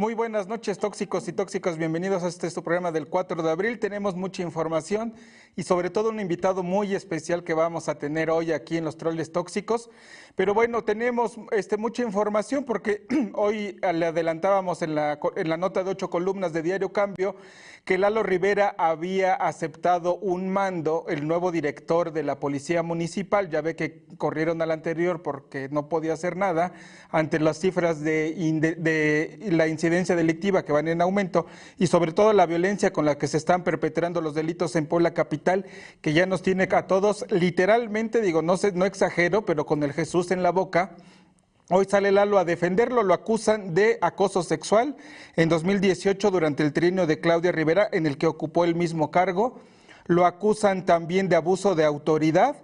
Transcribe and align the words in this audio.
Muy 0.00 0.14
buenas 0.14 0.48
noches, 0.48 0.78
tóxicos 0.78 1.28
y 1.28 1.34
tóxicos. 1.34 1.76
Bienvenidos 1.76 2.22
a 2.22 2.28
este 2.28 2.48
su 2.48 2.62
programa 2.62 2.90
del 2.90 3.06
4 3.06 3.42
de 3.42 3.50
abril. 3.50 3.78
Tenemos 3.78 4.16
mucha 4.16 4.42
información 4.42 5.12
y 5.56 5.64
sobre 5.64 5.90
todo 5.90 6.08
un 6.08 6.20
invitado 6.20 6.62
muy 6.62 6.94
especial 6.94 7.44
que 7.44 7.52
vamos 7.52 7.86
a 7.86 7.98
tener 7.98 8.30
hoy 8.30 8.52
aquí 8.52 8.78
en 8.78 8.84
los 8.86 8.96
Troles 8.96 9.30
Tóxicos. 9.30 9.90
Pero 10.36 10.54
bueno, 10.54 10.84
tenemos 10.84 11.36
este, 11.50 11.76
mucha 11.76 12.02
información 12.02 12.64
porque 12.64 13.06
hoy 13.34 13.78
le 13.92 14.06
adelantábamos 14.06 14.80
en 14.80 14.94
la, 14.94 15.20
en 15.36 15.50
la 15.50 15.58
nota 15.58 15.84
de 15.84 15.90
ocho 15.90 16.08
columnas 16.08 16.54
de 16.54 16.62
Diario 16.62 16.94
Cambio 16.94 17.36
que 17.84 17.98
Lalo 17.98 18.22
Rivera 18.22 18.74
había 18.78 19.34
aceptado 19.34 20.16
un 20.16 20.48
mando, 20.48 21.04
el 21.08 21.26
nuevo 21.26 21.50
director 21.50 22.12
de 22.12 22.22
la 22.22 22.40
Policía 22.40 22.82
Municipal. 22.82 23.50
Ya 23.50 23.60
ve 23.60 23.76
que 23.76 24.06
corrieron 24.16 24.62
al 24.62 24.70
anterior 24.70 25.22
porque 25.22 25.68
no 25.70 25.90
podía 25.90 26.14
hacer 26.14 26.36
nada 26.36 26.72
ante 27.10 27.38
las 27.38 27.58
cifras 27.58 28.00
de, 28.00 28.34
de 28.78 29.38
la 29.50 29.66
incidencia 29.66 29.89
delictiva 29.90 30.64
que 30.64 30.72
van 30.72 30.88
en 30.88 31.02
aumento 31.02 31.46
y 31.78 31.88
sobre 31.88 32.12
todo 32.12 32.32
la 32.32 32.46
violencia 32.46 32.92
con 32.92 33.04
la 33.04 33.18
que 33.18 33.28
se 33.28 33.36
están 33.36 33.64
perpetrando 33.64 34.20
los 34.20 34.34
delitos 34.34 34.76
en 34.76 34.86
Puebla 34.86 35.12
Capital, 35.12 35.66
que 36.00 36.12
ya 36.12 36.26
nos 36.26 36.42
tiene 36.42 36.68
a 36.70 36.86
todos 36.86 37.26
literalmente, 37.30 38.20
digo, 38.20 38.42
no, 38.42 38.56
sé, 38.56 38.72
no 38.72 38.84
exagero, 38.84 39.44
pero 39.44 39.66
con 39.66 39.82
el 39.82 39.92
Jesús 39.92 40.30
en 40.30 40.42
la 40.42 40.50
boca. 40.50 40.96
Hoy 41.68 41.86
sale 41.88 42.10
Lalo 42.10 42.38
a 42.38 42.44
defenderlo, 42.44 43.02
lo 43.02 43.14
acusan 43.14 43.74
de 43.74 43.98
acoso 44.00 44.42
sexual 44.42 44.96
en 45.36 45.48
2018 45.48 46.30
durante 46.30 46.62
el 46.62 46.72
trienio 46.72 47.06
de 47.06 47.20
Claudia 47.20 47.52
Rivera, 47.52 47.88
en 47.92 48.06
el 48.06 48.18
que 48.18 48.26
ocupó 48.26 48.64
el 48.64 48.74
mismo 48.74 49.10
cargo. 49.10 49.60
Lo 50.06 50.26
acusan 50.26 50.84
también 50.84 51.28
de 51.28 51.36
abuso 51.36 51.74
de 51.74 51.84
autoridad 51.84 52.56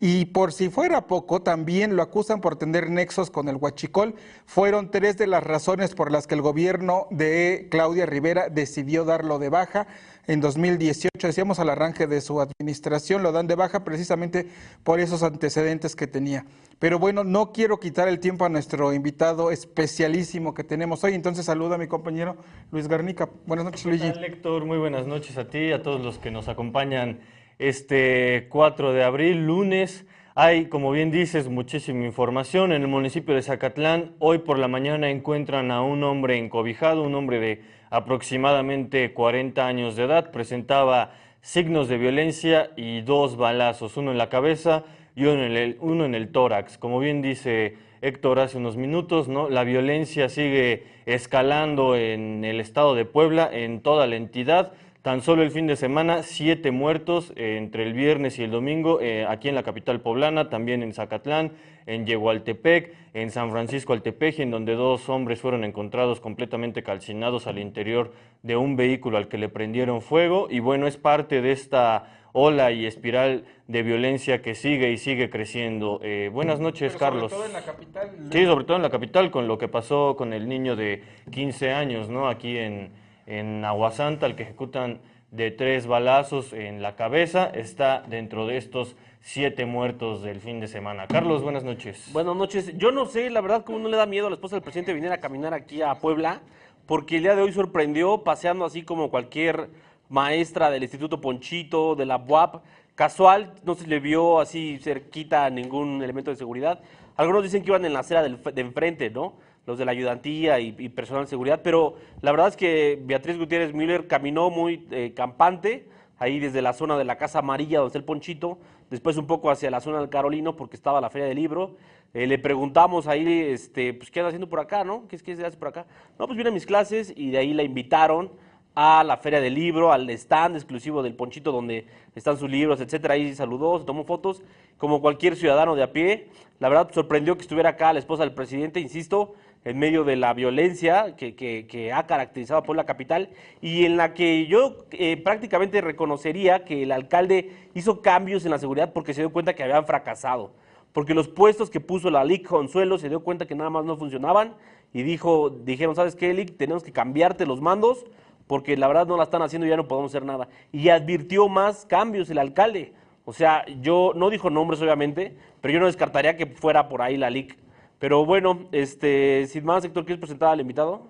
y 0.00 0.26
por 0.26 0.52
si 0.52 0.68
fuera 0.68 1.06
poco, 1.06 1.42
también 1.42 1.96
lo 1.96 2.02
acusan 2.02 2.40
por 2.40 2.56
tener 2.56 2.88
nexos 2.88 3.30
con 3.30 3.48
el 3.48 3.56
huachicol. 3.56 4.14
Fueron 4.46 4.92
tres 4.92 5.16
de 5.16 5.26
las 5.26 5.42
razones 5.42 5.94
por 5.94 6.12
las 6.12 6.28
que 6.28 6.36
el 6.36 6.42
gobierno 6.42 7.08
de 7.10 7.66
Claudia 7.70 8.06
Rivera 8.06 8.48
decidió 8.48 9.04
darlo 9.04 9.40
de 9.40 9.48
baja. 9.48 9.88
En 10.28 10.40
2018, 10.40 11.26
decíamos 11.26 11.58
al 11.58 11.70
arranque 11.70 12.06
de 12.06 12.20
su 12.20 12.40
administración, 12.40 13.22
lo 13.24 13.32
dan 13.32 13.48
de 13.48 13.56
baja 13.56 13.82
precisamente 13.82 14.46
por 14.84 15.00
esos 15.00 15.24
antecedentes 15.24 15.96
que 15.96 16.06
tenía. 16.06 16.44
Pero 16.78 17.00
bueno, 17.00 17.24
no 17.24 17.52
quiero 17.52 17.80
quitar 17.80 18.06
el 18.06 18.20
tiempo 18.20 18.44
a 18.44 18.48
nuestro 18.48 18.92
invitado 18.92 19.50
especialísimo 19.50 20.54
que 20.54 20.62
tenemos 20.62 21.02
hoy. 21.02 21.14
Entonces 21.14 21.46
saluda 21.46 21.74
a 21.74 21.78
mi 21.78 21.88
compañero 21.88 22.36
Luis 22.70 22.86
Garnica. 22.86 23.28
Buenas 23.46 23.64
noches, 23.64 23.84
Luigi. 23.84 24.06
Héctor, 24.06 24.64
muy 24.64 24.78
buenas 24.78 25.06
noches 25.06 25.36
a 25.38 25.48
ti, 25.48 25.72
a 25.72 25.82
todos 25.82 26.00
los 26.00 26.18
que 26.18 26.30
nos 26.30 26.46
acompañan 26.46 27.18
este 27.58 28.46
4 28.50 28.92
de 28.92 29.04
abril, 29.04 29.46
lunes. 29.46 30.06
Hay, 30.34 30.66
como 30.66 30.92
bien 30.92 31.10
dices, 31.10 31.48
muchísima 31.48 32.04
información. 32.04 32.72
En 32.72 32.82
el 32.82 32.88
municipio 32.88 33.34
de 33.34 33.42
Zacatlán, 33.42 34.12
hoy 34.20 34.38
por 34.38 34.58
la 34.58 34.68
mañana 34.68 35.10
encuentran 35.10 35.70
a 35.70 35.82
un 35.82 36.04
hombre 36.04 36.38
encobijado, 36.38 37.02
un 37.02 37.14
hombre 37.14 37.40
de 37.40 37.62
aproximadamente 37.90 39.12
40 39.12 39.66
años 39.66 39.96
de 39.96 40.04
edad. 40.04 40.30
Presentaba 40.30 41.12
signos 41.40 41.88
de 41.88 41.98
violencia 41.98 42.70
y 42.76 43.00
dos 43.00 43.36
balazos, 43.36 43.96
uno 43.96 44.12
en 44.12 44.18
la 44.18 44.28
cabeza 44.28 44.84
y 45.16 45.24
uno 45.24 45.44
en 45.44 45.56
el, 45.56 45.76
uno 45.80 46.04
en 46.04 46.14
el 46.14 46.30
tórax. 46.30 46.78
Como 46.78 47.00
bien 47.00 47.22
dice 47.22 47.76
Héctor 48.00 48.38
hace 48.38 48.58
unos 48.58 48.76
minutos, 48.76 49.26
¿no? 49.26 49.50
la 49.50 49.64
violencia 49.64 50.28
sigue 50.28 50.84
escalando 51.06 51.96
en 51.96 52.44
el 52.44 52.60
estado 52.60 52.94
de 52.94 53.04
Puebla, 53.04 53.50
en 53.52 53.80
toda 53.80 54.06
la 54.06 54.14
entidad. 54.14 54.72
Tan 55.08 55.22
solo 55.22 55.42
el 55.42 55.50
fin 55.50 55.66
de 55.66 55.74
semana, 55.74 56.22
siete 56.22 56.70
muertos 56.70 57.32
eh, 57.34 57.56
entre 57.56 57.84
el 57.84 57.94
viernes 57.94 58.38
y 58.38 58.42
el 58.42 58.50
domingo, 58.50 59.00
eh, 59.00 59.24
aquí 59.26 59.48
en 59.48 59.54
la 59.54 59.62
capital 59.62 60.02
poblana, 60.02 60.50
también 60.50 60.82
en 60.82 60.92
Zacatlán, 60.92 61.52
en 61.86 62.04
Yehualtepec, 62.04 62.92
en 63.14 63.30
San 63.30 63.50
Francisco 63.50 63.94
Altepeji, 63.94 64.42
en 64.42 64.50
donde 64.50 64.74
dos 64.74 65.08
hombres 65.08 65.40
fueron 65.40 65.64
encontrados 65.64 66.20
completamente 66.20 66.82
calcinados 66.82 67.46
al 67.46 67.58
interior 67.58 68.12
de 68.42 68.56
un 68.56 68.76
vehículo 68.76 69.16
al 69.16 69.28
que 69.28 69.38
le 69.38 69.48
prendieron 69.48 70.02
fuego. 70.02 70.46
Y 70.50 70.58
bueno, 70.58 70.86
es 70.86 70.98
parte 70.98 71.40
de 71.40 71.52
esta 71.52 72.28
ola 72.34 72.70
y 72.70 72.84
espiral 72.84 73.46
de 73.66 73.82
violencia 73.82 74.42
que 74.42 74.54
sigue 74.54 74.92
y 74.92 74.98
sigue 74.98 75.30
creciendo. 75.30 76.00
Eh, 76.02 76.28
buenas 76.30 76.60
noches, 76.60 76.94
Carlos. 76.96 77.32
Sobre 77.32 77.44
todo 77.44 77.46
en 77.46 77.52
la 77.54 77.64
capital. 77.64 78.10
Sí, 78.30 78.44
sobre 78.44 78.64
todo 78.66 78.76
en 78.76 78.82
la 78.82 78.90
capital, 78.90 79.30
con 79.30 79.48
lo 79.48 79.56
que 79.56 79.68
pasó 79.68 80.16
con 80.16 80.34
el 80.34 80.46
niño 80.46 80.76
de 80.76 81.02
15 81.30 81.72
años, 81.72 82.10
¿no? 82.10 82.28
Aquí 82.28 82.58
en 82.58 82.90
en 83.28 83.62
Aguasanta, 83.64 84.26
al 84.26 84.34
que 84.34 84.42
ejecutan 84.42 85.00
de 85.30 85.50
tres 85.50 85.86
balazos 85.86 86.54
en 86.54 86.80
la 86.80 86.96
cabeza, 86.96 87.44
está 87.44 88.02
dentro 88.08 88.46
de 88.46 88.56
estos 88.56 88.96
siete 89.20 89.66
muertos 89.66 90.22
del 90.22 90.40
fin 90.40 90.60
de 90.60 90.66
semana. 90.66 91.06
Carlos, 91.06 91.42
buenas 91.42 91.62
noches. 91.62 92.10
Buenas 92.12 92.34
noches. 92.34 92.76
Yo 92.78 92.90
no 92.90 93.04
sé, 93.04 93.28
la 93.28 93.42
verdad, 93.42 93.64
cómo 93.64 93.78
no 93.78 93.90
le 93.90 93.98
da 93.98 94.06
miedo 94.06 94.28
a 94.28 94.30
la 94.30 94.36
esposa 94.36 94.56
del 94.56 94.62
presidente 94.62 94.94
venir 94.94 95.12
a 95.12 95.20
caminar 95.20 95.52
aquí 95.52 95.82
a 95.82 95.94
Puebla, 95.96 96.40
porque 96.86 97.16
el 97.16 97.24
día 97.24 97.36
de 97.36 97.42
hoy 97.42 97.52
sorprendió 97.52 98.24
paseando 98.24 98.64
así 98.64 98.82
como 98.82 99.10
cualquier 99.10 99.68
maestra 100.08 100.70
del 100.70 100.82
Instituto 100.82 101.20
Ponchito, 101.20 101.94
de 101.96 102.06
la 102.06 102.16
BUAP, 102.16 102.62
casual, 102.94 103.52
no 103.62 103.74
se 103.74 103.86
le 103.86 104.00
vio 104.00 104.40
así 104.40 104.78
cerquita 104.78 105.50
ningún 105.50 106.02
elemento 106.02 106.30
de 106.30 106.38
seguridad. 106.38 106.80
Algunos 107.16 107.42
dicen 107.42 107.62
que 107.62 107.68
iban 107.68 107.84
en 107.84 107.92
la 107.92 108.00
acera 108.00 108.22
de 108.22 108.60
enfrente, 108.62 109.10
¿no? 109.10 109.34
Los 109.68 109.76
de 109.76 109.84
la 109.84 109.92
ayudantía 109.92 110.58
y, 110.60 110.88
personal 110.88 111.24
de 111.24 111.28
seguridad, 111.28 111.60
pero 111.62 111.96
la 112.22 112.30
verdad 112.30 112.48
es 112.48 112.56
que 112.56 112.98
Beatriz 113.04 113.36
Gutiérrez 113.36 113.74
Müller 113.74 114.06
caminó 114.06 114.48
muy 114.48 114.86
eh, 114.90 115.12
campante, 115.14 115.86
ahí 116.18 116.38
desde 116.38 116.62
la 116.62 116.72
zona 116.72 116.96
de 116.96 117.04
la 117.04 117.18
Casa 117.18 117.40
Amarilla, 117.40 117.80
donde 117.80 117.88
está 117.88 117.98
el 117.98 118.04
Ponchito, 118.04 118.56
después 118.88 119.18
un 119.18 119.26
poco 119.26 119.50
hacia 119.50 119.70
la 119.70 119.82
zona 119.82 119.98
del 119.98 120.08
Carolino, 120.08 120.56
porque 120.56 120.74
estaba 120.74 121.02
la 121.02 121.10
Feria 121.10 121.28
del 121.28 121.36
Libro. 121.36 121.76
Eh, 122.14 122.26
le 122.26 122.38
preguntamos 122.38 123.06
ahí, 123.06 123.42
este, 123.42 123.92
pues, 123.92 124.10
¿qué 124.10 124.20
anda 124.20 124.28
haciendo 124.28 124.48
por 124.48 124.58
acá, 124.58 124.84
no? 124.84 125.06
¿Qué, 125.06 125.16
es, 125.16 125.22
¿Qué 125.22 125.36
se 125.36 125.44
hace 125.44 125.58
por 125.58 125.68
acá? 125.68 125.84
No, 126.18 126.24
pues 126.24 126.34
viene 126.38 126.48
a 126.48 126.52
mis 126.54 126.64
clases 126.64 127.12
y 127.14 127.30
de 127.30 127.36
ahí 127.36 127.52
la 127.52 127.62
invitaron 127.62 128.30
a 128.74 129.04
la 129.04 129.16
Feria 129.16 129.40
del 129.40 129.54
Libro, 129.54 129.92
al 129.92 130.08
stand 130.10 130.54
exclusivo 130.54 131.02
del 131.02 131.14
Ponchito 131.14 131.52
donde 131.52 131.86
están 132.14 132.38
sus 132.38 132.48
libros, 132.48 132.80
etcétera. 132.80 133.14
Ahí 133.14 133.34
saludó, 133.34 133.84
tomó 133.84 134.04
fotos, 134.04 134.42
como 134.78 135.02
cualquier 135.02 135.36
ciudadano 135.36 135.74
de 135.74 135.82
a 135.82 135.92
pie. 135.92 136.28
La 136.60 136.68
verdad 136.68 136.90
sorprendió 136.92 137.36
que 137.36 137.42
estuviera 137.42 137.70
acá 137.70 137.92
la 137.92 137.98
esposa 137.98 138.22
del 138.22 138.34
presidente, 138.34 138.80
insisto, 138.80 139.34
en 139.68 139.78
medio 139.78 140.02
de 140.02 140.16
la 140.16 140.32
violencia 140.32 141.14
que, 141.14 141.92
ha 141.94 142.06
caracterizado 142.06 142.60
a 142.60 142.62
Puebla 142.62 142.86
Capital 142.86 143.28
y 143.60 143.84
en 143.84 143.98
la 143.98 144.14
que 144.14 144.46
yo 144.46 144.86
eh, 144.92 145.18
prácticamente 145.18 145.82
reconocería 145.82 146.64
que 146.64 146.84
el 146.84 146.92
alcalde 146.92 147.52
hizo 147.74 148.00
cambios 148.00 148.46
en 148.46 148.50
la 148.52 148.58
seguridad 148.58 148.94
porque 148.94 149.12
se 149.12 149.20
dio 149.20 149.30
cuenta 149.30 149.54
que 149.54 149.62
habían 149.62 149.84
fracasado. 149.84 150.52
Porque 150.94 151.12
los 151.12 151.28
puestos 151.28 151.68
que 151.68 151.80
puso 151.80 152.10
la 152.10 152.24
LIC 152.24 152.46
Consuelo 152.46 152.96
se 152.96 153.10
dio 153.10 153.20
cuenta 153.20 153.46
que 153.46 153.54
nada 153.54 153.68
más 153.68 153.84
no 153.84 153.98
funcionaban 153.98 154.54
y 154.94 155.02
dijo, 155.02 155.50
dijeron, 155.50 155.94
¿sabes 155.94 156.16
qué, 156.16 156.32
LIC? 156.32 156.56
Tenemos 156.56 156.82
que 156.82 156.92
cambiarte 156.92 157.44
los 157.44 157.60
mandos 157.60 158.06
porque 158.46 158.74
la 158.78 158.88
verdad 158.88 159.06
no 159.06 159.18
la 159.18 159.24
están 159.24 159.42
haciendo 159.42 159.66
y 159.66 159.70
ya 159.70 159.76
no 159.76 159.86
podemos 159.86 160.10
hacer 160.10 160.24
nada. 160.24 160.48
Y 160.72 160.88
advirtió 160.88 161.46
más 161.46 161.84
cambios 161.84 162.30
el 162.30 162.38
alcalde. 162.38 162.94
O 163.26 163.34
sea, 163.34 163.66
yo 163.82 164.12
no 164.16 164.30
dijo 164.30 164.48
nombres 164.48 164.80
obviamente, 164.80 165.36
pero 165.60 165.74
yo 165.74 165.80
no 165.80 165.86
descartaría 165.86 166.38
que 166.38 166.46
fuera 166.46 166.88
por 166.88 167.02
ahí 167.02 167.18
la 167.18 167.28
LIC 167.28 167.67
pero 167.98 168.24
bueno, 168.24 168.68
este, 168.72 169.46
sin 169.46 169.64
más, 169.64 169.84
Héctor, 169.84 170.04
¿quieres 170.04 170.20
presentar 170.20 170.50
al 170.50 170.60
invitado? 170.60 171.08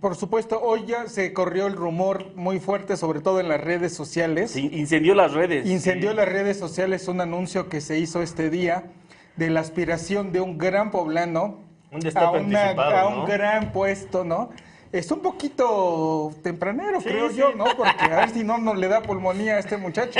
Por 0.00 0.16
supuesto, 0.16 0.60
hoy 0.60 0.84
ya 0.86 1.08
se 1.08 1.32
corrió 1.32 1.66
el 1.66 1.72
rumor 1.72 2.34
muy 2.34 2.60
fuerte, 2.60 2.96
sobre 2.96 3.20
todo 3.20 3.40
en 3.40 3.48
las 3.48 3.60
redes 3.60 3.94
sociales. 3.94 4.50
Sí, 4.50 4.68
incendió 4.72 5.14
las 5.14 5.32
redes. 5.32 5.66
Incendió 5.66 6.12
las 6.12 6.28
redes 6.28 6.58
sociales 6.58 7.08
un 7.08 7.20
anuncio 7.20 7.68
que 7.68 7.80
se 7.80 7.98
hizo 7.98 8.22
este 8.22 8.50
día 8.50 8.84
de 9.36 9.50
la 9.50 9.60
aspiración 9.60 10.30
de 10.32 10.40
un 10.40 10.58
gran 10.58 10.90
poblano 10.90 11.60
a, 12.14 13.00
a 13.00 13.08
un 13.08 13.24
gran 13.24 13.72
puesto, 13.72 14.24
¿no? 14.24 14.50
Es 14.92 15.10
un 15.10 15.20
poquito 15.20 16.32
tempranero, 16.42 17.00
creo 17.00 17.30
yo, 17.30 17.54
¿no? 17.54 17.64
Porque 17.76 18.04
a 18.04 18.20
ver 18.20 18.30
si 18.30 18.42
no 18.42 18.56
nos 18.56 18.78
le 18.78 18.88
da 18.88 19.02
pulmonía 19.02 19.56
a 19.56 19.58
este 19.58 19.76
muchacho 19.76 20.18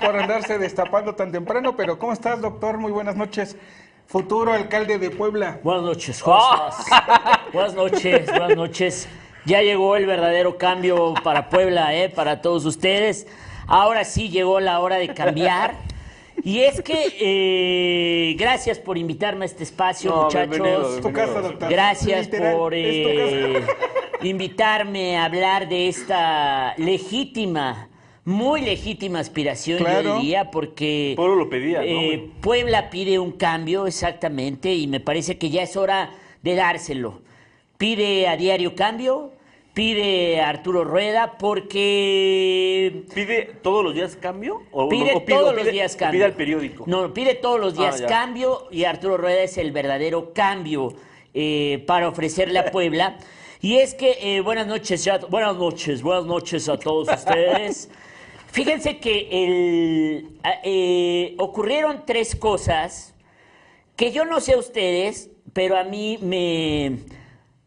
por 0.00 0.16
andarse 0.16 0.58
destapando 0.58 1.14
tan 1.14 1.30
temprano. 1.30 1.76
Pero 1.76 1.98
¿cómo 1.98 2.12
estás, 2.12 2.40
doctor? 2.40 2.78
Muy 2.78 2.90
buenas 2.90 3.14
noches 3.14 3.56
futuro 4.08 4.54
alcalde 4.54 4.98
de 4.98 5.10
Puebla. 5.10 5.60
Buenas 5.62 5.84
noches, 5.84 6.22
José. 6.22 6.72
buenas 7.52 7.74
noches, 7.74 8.26
buenas 8.26 8.56
noches. 8.56 9.08
Ya 9.44 9.60
llegó 9.60 9.96
el 9.96 10.06
verdadero 10.06 10.56
cambio 10.56 11.12
para 11.22 11.50
Puebla, 11.50 11.94
¿eh? 11.94 12.08
para 12.08 12.40
todos 12.40 12.64
ustedes. 12.64 13.26
Ahora 13.66 14.04
sí 14.04 14.30
llegó 14.30 14.60
la 14.60 14.80
hora 14.80 14.96
de 14.96 15.12
cambiar. 15.12 15.74
Y 16.42 16.60
es 16.60 16.80
que 16.80 17.16
eh, 17.20 18.34
gracias 18.38 18.78
por 18.78 18.96
invitarme 18.96 19.44
a 19.44 19.46
este 19.46 19.64
espacio, 19.64 20.14
muchachos. 20.14 21.00
Tu 21.02 21.12
casa, 21.12 21.40
doctor. 21.42 21.68
Gracias 21.68 22.28
por 22.28 22.72
eh, 22.74 23.66
invitarme 24.22 25.18
a 25.18 25.24
hablar 25.26 25.68
de 25.68 25.88
esta 25.88 26.74
legítima 26.78 27.87
muy 28.28 28.60
legítima 28.60 29.20
aspiración, 29.20 29.78
yo 29.78 30.18
diría, 30.18 30.50
porque 30.50 31.14
Puebla 31.16 31.36
lo 31.36 31.48
pedía, 31.48 31.82
eh, 31.82 32.30
Puebla 32.42 32.90
pide 32.90 33.18
un 33.18 33.32
cambio, 33.32 33.86
exactamente, 33.86 34.74
y 34.74 34.86
me 34.86 35.00
parece 35.00 35.38
que 35.38 35.48
ya 35.48 35.62
es 35.62 35.78
hora 35.78 36.10
de 36.42 36.54
dárselo. 36.54 37.22
Pide 37.78 38.28
a 38.28 38.36
diario 38.36 38.74
cambio, 38.74 39.32
pide 39.72 40.42
a 40.42 40.50
Arturo 40.50 40.84
Rueda, 40.84 41.38
porque... 41.38 43.04
¿Pide 43.14 43.50
todos 43.62 43.82
los 43.82 43.94
días 43.94 44.14
cambio? 44.16 44.60
¿O 44.72 44.90
pide 44.90 45.18
todos 45.26 45.56
los 45.56 45.64
días 45.64 45.96
cambio. 45.96 46.18
Pide 46.18 46.24
al 46.26 46.34
periódico. 46.34 46.84
No, 46.86 47.14
pide 47.14 47.34
todos 47.34 47.58
los 47.58 47.78
días 47.78 48.02
ah, 48.02 48.06
cambio, 48.06 48.68
y 48.70 48.84
Arturo 48.84 49.16
Rueda 49.16 49.40
es 49.40 49.56
el 49.56 49.72
verdadero 49.72 50.34
cambio 50.34 50.92
eh, 51.32 51.82
para 51.86 52.08
ofrecerle 52.08 52.58
a 52.58 52.66
Puebla. 52.72 53.16
Y 53.62 53.78
es 53.78 53.94
que, 53.94 54.18
eh, 54.20 54.42
buenas 54.42 54.66
noches, 54.66 55.02
ya, 55.02 55.16
buenas 55.16 55.56
noches, 55.56 56.02
buenas 56.02 56.26
noches 56.26 56.68
a 56.68 56.78
todos 56.78 57.08
ustedes. 57.08 57.88
Fíjense 58.50 58.98
que 58.98 60.24
eh, 60.64 61.34
ocurrieron 61.38 62.04
tres 62.06 62.34
cosas 62.34 63.14
que 63.94 64.10
yo 64.10 64.24
no 64.24 64.40
sé 64.40 64.56
ustedes, 64.56 65.30
pero 65.52 65.76
a 65.76 65.84
mí 65.84 66.18
me 66.22 66.98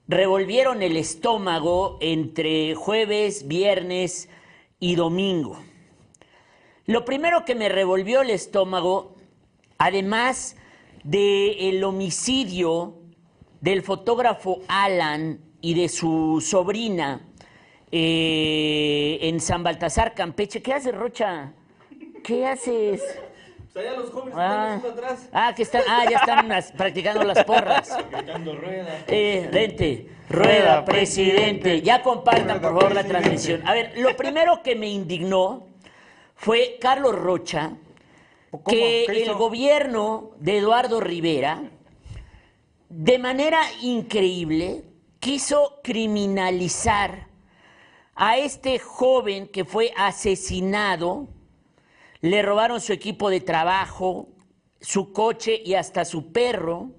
revolvieron 0.07 0.81
el 0.81 0.97
estómago 0.97 1.97
entre 2.01 2.73
jueves, 2.75 3.47
viernes 3.47 4.27
y 4.79 4.95
domingo. 4.95 5.59
Lo 6.85 7.05
primero 7.05 7.45
que 7.45 7.55
me 7.55 7.69
revolvió 7.69 8.21
el 8.21 8.31
estómago, 8.31 9.15
además 9.77 10.57
del 11.03 11.83
homicidio 11.83 12.95
del 13.61 13.83
fotógrafo 13.83 14.61
Alan 14.67 15.39
y 15.61 15.75
de 15.75 15.89
su 15.89 16.43
sobrina 16.45 17.21
eh, 17.91 19.19
en 19.21 19.39
San 19.39 19.63
Baltasar, 19.63 20.13
Campeche. 20.13 20.61
¿Qué 20.61 20.73
haces, 20.73 20.95
Rocha? 20.95 21.51
¿Qué 22.23 22.45
haces? 22.47 23.01
Pues 23.73 23.85
allá 23.87 23.97
los 23.99 24.09
jóvenes 24.11 24.33
Ah, 24.37 24.73
están 24.77 24.91
atrás. 24.91 25.29
ah, 25.31 25.53
que 25.55 25.63
están, 25.63 25.81
ah, 25.87 26.05
ya 26.09 26.17
están 26.17 26.47
las- 26.49 26.71
practicando 26.73 27.23
las 27.23 27.43
porras. 27.45 27.97
Gritando 28.11 28.55
rueda. 28.55 29.03
Eh, 29.07 29.49
vente, 29.51 30.07
rueda, 30.29 30.83
presidente. 30.85 31.81
Ya 31.81 32.01
compartan, 32.03 32.59
por 32.61 32.73
favor, 32.73 32.93
la 32.93 33.03
transmisión. 33.05 33.65
A 33.67 33.73
ver, 33.73 33.93
lo 33.97 34.15
primero 34.17 34.61
que 34.61 34.75
me 34.75 34.87
indignó 34.89 35.65
fue 36.35 36.77
Carlos 36.81 37.15
Rocha, 37.15 37.71
¿Cómo? 38.51 38.63
que 38.65 39.05
¿Qué 39.07 39.23
el 39.23 39.33
gobierno 39.35 40.31
de 40.39 40.57
Eduardo 40.57 40.99
Rivera, 40.99 41.61
de 42.89 43.19
manera 43.19 43.61
increíble, 43.81 44.83
quiso 45.21 45.79
criminalizar 45.81 47.27
a 48.23 48.37
este 48.37 48.77
joven 48.77 49.47
que 49.47 49.65
fue 49.65 49.91
asesinado, 49.97 51.27
le 52.19 52.43
robaron 52.43 52.79
su 52.79 52.93
equipo 52.93 53.31
de 53.31 53.41
trabajo, 53.41 54.29
su 54.79 55.11
coche 55.11 55.59
y 55.65 55.73
hasta 55.73 56.05
su 56.05 56.31
perro. 56.31 56.91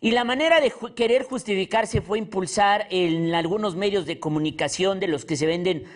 Y 0.00 0.12
la 0.12 0.22
manera 0.22 0.60
de 0.60 0.72
querer 0.94 1.24
justificarse 1.24 2.02
fue 2.02 2.18
impulsar 2.18 2.86
en 2.90 3.34
algunos 3.34 3.74
medios 3.74 4.06
de 4.06 4.20
comunicación 4.20 5.00
de 5.00 5.08
los 5.08 5.24
que 5.24 5.34
se 5.34 5.46
venden 5.46 5.86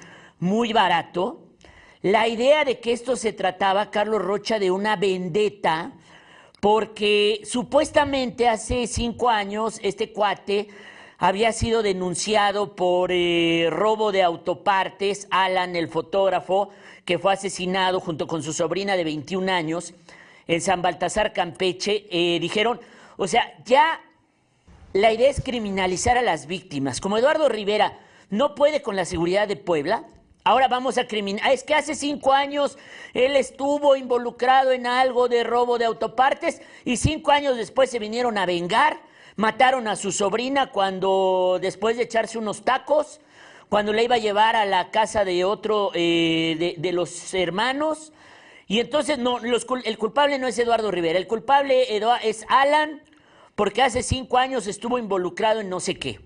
muy 0.40 0.72
barato 0.72 1.46
la 2.02 2.26
idea 2.26 2.64
de 2.64 2.80
que 2.80 2.92
esto 2.92 3.14
se 3.14 3.32
trataba, 3.32 3.92
Carlos 3.92 4.22
Rocha, 4.22 4.58
de 4.58 4.72
una 4.72 4.96
vendetta, 4.96 5.92
porque 6.60 7.42
supuestamente 7.44 8.48
hace 8.48 8.88
cinco 8.88 9.28
años 9.28 9.78
este 9.84 10.12
cuate 10.12 10.66
había 11.18 11.52
sido 11.52 11.82
denunciado 11.82 12.76
por 12.76 13.10
eh, 13.12 13.68
robo 13.70 14.12
de 14.12 14.22
autopartes, 14.22 15.26
Alan, 15.30 15.76
el 15.76 15.88
fotógrafo, 15.88 16.70
que 17.04 17.18
fue 17.18 17.32
asesinado 17.32 18.00
junto 18.00 18.26
con 18.26 18.42
su 18.42 18.52
sobrina 18.52 18.96
de 18.96 19.04
21 19.04 19.50
años 19.50 19.94
en 20.46 20.60
San 20.60 20.82
Baltasar, 20.82 21.32
Campeche. 21.32 22.06
Eh, 22.10 22.38
dijeron, 22.40 22.80
o 23.16 23.26
sea, 23.26 23.54
ya 23.64 24.00
la 24.92 25.12
idea 25.12 25.30
es 25.30 25.40
criminalizar 25.40 26.18
a 26.18 26.22
las 26.22 26.46
víctimas. 26.46 27.00
Como 27.00 27.18
Eduardo 27.18 27.48
Rivera 27.48 27.98
no 28.30 28.54
puede 28.54 28.82
con 28.82 28.96
la 28.96 29.04
seguridad 29.04 29.48
de 29.48 29.56
Puebla, 29.56 30.04
ahora 30.44 30.68
vamos 30.68 30.98
a 30.98 31.06
criminalizar. 31.06 31.52
Es 31.52 31.64
que 31.64 31.74
hace 31.74 31.94
cinco 31.94 32.32
años 32.32 32.76
él 33.14 33.36
estuvo 33.36 33.96
involucrado 33.96 34.72
en 34.72 34.86
algo 34.86 35.28
de 35.28 35.44
robo 35.44 35.78
de 35.78 35.86
autopartes 35.86 36.60
y 36.84 36.96
cinco 36.96 37.30
años 37.30 37.56
después 37.56 37.90
se 37.90 37.98
vinieron 37.98 38.36
a 38.36 38.46
vengar. 38.46 39.05
Mataron 39.36 39.86
a 39.86 39.96
su 39.96 40.12
sobrina 40.12 40.72
cuando, 40.72 41.58
después 41.60 41.98
de 41.98 42.04
echarse 42.04 42.38
unos 42.38 42.64
tacos, 42.64 43.20
cuando 43.68 43.92
la 43.92 44.02
iba 44.02 44.14
a 44.14 44.18
llevar 44.18 44.56
a 44.56 44.64
la 44.64 44.90
casa 44.90 45.26
de 45.26 45.44
otro 45.44 45.90
eh, 45.94 46.74
de, 46.78 46.92
los 46.92 47.34
hermanos. 47.34 48.14
Y 48.66 48.80
entonces 48.80 49.18
no, 49.18 49.38
el 49.38 49.98
culpable 49.98 50.38
no 50.38 50.48
es 50.48 50.58
Eduardo 50.58 50.90
Rivera, 50.90 51.18
el 51.18 51.26
culpable 51.26 51.96
es 52.22 52.46
Alan, 52.48 53.02
porque 53.54 53.82
hace 53.82 54.02
cinco 54.02 54.38
años 54.38 54.66
estuvo 54.66 54.98
involucrado 54.98 55.60
en 55.60 55.68
no 55.68 55.80
sé 55.80 55.98
qué. 55.98 56.18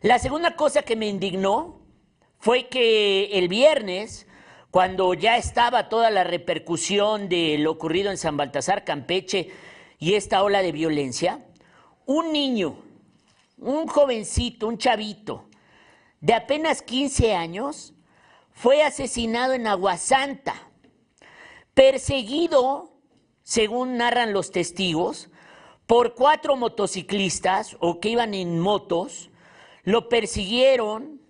La 0.00 0.18
segunda 0.20 0.54
cosa 0.54 0.82
que 0.82 0.96
me 0.96 1.08
indignó 1.08 1.80
fue 2.38 2.68
que 2.68 3.38
el 3.38 3.48
viernes, 3.48 4.28
cuando 4.70 5.12
ya 5.14 5.36
estaba 5.36 5.88
toda 5.88 6.10
la 6.10 6.22
repercusión 6.24 7.28
de 7.28 7.58
lo 7.58 7.72
ocurrido 7.72 8.10
en 8.10 8.16
San 8.16 8.36
Baltasar, 8.36 8.84
Campeche 8.84 9.50
y 9.98 10.14
esta 10.14 10.42
ola 10.42 10.62
de 10.62 10.72
violencia, 10.72 11.44
un 12.10 12.32
niño, 12.32 12.74
un 13.56 13.86
jovencito, 13.86 14.66
un 14.66 14.78
chavito 14.78 15.44
de 16.20 16.34
apenas 16.34 16.82
15 16.82 17.36
años, 17.36 17.94
fue 18.50 18.82
asesinado 18.82 19.52
en 19.52 19.68
Aguasanta, 19.68 20.56
perseguido, 21.72 22.90
según 23.44 23.96
narran 23.96 24.32
los 24.32 24.50
testigos, 24.50 25.30
por 25.86 26.16
cuatro 26.16 26.56
motociclistas 26.56 27.76
o 27.78 28.00
que 28.00 28.08
iban 28.08 28.34
en 28.34 28.58
motos, 28.58 29.30
lo 29.84 30.08
persiguieron, 30.08 31.20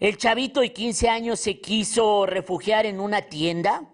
el 0.00 0.16
chavito 0.16 0.62
de 0.62 0.72
15 0.72 1.10
años 1.10 1.38
se 1.38 1.60
quiso 1.60 2.26
refugiar 2.26 2.86
en 2.86 2.98
una 2.98 3.22
tienda, 3.22 3.84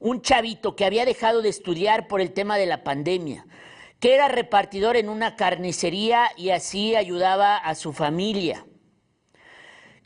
un 0.00 0.22
chavito 0.22 0.74
que 0.74 0.84
había 0.84 1.04
dejado 1.04 1.40
de 1.40 1.50
estudiar 1.50 2.08
por 2.08 2.20
el 2.20 2.32
tema 2.32 2.58
de 2.58 2.66
la 2.66 2.82
pandemia, 2.82 3.46
que 4.00 4.14
era 4.14 4.28
repartidor 4.28 4.96
en 4.96 5.08
una 5.08 5.36
carnicería 5.36 6.30
y 6.36 6.50
así 6.50 6.94
ayudaba 6.94 7.56
a 7.56 7.74
su 7.74 7.92
familia, 7.92 8.66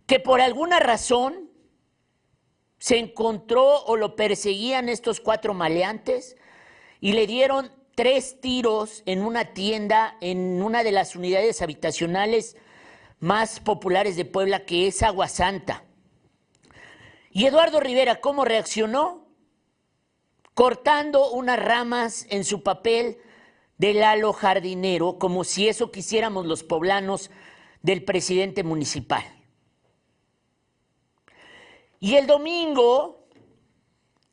que 0.06 0.20
por 0.20 0.40
alguna 0.40 0.78
razón 0.78 1.50
se 2.78 2.98
encontró 2.98 3.84
o 3.84 3.96
lo 3.96 4.16
perseguían 4.16 4.88
estos 4.88 5.20
cuatro 5.20 5.54
maleantes 5.54 6.36
y 7.00 7.12
le 7.12 7.26
dieron 7.26 7.70
tres 7.94 8.40
tiros 8.40 9.02
en 9.06 9.22
una 9.22 9.52
tienda, 9.52 10.16
en 10.20 10.62
una 10.62 10.82
de 10.82 10.92
las 10.92 11.16
unidades 11.16 11.60
habitacionales 11.60 12.56
más 13.18 13.60
populares 13.60 14.16
de 14.16 14.24
Puebla, 14.24 14.64
que 14.64 14.86
es 14.86 15.02
Agua 15.02 15.28
Santa. 15.28 15.84
Y 17.30 17.46
Eduardo 17.46 17.80
Rivera, 17.80 18.20
¿cómo 18.20 18.44
reaccionó? 18.44 19.28
Cortando 20.54 21.30
unas 21.30 21.58
ramas 21.58 22.26
en 22.30 22.44
su 22.44 22.62
papel 22.62 23.18
de 23.80 23.94
Lalo 23.94 24.34
Jardinero, 24.34 25.18
como 25.18 25.42
si 25.42 25.66
eso 25.66 25.90
quisiéramos 25.90 26.44
los 26.44 26.62
poblanos 26.62 27.30
del 27.80 28.04
presidente 28.04 28.62
municipal. 28.62 29.24
Y 31.98 32.16
el 32.16 32.26
domingo, 32.26 33.26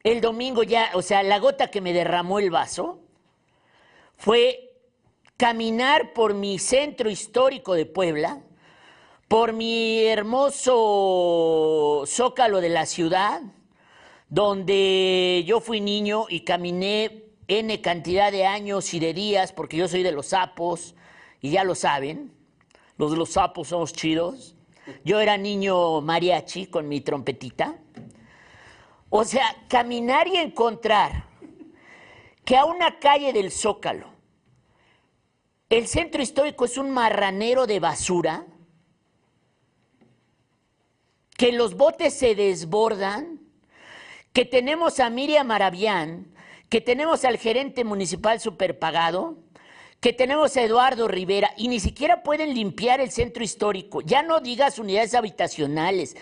el 0.03 0.19
domingo 0.19 0.63
ya, 0.63 0.91
o 0.95 1.01
sea, 1.01 1.23
la 1.23 1.39
gota 1.39 1.71
que 1.71 1.79
me 1.79 1.93
derramó 1.93 2.39
el 2.39 2.51
vaso 2.51 2.99
fue 4.17 4.81
caminar 5.37 6.11
por 6.11 6.33
mi 6.33 6.59
centro 6.59 7.09
histórico 7.09 7.73
de 7.73 7.85
Puebla, 7.85 8.41
por 9.29 9.53
mi 9.53 10.03
hermoso 10.03 12.03
zócalo 12.05 12.59
de 12.59 12.67
la 12.67 12.85
ciudad, 12.85 13.43
donde 14.27 15.45
yo 15.47 15.61
fui 15.61 15.79
niño 15.79 16.25
y 16.27 16.41
caminé 16.41 17.26
N 17.47 17.81
cantidad 17.81 18.31
de 18.31 18.45
años 18.45 18.93
y 18.93 18.99
de 18.99 19.13
días, 19.13 19.53
porque 19.53 19.77
yo 19.77 19.87
soy 19.87 20.03
de 20.03 20.11
los 20.11 20.27
sapos, 20.27 20.95
y 21.41 21.51
ya 21.51 21.63
lo 21.63 21.75
saben, 21.75 22.33
los 22.97 23.11
de 23.11 23.17
los 23.17 23.29
sapos 23.29 23.69
somos 23.69 23.93
chidos. 23.93 24.55
Yo 25.03 25.19
era 25.19 25.37
niño 25.37 26.01
mariachi 26.01 26.67
con 26.67 26.87
mi 26.87 27.01
trompetita. 27.01 27.77
O 29.09 29.23
sea, 29.23 29.55
caminar 29.69 30.27
y 30.27 30.37
encontrar 30.37 31.25
que 32.43 32.57
a 32.57 32.65
una 32.65 32.99
calle 32.99 33.33
del 33.33 33.51
Zócalo, 33.51 34.09
el 35.69 35.87
centro 35.87 36.21
histórico 36.21 36.65
es 36.65 36.77
un 36.77 36.91
marranero 36.91 37.67
de 37.67 37.79
basura, 37.79 38.45
que 41.37 41.51
los 41.51 41.75
botes 41.75 42.13
se 42.13 42.35
desbordan, 42.35 43.41
que 44.33 44.45
tenemos 44.45 44.99
a 44.99 45.09
Miriam 45.09 45.47
Maravián, 45.47 46.33
que 46.69 46.81
tenemos 46.81 47.23
al 47.25 47.37
gerente 47.37 47.83
municipal 47.83 48.39
superpagado, 48.39 49.37
que 49.99 50.13
tenemos 50.13 50.55
a 50.57 50.61
Eduardo 50.61 51.07
Rivera 51.07 51.51
y 51.57 51.69
ni 51.69 51.79
siquiera 51.79 52.23
pueden 52.23 52.53
limpiar 52.53 52.99
el 52.99 53.11
centro 53.11 53.43
histórico. 53.43 54.01
Ya 54.01 54.21
no 54.21 54.41
digas 54.41 54.77
unidades 54.77 55.15
habitacionales, 55.15 56.15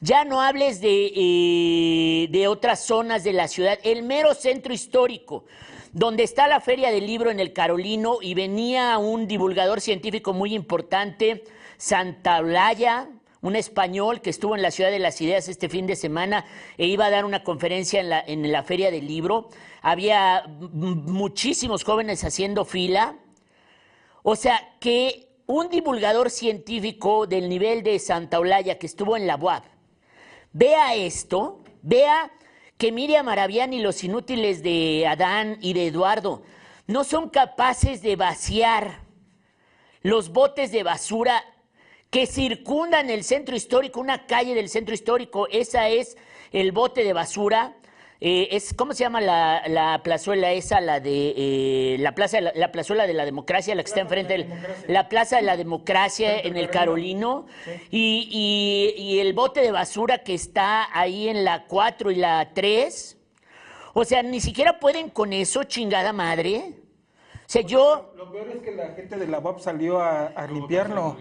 ya 0.00 0.24
no 0.24 0.42
hables 0.42 0.80
de, 0.80 1.12
eh, 1.14 2.28
de 2.30 2.48
otras 2.48 2.84
zonas 2.84 3.24
de 3.24 3.32
la 3.32 3.48
ciudad, 3.48 3.78
el 3.84 4.02
mero 4.02 4.34
centro 4.34 4.74
histórico, 4.74 5.44
donde 5.92 6.24
está 6.24 6.48
la 6.48 6.60
Feria 6.60 6.90
del 6.90 7.06
Libro 7.06 7.30
en 7.30 7.38
el 7.38 7.52
Carolino 7.52 8.18
y 8.20 8.34
venía 8.34 8.98
un 8.98 9.26
divulgador 9.26 9.80
científico 9.80 10.32
muy 10.32 10.54
importante, 10.54 11.44
Santa 11.78 12.38
Olaya, 12.38 13.08
un 13.42 13.56
español 13.56 14.20
que 14.20 14.30
estuvo 14.30 14.54
en 14.54 14.62
la 14.62 14.70
Ciudad 14.70 14.90
de 14.90 14.98
las 14.98 15.20
Ideas 15.20 15.48
este 15.48 15.68
fin 15.68 15.86
de 15.86 15.96
semana 15.96 16.44
e 16.78 16.86
iba 16.86 17.06
a 17.06 17.10
dar 17.10 17.24
una 17.24 17.42
conferencia 17.42 18.00
en 18.00 18.08
la, 18.08 18.20
en 18.20 18.50
la 18.50 18.62
Feria 18.62 18.90
del 18.90 19.06
Libro. 19.06 19.48
Había 19.82 20.44
muchísimos 20.48 21.84
jóvenes 21.84 22.24
haciendo 22.24 22.64
fila. 22.64 23.16
O 24.22 24.36
sea, 24.36 24.76
que 24.80 25.28
un 25.46 25.68
divulgador 25.68 26.30
científico 26.30 27.26
del 27.26 27.48
nivel 27.48 27.82
de 27.82 27.98
Santa 27.98 28.38
Olaya 28.38 28.78
que 28.78 28.86
estuvo 28.86 29.16
en 29.16 29.26
la 29.26 29.36
UAP 29.36 29.64
vea 30.52 30.94
esto, 30.94 31.60
vea 31.82 32.30
que 32.78 32.92
Miriam 32.92 33.28
Arabián 33.28 33.72
y 33.72 33.80
los 33.80 34.04
inútiles 34.04 34.62
de 34.62 35.06
Adán 35.06 35.58
y 35.60 35.72
de 35.72 35.86
Eduardo 35.88 36.42
no 36.86 37.04
son 37.04 37.28
capaces 37.28 38.02
de 38.02 38.16
vaciar 38.16 39.00
los 40.02 40.30
botes 40.30 40.72
de 40.72 40.82
basura 40.82 41.44
que 42.10 42.26
circundan 42.26 43.08
el 43.08 43.24
centro 43.24 43.56
histórico, 43.56 44.00
una 44.00 44.26
calle 44.26 44.54
del 44.54 44.68
centro 44.68 44.94
histórico, 44.94 45.48
esa 45.48 45.88
es 45.88 46.16
el 46.52 46.72
bote 46.72 47.04
de 47.04 47.12
basura 47.12 47.76
eh, 48.24 48.54
es, 48.54 48.72
¿Cómo 48.72 48.92
se 48.92 49.02
llama 49.02 49.20
la, 49.20 49.64
la 49.66 50.00
plazuela 50.04 50.52
esa? 50.52 50.80
La 50.80 51.00
de 51.00 51.34
eh, 51.36 51.96
la 51.98 52.14
plaza 52.14 52.40
la, 52.40 52.52
la, 52.54 52.70
plazuela 52.70 53.04
de 53.08 53.14
la 53.14 53.24
democracia, 53.24 53.74
la 53.74 53.82
que 53.82 53.88
está 53.88 54.00
enfrente 54.00 54.38
de 54.38 54.48
la 54.86 55.08
plaza 55.08 55.38
de 55.38 55.42
la 55.42 55.56
democracia 55.56 56.38
en 56.38 56.56
el 56.56 56.70
Carolino. 56.70 57.46
Y, 57.90 58.28
y, 58.30 59.02
y, 59.02 59.18
el 59.18 59.32
bote 59.32 59.60
de 59.60 59.72
basura 59.72 60.18
que 60.18 60.34
está 60.34 60.86
ahí 60.96 61.28
en 61.28 61.44
la 61.44 61.66
4 61.66 62.12
y 62.12 62.14
la 62.14 62.50
3. 62.54 63.18
O 63.94 64.04
sea, 64.04 64.22
ni 64.22 64.40
siquiera 64.40 64.78
pueden 64.78 65.10
con 65.10 65.32
eso, 65.32 65.64
chingada 65.64 66.12
madre. 66.12 66.74
O 67.34 67.48
sea, 67.52 67.62
yo... 67.62 68.12
Lo 68.16 68.30
peor 68.30 68.50
es 68.50 68.62
que 68.62 68.70
la 68.70 68.92
gente 68.92 69.16
de 69.16 69.26
la 69.26 69.40
UAP 69.40 69.58
salió 69.58 69.98
a, 69.98 70.26
a 70.26 70.46
limpiarlo. 70.46 71.16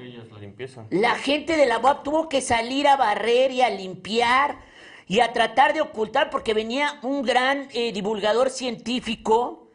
La 0.91 1.15
gente 1.15 1.57
de 1.57 1.65
la 1.65 1.79
UAP 1.79 2.03
tuvo 2.03 2.29
que 2.29 2.41
salir 2.41 2.87
a 2.87 2.95
barrer 2.95 3.49
y 3.49 3.63
a 3.63 3.71
limpiar 3.71 4.69
y 5.11 5.19
a 5.19 5.33
tratar 5.33 5.73
de 5.73 5.81
ocultar, 5.81 6.29
porque 6.29 6.53
venía 6.53 6.97
un 7.01 7.21
gran 7.21 7.67
eh, 7.73 7.91
divulgador 7.91 8.49
científico. 8.49 9.67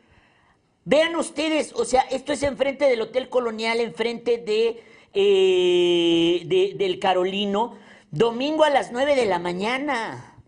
Vean 0.86 1.14
ustedes, 1.14 1.74
o 1.74 1.84
sea, 1.84 2.06
esto 2.10 2.32
es 2.32 2.42
enfrente 2.42 2.88
del 2.88 3.02
Hotel 3.02 3.28
Colonial, 3.28 3.80
enfrente 3.80 4.38
de, 4.38 4.82
eh, 5.12 6.42
de, 6.46 6.72
del 6.78 6.98
Carolino, 6.98 7.76
domingo 8.10 8.64
a 8.64 8.70
las 8.70 8.92
9 8.92 9.14
de 9.14 9.26
la 9.26 9.38
mañana. 9.38 10.38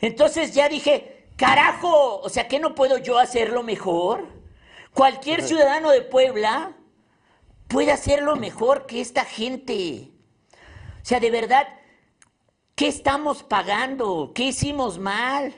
Entonces 0.00 0.52
ya 0.52 0.68
dije, 0.68 1.28
carajo, 1.36 2.18
o 2.18 2.28
sea, 2.28 2.48
¿qué 2.48 2.58
no 2.58 2.74
puedo 2.74 2.98
yo 2.98 3.20
hacerlo 3.20 3.62
mejor? 3.62 4.26
Cualquier 4.92 5.42
ciudadano 5.42 5.92
de 5.92 6.02
Puebla 6.02 6.72
puede 7.68 7.92
hacerlo 7.92 8.34
mejor 8.34 8.86
que 8.86 9.00
esta 9.00 9.24
gente. 9.24 10.10
O 11.00 11.04
sea, 11.04 11.20
de 11.20 11.30
verdad, 11.30 11.68
¿Qué 12.74 12.88
estamos 12.88 13.42
pagando? 13.42 14.32
¿Qué 14.34 14.44
hicimos 14.44 14.98
mal? 14.98 15.54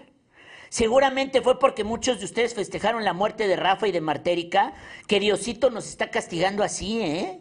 Seguramente 0.68 1.42
fue 1.42 1.60
porque 1.60 1.84
muchos 1.84 2.18
de 2.18 2.24
ustedes 2.24 2.54
festejaron 2.54 3.04
la 3.04 3.12
muerte 3.12 3.46
de 3.46 3.54
Rafa 3.54 3.86
y 3.86 3.92
de 3.92 4.00
Martérica, 4.00 4.74
que 5.06 5.20
Diosito 5.20 5.70
nos 5.70 5.86
está 5.86 6.10
castigando 6.10 6.64
así, 6.64 7.00
¿eh? 7.00 7.40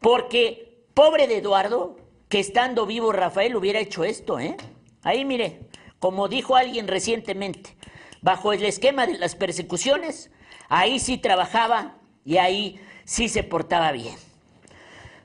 Porque 0.00 0.86
pobre 0.94 1.28
de 1.28 1.36
Eduardo, 1.36 1.98
que 2.30 2.40
estando 2.40 2.86
vivo 2.86 3.12
Rafael 3.12 3.54
hubiera 3.54 3.80
hecho 3.80 4.02
esto, 4.02 4.40
¿eh? 4.40 4.56
Ahí 5.02 5.26
mire, 5.26 5.68
como 5.98 6.28
dijo 6.28 6.56
alguien 6.56 6.88
recientemente, 6.88 7.76
bajo 8.22 8.54
el 8.54 8.64
esquema 8.64 9.06
de 9.06 9.18
las 9.18 9.34
persecuciones, 9.34 10.30
ahí 10.70 10.98
sí 10.98 11.18
trabajaba 11.18 11.98
y 12.24 12.38
ahí 12.38 12.80
sí 13.04 13.28
se 13.28 13.42
portaba 13.42 13.92
bien. 13.92 14.16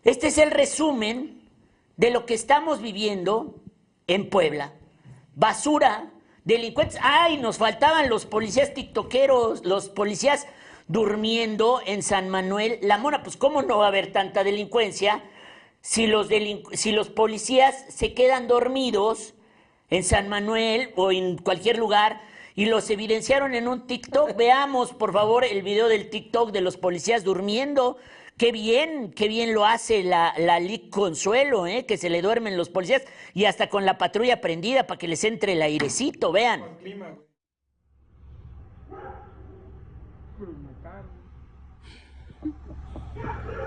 Este 0.04 0.28
es 0.28 0.38
el 0.38 0.52
resumen 0.52 1.35
de 1.98 2.12
lo 2.12 2.26
que 2.26 2.34
estamos 2.34 2.82
viviendo 2.82 3.56
en 4.08 4.30
Puebla. 4.30 4.74
Basura, 5.36 6.12
delincuentes. 6.44 7.00
¡Ay! 7.02 7.38
Nos 7.38 7.58
faltaban 7.58 8.10
los 8.10 8.26
policías 8.26 8.74
tiktokeros, 8.74 9.66
los 9.66 9.90
policías 9.90 10.48
durmiendo 10.88 11.82
en 11.86 12.04
San 12.04 12.30
Manuel. 12.30 12.80
La 12.82 12.98
Mona, 12.98 13.24
pues 13.24 13.38
¿cómo 13.38 13.62
no 13.62 13.80
va 13.80 13.86
a 13.86 13.90
haber 13.90 14.12
tanta 14.12 14.44
delincuencia 14.44 15.24
si 15.82 16.08
los, 16.08 16.30
si 16.74 16.92
los 16.92 17.10
policías 17.10 17.86
se 17.90 18.14
quedan 18.14 18.48
dormidos 18.48 19.34
en 19.90 20.04
San 20.04 20.30
Manuel 20.30 20.92
o 20.96 21.12
en 21.12 21.38
cualquier 21.38 21.78
lugar 21.78 22.22
y 22.56 22.66
los 22.66 22.90
evidenciaron 22.90 23.56
en 23.56 23.68
un 23.68 23.88
TikTok? 23.88 24.36
Veamos, 24.36 24.94
por 24.94 25.12
favor, 25.12 25.44
el 25.44 25.64
video 25.64 25.88
del 25.88 26.10
TikTok 26.10 26.52
de 26.52 26.62
los 26.62 26.78
policías 26.78 27.24
durmiendo. 27.24 27.98
Qué 28.38 28.52
bien, 28.52 29.14
qué 29.14 29.30
bien 29.30 29.54
lo 29.54 29.66
hace 29.66 30.04
la, 30.04 30.34
la 30.38 30.60
LIC 30.60 30.90
Consuelo, 30.90 31.68
¿eh? 31.68 31.86
que 31.86 31.96
se 31.96 32.10
le 32.10 32.22
duermen 32.22 32.58
los 32.58 32.68
policías 32.68 33.04
y 33.34 33.46
hasta 33.46 33.70
con 33.70 33.86
la 33.86 33.98
patrulla 33.98 34.42
prendida 34.42 34.88
para 34.88 34.98
que 34.98 35.08
les 35.08 35.24
entre 35.24 35.54
el 35.54 35.62
airecito, 35.62 36.34
vean. 36.34 36.62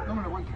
No 0.06 0.14
me 0.14 0.22
lo 0.22 0.28
aguanto. 0.28 0.52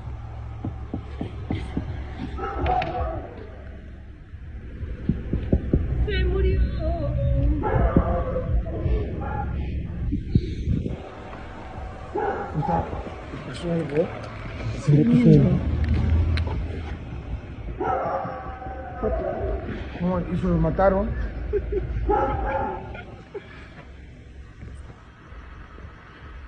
Se 6.07 6.25
murió. 6.25 6.61
Pasó 13.47 13.73
algo? 13.73 14.09
¿Se 14.81 14.93
le 14.93 15.05
pasó 15.05 15.61
¿Cómo 20.01 20.21
hizo? 20.33 20.49
Lo 20.49 20.59
mataron. 20.59 21.11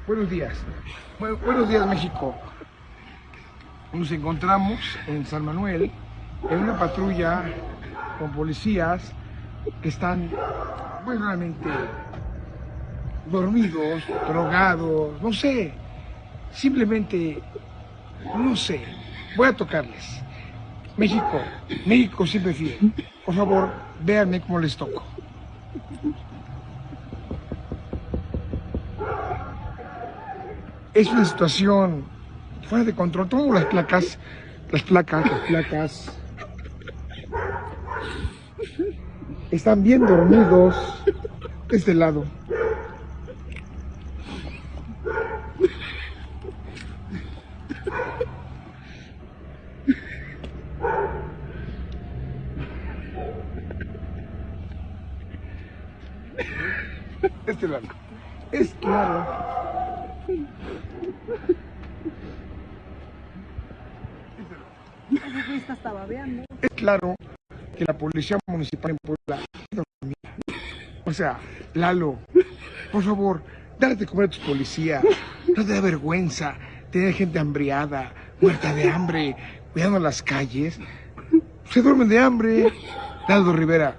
Buenos 0.07 0.31
días. 0.31 0.55
Bu 1.19 1.37
buenos 1.45 1.69
días, 1.69 1.87
México. 1.87 2.35
Nos 3.93 4.11
encontramos 4.11 4.81
en 5.07 5.25
San 5.25 5.45
Manuel 5.45 5.91
en 6.51 6.59
una 6.59 6.79
patrulla 6.79 7.43
con 8.19 8.33
policías 8.33 9.13
que 9.83 9.89
están, 9.89 10.31
bueno, 11.05 11.27
realmente 11.27 11.69
dormidos, 13.31 14.03
drogados, 14.29 15.23
no 15.23 15.33
sé, 15.33 15.73
simplemente, 16.55 17.43
no 18.37 18.57
sé, 18.57 18.81
voy 19.37 19.49
a 19.49 19.53
tocarles. 19.53 20.23
México, 20.97 21.41
México 21.87 22.27
siempre 22.27 22.55
fiel. 22.55 22.93
Por 23.27 23.35
favor, 23.35 23.71
véanme 24.01 24.41
cómo 24.41 24.61
les 24.61 24.77
toco. 24.77 25.03
Es 30.95 31.09
una 31.09 31.25
situación 31.25 32.05
fuera 32.69 32.85
de 32.85 32.95
control. 32.95 33.29
Tomo 33.29 33.53
las 33.53 33.65
placas, 33.65 34.19
las 34.71 34.83
placas, 34.83 35.29
las 35.29 35.41
placas. 35.41 36.19
Están 39.51 39.83
bien 39.83 40.07
dormidos 40.07 41.03
de 41.69 41.77
este 41.77 41.95
lado. 41.95 42.25
Este 57.47 57.69
lado. 57.69 57.87
Es 58.53 58.75
claro. 58.81 59.27
Es 66.63 66.71
claro 66.77 67.15
que 67.77 67.85
la 67.85 67.97
policía 67.97 68.39
municipal 68.47 68.93
en 68.93 68.97
Puebla 69.03 69.45
o 71.07 71.13
sea, 71.13 71.39
Lalo, 71.75 72.19
por 72.91 73.03
favor, 73.03 73.43
dale 73.79 73.97
de 73.97 74.07
comer 74.07 74.27
a 74.27 74.31
tus 74.31 74.39
policías. 74.39 75.05
No 75.55 75.65
te 75.65 75.73
da 75.73 75.81
vergüenza 75.81 76.57
tener 76.91 77.13
gente 77.13 77.39
hambriada, 77.39 78.13
muerta 78.41 78.75
de 78.75 78.89
hambre, 78.89 79.37
cuidando 79.73 79.99
las 79.99 80.23
calles. 80.23 80.81
Se 81.71 81.83
duermen 81.83 82.09
de 82.09 82.19
hambre. 82.19 82.73
Lalo 83.29 83.53
Rivera, 83.53 83.97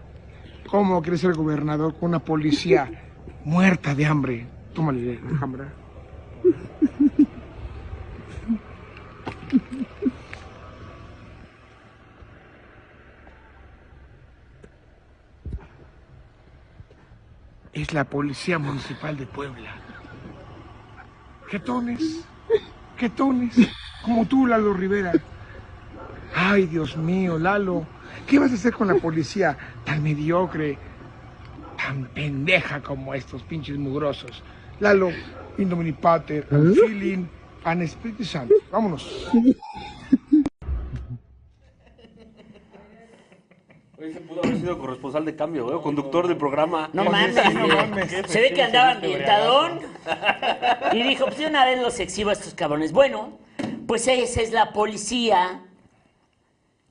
¿cómo 0.68 1.02
quiere 1.02 1.18
ser 1.18 1.34
gobernador 1.34 1.94
con 1.94 2.10
una 2.10 2.20
policía 2.20 3.05
muerta 3.46 3.96
de 3.96 4.06
hambre? 4.06 4.48
Tómale 4.74 5.22
cámara. 5.40 5.72
Es 17.72 17.94
la 17.94 18.04
Policía 18.06 18.58
Municipal 18.58 19.16
de 19.18 19.26
Puebla. 19.26 19.76
Jetones, 21.48 22.26
jetones, 22.98 23.56
como 24.04 24.26
tú, 24.26 24.48
Lalo 24.48 24.74
Rivera. 24.74 25.14
Ay, 26.34 26.66
Dios 26.66 26.98
mío, 26.98 27.38
Lalo, 27.38 27.86
¿qué 28.28 28.40
vas 28.40 28.52
a 28.52 28.56
hacer 28.56 28.74
con 28.74 28.88
la 28.88 28.96
policía 28.96 29.58
tan 29.84 30.02
mediocre, 30.02 30.78
tan 31.86 32.06
pendeja 32.06 32.82
como 32.82 33.14
estos 33.14 33.44
pinches 33.44 33.78
mugrosos? 33.78 34.42
Lalo, 34.80 35.12
Indomini 35.58 35.92
Pater, 35.92 36.46
feeling, 36.48 37.28
An 37.64 37.82
Espíritu 37.82 38.24
Santo. 38.24 38.56
Vámonos. 38.72 39.28
Oye, 43.98 44.14
se 44.14 44.20
pudo 44.22 44.44
haber 44.44 44.58
sido 44.58 44.78
corresponsal 44.80 45.26
de 45.26 45.36
cambio, 45.36 45.78
¿eh? 45.78 45.82
conductor 45.82 46.28
del 46.28 46.38
programa. 46.38 46.90
No 46.94 47.06
mames, 47.06 47.36
no 47.54 47.68
mames. 47.68 48.12
Se 48.28 48.42
ve 48.42 48.52
que 48.52 48.64
andaba 48.64 48.92
ambientadón. 48.92 49.80
Y 50.92 51.04
dijo, 51.04 51.26
pues 51.26 51.38
de 51.38 51.48
una 51.48 51.66
vez 51.66 51.82
los 51.82 52.00
exhibo 52.00 52.32
a 52.32 52.34
estos 52.34 52.54
cabrones. 52.56 52.92
Bueno, 52.92 53.38
pues 53.88 54.08
esa 54.08 54.42
es 54.42 54.52
la 54.52 54.74
policía 54.74 55.62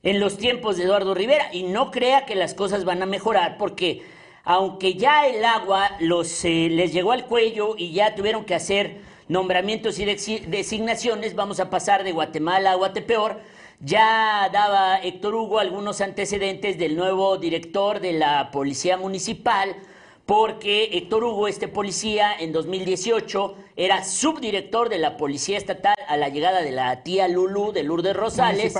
en 0.03 0.19
los 0.19 0.37
tiempos 0.37 0.77
de 0.77 0.83
Eduardo 0.85 1.13
Rivera. 1.13 1.53
Y 1.53 1.63
no 1.63 1.91
crea 1.91 2.25
que 2.25 2.35
las 2.35 2.53
cosas 2.53 2.85
van 2.85 3.01
a 3.03 3.05
mejorar, 3.05 3.57
porque 3.57 4.14
aunque 4.45 4.93
ya 4.93 5.27
el 5.27 5.43
agua 5.43 5.89
los, 5.99 6.45
eh, 6.45 6.69
les 6.71 6.93
llegó 6.93 7.11
al 7.11 7.25
cuello 7.25 7.75
y 7.77 7.91
ya 7.91 8.15
tuvieron 8.15 8.45
que 8.45 8.55
hacer 8.55 8.97
nombramientos 9.27 9.97
y 9.99 10.05
designaciones, 10.05 11.35
vamos 11.35 11.59
a 11.59 11.69
pasar 11.71 12.03
de 12.03 12.11
Guatemala 12.11 12.71
a 12.71 12.75
Guatepeor. 12.75 13.39
Ya 13.81 14.49
daba 14.53 14.97
Héctor 14.97 15.35
Hugo 15.35 15.59
algunos 15.59 15.99
antecedentes 15.99 16.77
del 16.77 16.95
nuevo 16.95 17.37
director 17.37 17.99
de 17.99 18.13
la 18.13 18.49
Policía 18.51 18.97
Municipal, 18.97 19.75
porque 20.25 20.85
Héctor 20.93 21.23
Hugo, 21.23 21.47
este 21.47 21.67
policía, 21.67 22.31
en 22.39 22.51
2018 22.53 23.55
era 23.75 24.03
subdirector 24.03 24.89
de 24.89 24.97
la 24.99 25.17
Policía 25.17 25.57
Estatal 25.57 25.95
a 26.07 26.17
la 26.17 26.29
llegada 26.29 26.61
de 26.61 26.71
la 26.71 27.03
tía 27.03 27.27
Lulú 27.27 27.71
de 27.73 27.83
Lourdes 27.83 28.15
Rosales 28.15 28.73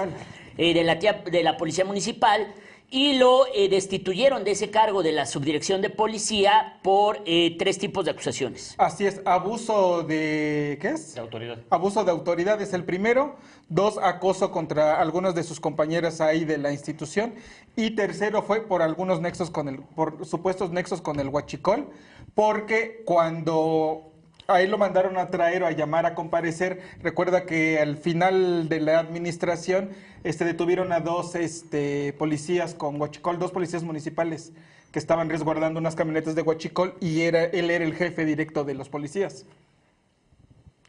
eh, 0.58 0.74
de, 0.74 0.84
la 0.84 0.98
tía- 1.00 1.24
de 1.30 1.44
la 1.44 1.58
Policía 1.58 1.86
Municipal 1.86 2.48
y 2.90 3.18
lo 3.18 3.48
eh, 3.54 3.70
destituyeron 3.70 4.44
de 4.44 4.52
ese 4.52 4.70
cargo 4.70 5.04
de 5.04 5.12
la 5.12 5.26
Subdirección 5.26 5.82
de 5.82 5.90
Policía 5.90 6.80
por 6.84 7.22
eh, 7.26 7.56
tres 7.58 7.78
tipos 7.78 8.06
de 8.06 8.12
acusaciones. 8.12 8.76
Así 8.78 9.06
es, 9.06 9.22
abuso 9.26 10.04
de... 10.04 10.78
¿Qué 10.82 10.90
es? 10.90 11.16
De 11.16 11.22
autoridad. 11.22 11.58
Abuso 11.70 12.04
de 12.04 12.12
autoridad 12.12 12.62
es 12.62 12.74
el 12.74 12.84
primero. 12.84 13.36
Dos, 13.70 13.98
acoso 14.02 14.52
contra 14.52 15.02
algunos 15.02 15.36
de 15.36 15.44
sus 15.44 15.60
compañeros 15.60 16.22
ahí 16.22 16.46
de 16.46 16.58
la 16.58 16.72
institución. 16.72 17.34
Y 17.76 17.92
tercero 17.92 18.42
fue 18.42 18.62
por 18.62 18.82
algunos 18.82 19.22
nexos 19.22 19.50
con 19.50 19.68
el, 19.68 19.80
por 19.80 20.26
supuestos 20.26 20.72
nexos 20.72 21.02
con 21.02 21.20
el 21.20 21.30
huachicol, 21.30 21.90
porque 22.34 23.02
cuando 23.06 24.15
a 24.48 24.62
él 24.62 24.72
lo 24.72 24.78
mandaron 24.78 25.18
a 25.18 25.28
traer 25.28 25.64
o 25.64 25.68
a 25.68 25.72
llamar 25.72 26.06
a 26.06 26.16
comparecer, 26.16 26.82
recuerda 27.02 27.46
que 27.46 27.80
al 27.80 27.98
final 27.98 28.70
de 28.70 28.80
la 28.80 29.00
administración 29.00 29.90
este, 30.24 30.46
detuvieron 30.46 30.92
a 30.92 31.00
dos 31.00 31.36
este, 31.36 32.14
policías 32.14 32.74
con 32.74 33.00
huachicol, 33.00 33.40
dos 33.40 33.52
policías 33.52 33.84
municipales 33.84 34.54
que 34.92 35.00
estaban 35.00 35.30
resguardando 35.30 35.80
unas 35.80 35.96
camionetas 35.96 36.36
de 36.36 36.42
huachicol 36.42 36.96
y 37.02 37.22
era, 37.22 37.44
él 37.44 37.70
era 37.70 37.84
el 37.84 37.94
jefe 37.96 38.24
directo 38.26 38.64
de 38.64 38.76
los 38.76 38.90
policías. 38.90 39.46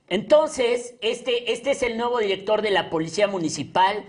Entonces, 0.09 0.95
este, 1.01 1.53
este 1.53 1.73
es 1.73 1.83
el 1.83 1.97
nuevo 1.97 2.19
director 2.19 2.63
de 2.63 2.71
la 2.71 2.91
Policía 2.91 3.27
Municipal 3.27 4.05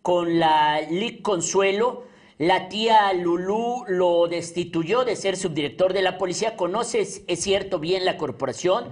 con 0.00 0.38
la 0.38 0.80
LIC 0.80 1.20
Consuelo. 1.22 2.04
La 2.42 2.68
tía 2.68 3.12
Lulú 3.12 3.84
lo 3.86 4.26
destituyó 4.26 5.04
de 5.04 5.14
ser 5.14 5.36
subdirector 5.36 5.92
de 5.92 6.02
la 6.02 6.18
policía. 6.18 6.56
Conoces, 6.56 7.22
es 7.28 7.40
cierto, 7.40 7.78
bien 7.78 8.04
la 8.04 8.16
corporación. 8.16 8.86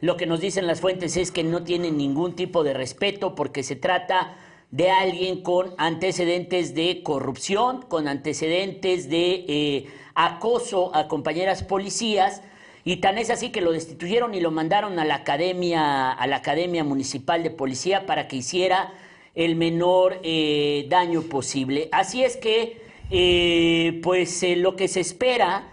Lo 0.00 0.16
que 0.16 0.24
nos 0.24 0.40
dicen 0.40 0.66
las 0.66 0.80
fuentes 0.80 1.18
es 1.18 1.30
que 1.30 1.44
no 1.44 1.64
tiene 1.64 1.90
ningún 1.90 2.34
tipo 2.34 2.64
de 2.64 2.72
respeto 2.72 3.34
porque 3.34 3.62
se 3.62 3.76
trata 3.76 4.38
de 4.70 4.90
alguien 4.90 5.42
con 5.42 5.74
antecedentes 5.76 6.74
de 6.74 7.02
corrupción, 7.02 7.82
con 7.82 8.08
antecedentes 8.08 9.10
de 9.10 9.44
eh, 9.48 9.86
acoso 10.14 10.96
a 10.96 11.06
compañeras 11.06 11.62
policías. 11.62 12.40
Y 12.84 13.02
tan 13.02 13.18
es 13.18 13.28
así 13.28 13.52
que 13.52 13.60
lo 13.60 13.72
destituyeron 13.72 14.34
y 14.34 14.40
lo 14.40 14.50
mandaron 14.50 14.98
a 14.98 15.04
la 15.04 15.16
academia, 15.16 16.10
a 16.10 16.26
la 16.26 16.36
academia 16.36 16.84
municipal 16.84 17.42
de 17.42 17.50
policía 17.50 18.06
para 18.06 18.28
que 18.28 18.36
hiciera 18.36 18.94
el 19.34 19.56
menor 19.56 20.20
eh, 20.22 20.86
daño 20.88 21.20
posible. 21.20 21.90
Así 21.92 22.24
es 22.24 22.38
que, 22.38 22.82
eh, 23.10 24.00
pues 24.02 24.42
eh, 24.42 24.56
lo 24.56 24.76
que 24.76 24.88
se 24.88 25.00
espera 25.00 25.70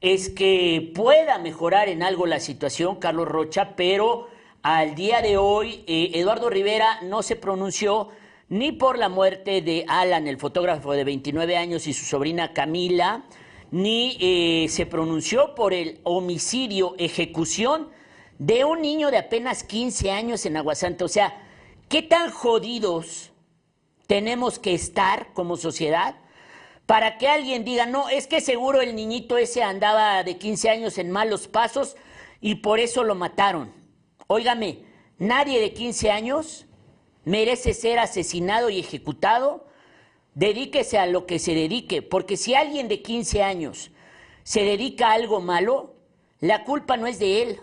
es 0.00 0.28
que 0.28 0.92
pueda 0.94 1.38
mejorar 1.38 1.88
en 1.88 2.02
algo 2.02 2.26
la 2.26 2.38
situación, 2.38 2.96
Carlos 2.96 3.26
Rocha, 3.26 3.74
pero 3.74 4.28
al 4.62 4.94
día 4.94 5.22
de 5.22 5.36
hoy 5.36 5.84
eh, 5.86 6.10
Eduardo 6.14 6.50
Rivera 6.50 7.00
no 7.02 7.22
se 7.22 7.36
pronunció 7.36 8.08
ni 8.48 8.72
por 8.72 8.98
la 8.98 9.08
muerte 9.08 9.62
de 9.62 9.84
Alan, 9.88 10.26
el 10.26 10.38
fotógrafo 10.38 10.92
de 10.92 11.04
29 11.04 11.56
años, 11.56 11.86
y 11.86 11.92
su 11.92 12.04
sobrina 12.04 12.52
Camila, 12.52 13.24
ni 13.70 14.16
eh, 14.20 14.66
se 14.68 14.86
pronunció 14.86 15.54
por 15.54 15.74
el 15.74 16.00
homicidio, 16.02 16.94
ejecución 16.98 17.88
de 18.38 18.64
un 18.64 18.82
niño 18.82 19.10
de 19.10 19.18
apenas 19.18 19.64
15 19.64 20.10
años 20.10 20.46
en 20.46 20.56
Aguasanta. 20.56 21.04
O 21.04 21.08
sea, 21.08 21.42
¿qué 21.88 22.02
tan 22.02 22.30
jodidos 22.30 23.32
tenemos 24.06 24.58
que 24.58 24.74
estar 24.74 25.32
como 25.32 25.56
sociedad 25.56 26.16
para 26.86 27.18
que 27.18 27.28
alguien 27.28 27.64
diga, 27.64 27.86
no, 27.86 28.08
es 28.08 28.26
que 28.26 28.40
seguro 28.40 28.80
el 28.80 28.94
niñito 28.94 29.38
ese 29.38 29.62
andaba 29.62 30.22
de 30.22 30.36
15 30.36 30.70
años 30.70 30.98
en 30.98 31.10
malos 31.10 31.48
pasos 31.48 31.96
y 32.40 32.56
por 32.56 32.78
eso 32.78 33.04
lo 33.04 33.14
mataron? 33.14 33.72
Óigame, 34.26 34.84
nadie 35.18 35.60
de 35.60 35.72
15 35.72 36.10
años 36.10 36.66
merece 37.24 37.72
ser 37.72 37.98
asesinado 37.98 38.68
y 38.70 38.80
ejecutado 38.80 39.66
dedíquese 40.34 40.98
a 40.98 41.06
lo 41.06 41.26
que 41.26 41.38
se 41.38 41.54
dedique, 41.54 42.02
porque 42.02 42.36
si 42.36 42.54
alguien 42.54 42.88
de 42.88 43.02
15 43.02 43.42
años 43.42 43.90
se 44.42 44.62
dedica 44.62 45.08
a 45.08 45.14
algo 45.14 45.40
malo, 45.40 45.94
la 46.40 46.64
culpa 46.64 46.96
no 46.96 47.06
es 47.06 47.18
de 47.18 47.42
él, 47.42 47.60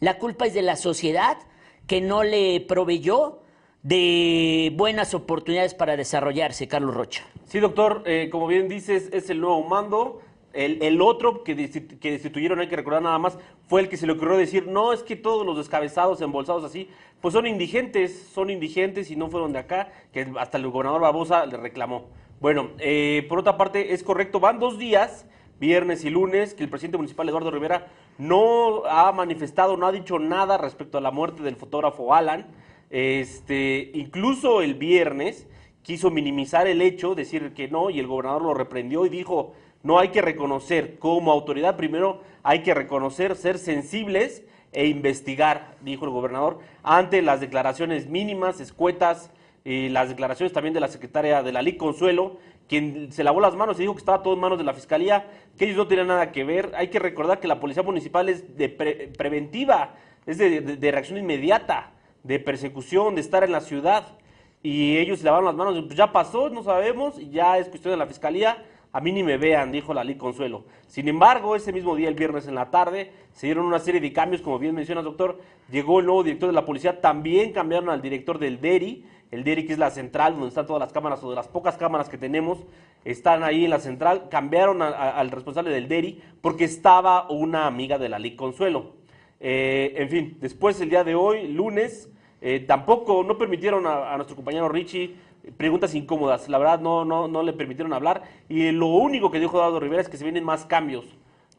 la 0.00 0.18
culpa 0.18 0.46
es 0.46 0.54
de 0.54 0.62
la 0.62 0.76
sociedad 0.76 1.38
que 1.86 2.00
no 2.00 2.22
le 2.22 2.60
proveyó 2.60 3.40
de 3.82 4.72
buenas 4.74 5.14
oportunidades 5.14 5.74
para 5.74 5.96
desarrollarse, 5.96 6.68
Carlos 6.68 6.94
Rocha. 6.94 7.24
Sí, 7.44 7.60
doctor, 7.60 8.02
eh, 8.06 8.28
como 8.30 8.46
bien 8.46 8.68
dices, 8.68 9.08
es 9.12 9.30
el 9.30 9.40
nuevo 9.40 9.62
mando. 9.62 10.20
El, 10.52 10.82
el 10.82 11.00
otro 11.00 11.44
que, 11.44 11.56
desti- 11.56 11.98
que 11.98 12.10
destituyeron, 12.10 12.58
hay 12.58 12.68
que 12.68 12.76
recordar 12.76 13.02
nada 13.02 13.18
más, 13.18 13.38
fue 13.68 13.82
el 13.82 13.88
que 13.88 13.96
se 13.96 14.06
le 14.06 14.14
ocurrió 14.14 14.36
decir, 14.36 14.66
no, 14.66 14.92
es 14.92 15.02
que 15.02 15.14
todos 15.14 15.46
los 15.46 15.56
descabezados, 15.56 16.20
embolsados 16.20 16.64
así, 16.64 16.88
pues 17.20 17.34
son 17.34 17.46
indigentes, 17.46 18.28
son 18.32 18.50
indigentes 18.50 19.10
y 19.10 19.16
no 19.16 19.28
fueron 19.28 19.52
de 19.52 19.60
acá, 19.60 19.92
que 20.12 20.26
hasta 20.38 20.56
el 20.58 20.66
gobernador 20.68 21.02
Barbosa 21.02 21.46
le 21.46 21.58
reclamó. 21.58 22.06
Bueno, 22.40 22.70
eh, 22.78 23.26
por 23.28 23.38
otra 23.38 23.56
parte, 23.56 23.92
es 23.92 24.02
correcto, 24.02 24.40
van 24.40 24.58
dos 24.58 24.78
días, 24.78 25.26
viernes 25.60 26.04
y 26.04 26.10
lunes, 26.10 26.54
que 26.54 26.64
el 26.64 26.70
presidente 26.70 26.96
municipal 26.96 27.28
Eduardo 27.28 27.50
Rivera 27.50 27.88
no 28.16 28.84
ha 28.86 29.12
manifestado, 29.12 29.76
no 29.76 29.86
ha 29.86 29.92
dicho 29.92 30.18
nada 30.18 30.56
respecto 30.56 30.98
a 30.98 31.00
la 31.00 31.10
muerte 31.10 31.42
del 31.42 31.56
fotógrafo 31.56 32.14
Alan. 32.14 32.46
Este, 32.90 33.90
incluso 33.94 34.62
el 34.62 34.74
viernes 34.74 35.46
quiso 35.82 36.10
minimizar 36.10 36.66
el 36.66 36.82
hecho, 36.82 37.14
decir 37.14 37.52
que 37.54 37.68
no, 37.68 37.90
y 37.90 37.98
el 37.98 38.06
gobernador 38.06 38.42
lo 38.42 38.54
reprendió 38.54 39.06
y 39.06 39.08
dijo, 39.08 39.54
no 39.82 39.98
hay 39.98 40.08
que 40.08 40.22
reconocer, 40.22 40.98
como 40.98 41.32
autoridad 41.32 41.76
primero 41.76 42.22
hay 42.42 42.62
que 42.62 42.74
reconocer, 42.74 43.36
ser 43.36 43.58
sensibles 43.58 44.42
e 44.72 44.86
investigar, 44.86 45.76
dijo 45.82 46.04
el 46.04 46.10
gobernador, 46.10 46.58
ante 46.82 47.22
las 47.22 47.40
declaraciones 47.40 48.08
mínimas, 48.08 48.60
escuetas, 48.60 49.30
y 49.64 49.88
las 49.90 50.08
declaraciones 50.08 50.52
también 50.52 50.72
de 50.72 50.80
la 50.80 50.88
secretaria 50.88 51.42
de 51.42 51.52
la 51.52 51.60
LIC 51.62 51.76
Consuelo, 51.76 52.38
quien 52.68 53.12
se 53.12 53.24
lavó 53.24 53.40
las 53.40 53.54
manos 53.54 53.76
y 53.76 53.82
dijo 53.82 53.94
que 53.94 53.98
estaba 53.98 54.22
todo 54.22 54.34
en 54.34 54.40
manos 54.40 54.56
de 54.56 54.64
la 54.64 54.72
fiscalía, 54.72 55.26
que 55.58 55.66
ellos 55.66 55.76
no 55.76 55.86
tenían 55.88 56.06
nada 56.06 56.32
que 56.32 56.44
ver. 56.44 56.72
Hay 56.74 56.88
que 56.88 56.98
recordar 56.98 57.38
que 57.40 57.48
la 57.48 57.60
policía 57.60 57.82
municipal 57.82 58.28
es 58.28 58.56
de 58.56 58.68
pre- 58.68 59.08
preventiva, 59.08 59.94
es 60.26 60.38
de 60.38 60.90
reacción 60.90 61.18
inmediata, 61.18 61.92
de 62.22 62.38
persecución, 62.38 63.14
de 63.14 63.20
estar 63.20 63.44
en 63.44 63.52
la 63.52 63.60
ciudad. 63.60 64.18
Y 64.62 64.96
ellos 64.96 65.22
lavaron 65.22 65.46
las 65.46 65.54
manos, 65.54 65.84
pues 65.86 65.96
ya 65.96 66.12
pasó, 66.12 66.50
no 66.50 66.62
sabemos, 66.62 67.16
ya 67.30 67.58
es 67.58 67.68
cuestión 67.68 67.92
de 67.92 67.98
la 67.98 68.06
fiscalía. 68.06 68.64
A 68.90 69.00
mí 69.00 69.12
ni 69.12 69.22
me 69.22 69.36
vean, 69.36 69.70
dijo 69.70 69.92
la 69.92 70.02
LIC 70.02 70.18
Consuelo. 70.18 70.64
Sin 70.86 71.08
embargo, 71.08 71.54
ese 71.54 71.72
mismo 71.72 71.94
día, 71.94 72.08
el 72.08 72.14
viernes 72.14 72.48
en 72.48 72.54
la 72.54 72.70
tarde, 72.70 73.12
se 73.32 73.46
dieron 73.46 73.66
una 73.66 73.78
serie 73.78 74.00
de 74.00 74.12
cambios, 74.12 74.40
como 74.40 74.58
bien 74.58 74.74
mencionas, 74.74 75.04
doctor. 75.04 75.40
Llegó 75.70 76.00
el 76.00 76.06
nuevo 76.06 76.22
director 76.24 76.48
de 76.48 76.54
la 76.54 76.64
policía, 76.64 77.00
también 77.00 77.52
cambiaron 77.52 77.90
al 77.90 78.00
director 78.00 78.38
del 78.38 78.60
DERI. 78.60 79.04
El 79.30 79.44
DERI, 79.44 79.66
que 79.66 79.74
es 79.74 79.78
la 79.78 79.90
central 79.90 80.32
donde 80.32 80.48
están 80.48 80.66
todas 80.66 80.80
las 80.80 80.92
cámaras, 80.92 81.22
o 81.22 81.28
de 81.28 81.36
las 81.36 81.48
pocas 81.48 81.76
cámaras 81.76 82.08
que 82.08 82.16
tenemos, 82.16 82.64
están 83.04 83.44
ahí 83.44 83.64
en 83.64 83.70
la 83.70 83.78
central. 83.78 84.28
Cambiaron 84.30 84.80
al 84.80 85.30
responsable 85.30 85.70
del 85.70 85.86
DERI 85.86 86.22
porque 86.40 86.64
estaba 86.64 87.28
una 87.28 87.66
amiga 87.66 87.98
de 87.98 88.08
la 88.08 88.18
LIC 88.18 88.36
Consuelo. 88.36 88.97
Eh, 89.40 89.94
en 89.96 90.08
fin, 90.08 90.36
después 90.40 90.80
el 90.80 90.90
día 90.90 91.04
de 91.04 91.14
hoy, 91.14 91.48
lunes, 91.48 92.10
eh, 92.40 92.60
tampoco 92.60 93.22
no 93.24 93.38
permitieron 93.38 93.86
a, 93.86 94.12
a 94.12 94.16
nuestro 94.16 94.36
compañero 94.36 94.68
Richie 94.68 95.16
preguntas 95.56 95.94
incómodas. 95.94 96.48
La 96.48 96.58
verdad, 96.58 96.80
no, 96.80 97.04
no, 97.04 97.28
no 97.28 97.42
le 97.42 97.52
permitieron 97.52 97.92
hablar. 97.92 98.22
Y 98.48 98.70
lo 98.72 98.86
único 98.86 99.30
que 99.30 99.40
dijo 99.40 99.56
Eduardo 99.56 99.80
Rivera 99.80 100.02
es 100.02 100.08
que 100.08 100.16
se 100.16 100.24
vienen 100.24 100.44
más 100.44 100.64
cambios. 100.64 101.04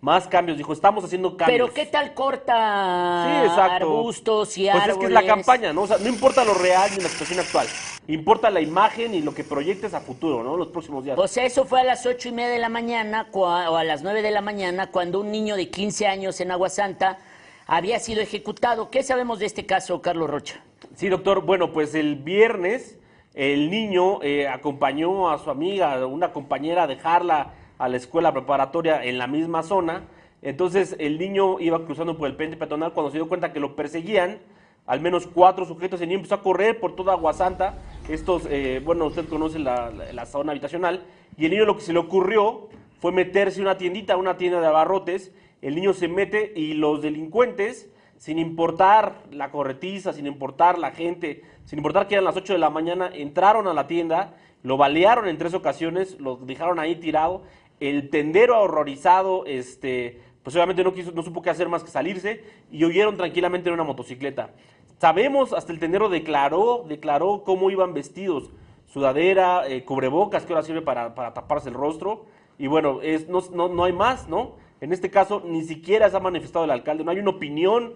Más 0.01 0.27
cambios. 0.27 0.57
Dijo, 0.57 0.71
estamos 0.71 1.03
haciendo 1.03 1.35
cambios. 1.35 1.69
Pero 1.69 1.73
¿qué 1.73 1.85
tal 1.85 2.13
corta 2.13 3.25
Sí, 3.25 3.47
exacto. 3.49 3.85
arbustos 3.85 4.57
y 4.57 4.63
pues 4.63 4.75
árboles? 4.75 4.95
es 4.95 4.99
que 4.99 5.05
es 5.07 5.11
la 5.11 5.25
campaña, 5.25 5.73
¿no? 5.73 5.81
O 5.81 5.87
sea, 5.87 5.97
no 5.97 6.07
importa 6.07 6.45
lo 6.45 6.53
real 6.53 6.89
ni 6.95 7.03
la 7.03 7.09
situación 7.09 7.39
actual. 7.39 7.67
Importa 8.07 8.49
la 8.49 8.61
imagen 8.61 9.13
y 9.13 9.21
lo 9.21 9.33
que 9.33 9.43
proyectes 9.43 9.93
a 9.93 9.99
futuro, 9.99 10.41
¿no? 10.41 10.55
Los 10.55 10.69
próximos 10.69 11.03
días. 11.03 11.17
O 11.19 11.27
sea, 11.27 11.43
eso 11.43 11.65
fue 11.65 11.81
a 11.81 11.83
las 11.83 12.05
ocho 12.05 12.29
y 12.29 12.31
media 12.31 12.49
de 12.49 12.59
la 12.59 12.69
mañana 12.69 13.27
o 13.33 13.45
a 13.47 13.83
las 13.83 14.01
nueve 14.01 14.21
de 14.21 14.31
la 14.31 14.41
mañana 14.41 14.89
cuando 14.89 15.19
un 15.19 15.31
niño 15.31 15.57
de 15.57 15.69
15 15.69 16.07
años 16.07 16.39
en 16.39 16.51
Aguasanta 16.51 17.19
había 17.69 17.99
sido 17.99 18.21
ejecutado. 18.21 18.89
¿Qué 18.89 19.03
sabemos 19.03 19.39
de 19.39 19.45
este 19.45 19.65
caso, 19.65 20.01
Carlos 20.01 20.29
Rocha? 20.29 20.61
Sí, 20.95 21.07
doctor. 21.07 21.45
Bueno, 21.45 21.71
pues 21.71 21.93
el 21.93 22.15
viernes 22.15 22.97
el 23.35 23.69
niño 23.69 24.21
eh, 24.23 24.47
acompañó 24.47 25.29
a 25.29 25.37
su 25.37 25.51
amiga, 25.51 26.05
una 26.07 26.33
compañera, 26.33 26.83
a 26.83 26.87
dejarla 26.87 27.53
a 27.77 27.87
la 27.87 27.95
escuela 27.95 28.33
preparatoria 28.33 29.05
en 29.05 29.19
la 29.19 29.27
misma 29.27 29.61
zona. 29.61 30.03
Entonces 30.41 30.95
el 30.99 31.19
niño 31.19 31.59
iba 31.59 31.85
cruzando 31.85 32.17
por 32.17 32.27
el 32.27 32.35
puente 32.35 32.57
peatonal 32.57 32.91
cuando 32.91 33.11
se 33.11 33.17
dio 33.17 33.27
cuenta 33.27 33.53
que 33.53 33.59
lo 33.59 33.75
perseguían. 33.75 34.39
Al 34.87 34.99
menos 34.99 35.27
cuatro 35.27 35.65
sujetos. 35.65 36.01
El 36.01 36.09
niño 36.09 36.19
empezó 36.19 36.35
a 36.35 36.41
correr 36.41 36.79
por 36.79 36.95
toda 36.95 37.13
Aguasanta. 37.13 37.75
Estos, 38.09 38.47
eh, 38.49 38.81
bueno, 38.83 39.05
usted 39.05 39.27
conoce 39.29 39.59
la, 39.59 40.25
zona 40.25 40.51
habitacional. 40.53 41.03
Y 41.37 41.45
el 41.45 41.51
niño 41.51 41.65
lo 41.65 41.75
que 41.75 41.83
se 41.83 41.93
le 41.93 41.99
ocurrió 41.99 42.67
fue 42.99 43.11
meterse 43.11 43.59
a 43.59 43.63
una 43.63 43.77
tiendita, 43.77 44.17
una 44.17 44.37
tienda 44.37 44.59
de 44.59 44.65
abarrotes. 44.65 45.31
El 45.61 45.75
niño 45.75 45.93
se 45.93 46.07
mete 46.07 46.53
y 46.55 46.73
los 46.73 47.01
delincuentes, 47.01 47.89
sin 48.17 48.39
importar 48.39 49.23
la 49.31 49.51
corretiza, 49.51 50.13
sin 50.13 50.27
importar 50.27 50.77
la 50.77 50.91
gente, 50.91 51.43
sin 51.65 51.79
importar 51.79 52.07
que 52.07 52.15
eran 52.15 52.25
las 52.25 52.37
8 52.37 52.53
de 52.53 52.59
la 52.59 52.69
mañana, 52.69 53.09
entraron 53.13 53.67
a 53.67 53.73
la 53.73 53.87
tienda, 53.87 54.35
lo 54.63 54.77
balearon 54.77 55.27
en 55.27 55.37
tres 55.37 55.53
ocasiones, 55.53 56.19
lo 56.19 56.37
dejaron 56.37 56.79
ahí 56.79 56.95
tirado. 56.95 57.43
El 57.79 58.09
tendero 58.09 58.61
horrorizado, 58.61 59.45
este, 59.45 60.21
pues 60.43 60.55
obviamente 60.55 60.83
no, 60.83 60.93
quiso, 60.93 61.11
no 61.11 61.23
supo 61.23 61.41
qué 61.41 61.49
hacer 61.49 61.69
más 61.69 61.83
que 61.83 61.91
salirse 61.91 62.43
y 62.71 62.83
huyeron 62.83 63.17
tranquilamente 63.17 63.69
en 63.69 63.75
una 63.75 63.83
motocicleta. 63.83 64.51
Sabemos, 64.99 65.53
hasta 65.53 65.71
el 65.71 65.79
tendero 65.79 66.09
declaró, 66.09 66.85
declaró 66.87 67.43
cómo 67.45 67.71
iban 67.71 67.93
vestidos, 67.93 68.51
sudadera, 68.85 69.65
eh, 69.67 69.85
cubrebocas, 69.85 70.45
que 70.45 70.53
ahora 70.53 70.65
sirve 70.65 70.81
para, 70.81 71.13
taparse 71.33 71.69
el 71.69 71.75
rostro. 71.75 72.25
Y 72.57 72.67
bueno, 72.67 72.99
es, 73.01 73.29
no, 73.29 73.41
no, 73.53 73.69
no 73.69 73.85
hay 73.85 73.93
más, 73.93 74.27
¿no? 74.27 74.55
En 74.81 74.93
este 74.93 75.09
caso, 75.09 75.41
ni 75.45 75.63
siquiera 75.63 76.09
se 76.09 76.17
ha 76.17 76.19
manifestado 76.19 76.65
el 76.65 76.71
alcalde, 76.71 77.03
no 77.03 77.11
hay 77.11 77.19
una 77.19 77.31
opinión, 77.31 77.93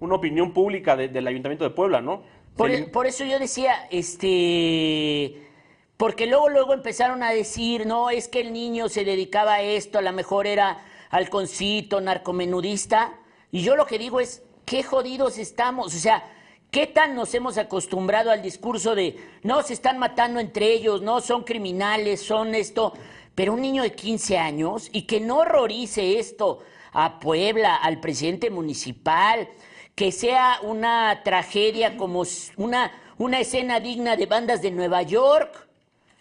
una 0.00 0.16
opinión 0.16 0.52
pública 0.52 0.94
de- 0.96 1.08
del 1.08 1.26
Ayuntamiento 1.26 1.64
de 1.64 1.70
Puebla, 1.70 2.00
¿no? 2.00 2.22
Por, 2.56 2.90
por 2.90 3.06
eso 3.06 3.24
yo 3.24 3.38
decía, 3.38 3.86
este, 3.90 5.42
porque 5.96 6.26
luego 6.26 6.48
luego 6.48 6.74
empezaron 6.74 7.22
a 7.22 7.30
decir, 7.30 7.86
no, 7.86 8.10
es 8.10 8.28
que 8.28 8.40
el 8.40 8.52
niño 8.52 8.88
se 8.88 9.04
dedicaba 9.04 9.54
a 9.54 9.62
esto, 9.62 9.98
a 9.98 10.02
lo 10.02 10.12
mejor 10.12 10.46
era 10.46 10.78
halconcito, 11.10 12.00
narcomenudista, 12.00 13.14
y 13.52 13.62
yo 13.62 13.76
lo 13.76 13.86
que 13.86 13.98
digo 13.98 14.20
es, 14.20 14.42
qué 14.64 14.82
jodidos 14.82 15.38
estamos, 15.38 15.94
o 15.94 15.98
sea, 15.98 16.24
qué 16.70 16.86
tan 16.86 17.14
nos 17.14 17.32
hemos 17.34 17.56
acostumbrado 17.58 18.30
al 18.30 18.42
discurso 18.42 18.94
de, 18.94 19.16
no, 19.42 19.62
se 19.62 19.72
están 19.72 19.98
matando 19.98 20.40
entre 20.40 20.72
ellos, 20.72 21.00
no, 21.02 21.20
son 21.20 21.44
criminales, 21.44 22.20
son 22.20 22.54
esto, 22.54 22.92
pero 23.36 23.52
un 23.52 23.60
niño 23.62 23.84
de 23.84 23.92
15 23.94 24.36
años 24.38 24.88
y 24.92 25.02
que 25.02 25.20
no 25.20 25.36
horrorice 25.38 26.18
esto 26.18 26.58
a 26.92 27.20
Puebla, 27.20 27.76
al 27.76 28.00
presidente 28.00 28.50
municipal, 28.50 29.48
que 29.94 30.10
sea 30.10 30.58
una 30.62 31.22
tragedia 31.22 31.96
como 31.96 32.24
una, 32.56 32.92
una 33.18 33.38
escena 33.38 33.78
digna 33.78 34.16
de 34.16 34.26
bandas 34.26 34.60
de 34.62 34.70
Nueva 34.72 35.02
York, 35.02 35.68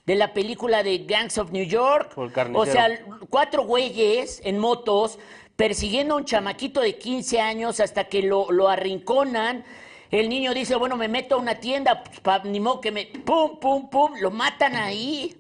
de 0.06 0.16
la 0.16 0.34
película 0.34 0.84
de 0.84 1.00
Gangs 1.00 1.38
of 1.40 1.52
New 1.52 1.66
York. 1.66 2.12
O 2.60 2.66
sea, 2.66 2.90
cuatro 3.30 3.64
güeyes 3.66 4.40
en 4.44 4.60
motos 4.60 5.18
persiguiendo 5.56 6.14
a 6.14 6.18
un 6.18 6.26
chamaquito 6.26 6.82
de 6.82 6.98
15 6.98 7.40
años 7.42 7.80
hasta 7.80 8.04
que 8.04 8.22
lo, 8.22 8.52
lo 8.52 8.68
arrinconan. 8.70 9.64
El 10.12 10.30
niño 10.30 10.54
dice, 10.54 10.76
bueno, 10.76 10.96
me 10.98 11.08
meto 11.08 11.36
a 11.36 11.40
una 11.40 11.56
tienda, 11.56 12.04
pues, 12.04 12.20
pa- 12.20 12.44
ni 12.44 12.60
modo 12.60 12.82
que 12.82 12.92
me... 12.92 13.06
¡Pum, 13.08 13.58
pum, 13.60 13.90
pum! 13.90 14.12
Lo 14.20 14.30
matan 14.32 14.76
ahí. 14.76 15.36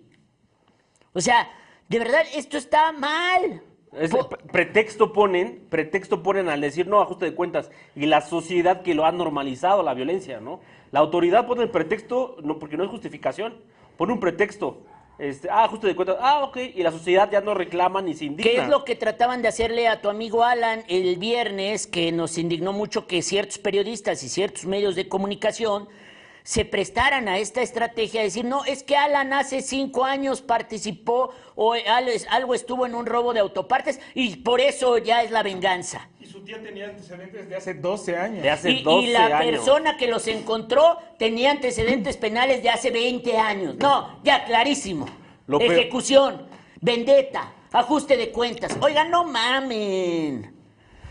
O 1.13 1.21
sea, 1.21 1.47
de 1.87 1.99
verdad, 1.99 2.21
esto 2.33 2.57
está 2.57 2.91
mal. 2.91 3.61
Es- 3.93 4.11
pretexto 4.51 5.13
ponen, 5.13 5.65
pretexto 5.69 6.21
ponen 6.21 6.49
al 6.49 6.59
decir 6.59 6.85
no 6.87 6.99
ajuste 7.01 7.25
de 7.25 7.33
cuentas 7.33 7.71
y 7.95 8.05
la 8.07 8.19
sociedad 8.21 8.81
que 8.81 8.93
lo 8.93 9.05
ha 9.05 9.11
normalizado 9.11 9.83
la 9.83 9.93
violencia, 9.93 10.41
¿no? 10.41 10.59
La 10.91 10.99
autoridad 10.99 11.47
pone 11.47 11.63
el 11.63 11.69
pretexto, 11.69 12.37
no 12.43 12.59
porque 12.59 12.75
no 12.75 12.83
es 12.83 12.89
justificación, 12.89 13.53
pone 13.95 14.11
un 14.11 14.19
pretexto, 14.19 14.81
este, 15.17 15.49
ah, 15.49 15.63
ajuste 15.63 15.87
de 15.87 15.95
cuentas, 15.95 16.17
ah, 16.19 16.43
ok, 16.43 16.57
y 16.75 16.83
la 16.83 16.91
sociedad 16.91 17.29
ya 17.31 17.39
no 17.39 17.53
reclama 17.53 18.01
ni 18.01 18.13
se 18.13 18.25
indigna. 18.25 18.51
¿Qué 18.51 18.57
es 18.63 18.67
lo 18.67 18.83
que 18.83 18.95
trataban 18.97 19.41
de 19.41 19.47
hacerle 19.47 19.87
a 19.87 20.01
tu 20.01 20.09
amigo 20.09 20.43
Alan 20.43 20.83
el 20.89 21.15
viernes, 21.15 21.87
que 21.87 22.11
nos 22.11 22.37
indignó 22.37 22.73
mucho 22.73 23.07
que 23.07 23.21
ciertos 23.21 23.59
periodistas 23.59 24.23
y 24.23 24.29
ciertos 24.29 24.65
medios 24.65 24.95
de 24.95 25.07
comunicación 25.07 25.87
se 26.45 26.63
prestaran 26.63 27.27
a 27.27 27.39
esta 27.39 27.63
estrategia 27.63 28.19
de 28.21 28.27
decir, 28.27 28.45
no, 28.45 28.65
es 28.65 28.83
que 28.83 28.95
Alan 28.95 29.33
hace 29.33 29.63
cinco 29.63 30.05
años 30.05 30.43
participó 30.43 31.31
o 31.55 31.73
al- 31.73 32.07
algo 32.29 32.53
estuvo 32.53 32.85
en 32.85 32.93
un 32.93 33.07
robo 33.07 33.33
de 33.33 33.39
autopartes 33.39 33.99
y 34.13 34.35
por 34.37 34.61
eso 34.61 34.99
ya 34.99 35.23
es 35.23 35.31
la 35.31 35.41
venganza. 35.41 36.07
Y 36.19 36.27
su 36.27 36.43
tía 36.43 36.61
tenía 36.61 36.85
antecedentes 36.85 37.49
de 37.49 37.55
hace 37.55 37.73
12 37.73 38.15
años. 38.15 38.43
De 38.43 38.49
hace 38.51 38.69
Y, 38.69 38.79
y 38.81 38.83
12 38.83 39.07
la 39.07 39.25
años. 39.39 39.51
persona 39.55 39.97
que 39.97 40.05
los 40.05 40.27
encontró 40.27 40.99
tenía 41.17 41.49
antecedentes 41.49 42.15
penales 42.15 42.61
de 42.61 42.69
hace 42.69 42.91
20 42.91 43.37
años. 43.39 43.75
No, 43.77 44.19
ya 44.23 44.45
clarísimo. 44.45 45.07
Lo 45.47 45.59
Ejecución, 45.59 46.45
vendetta, 46.79 47.53
ajuste 47.71 48.17
de 48.17 48.31
cuentas. 48.31 48.77
Oigan, 48.81 49.09
no 49.09 49.23
mamen. 49.25 50.53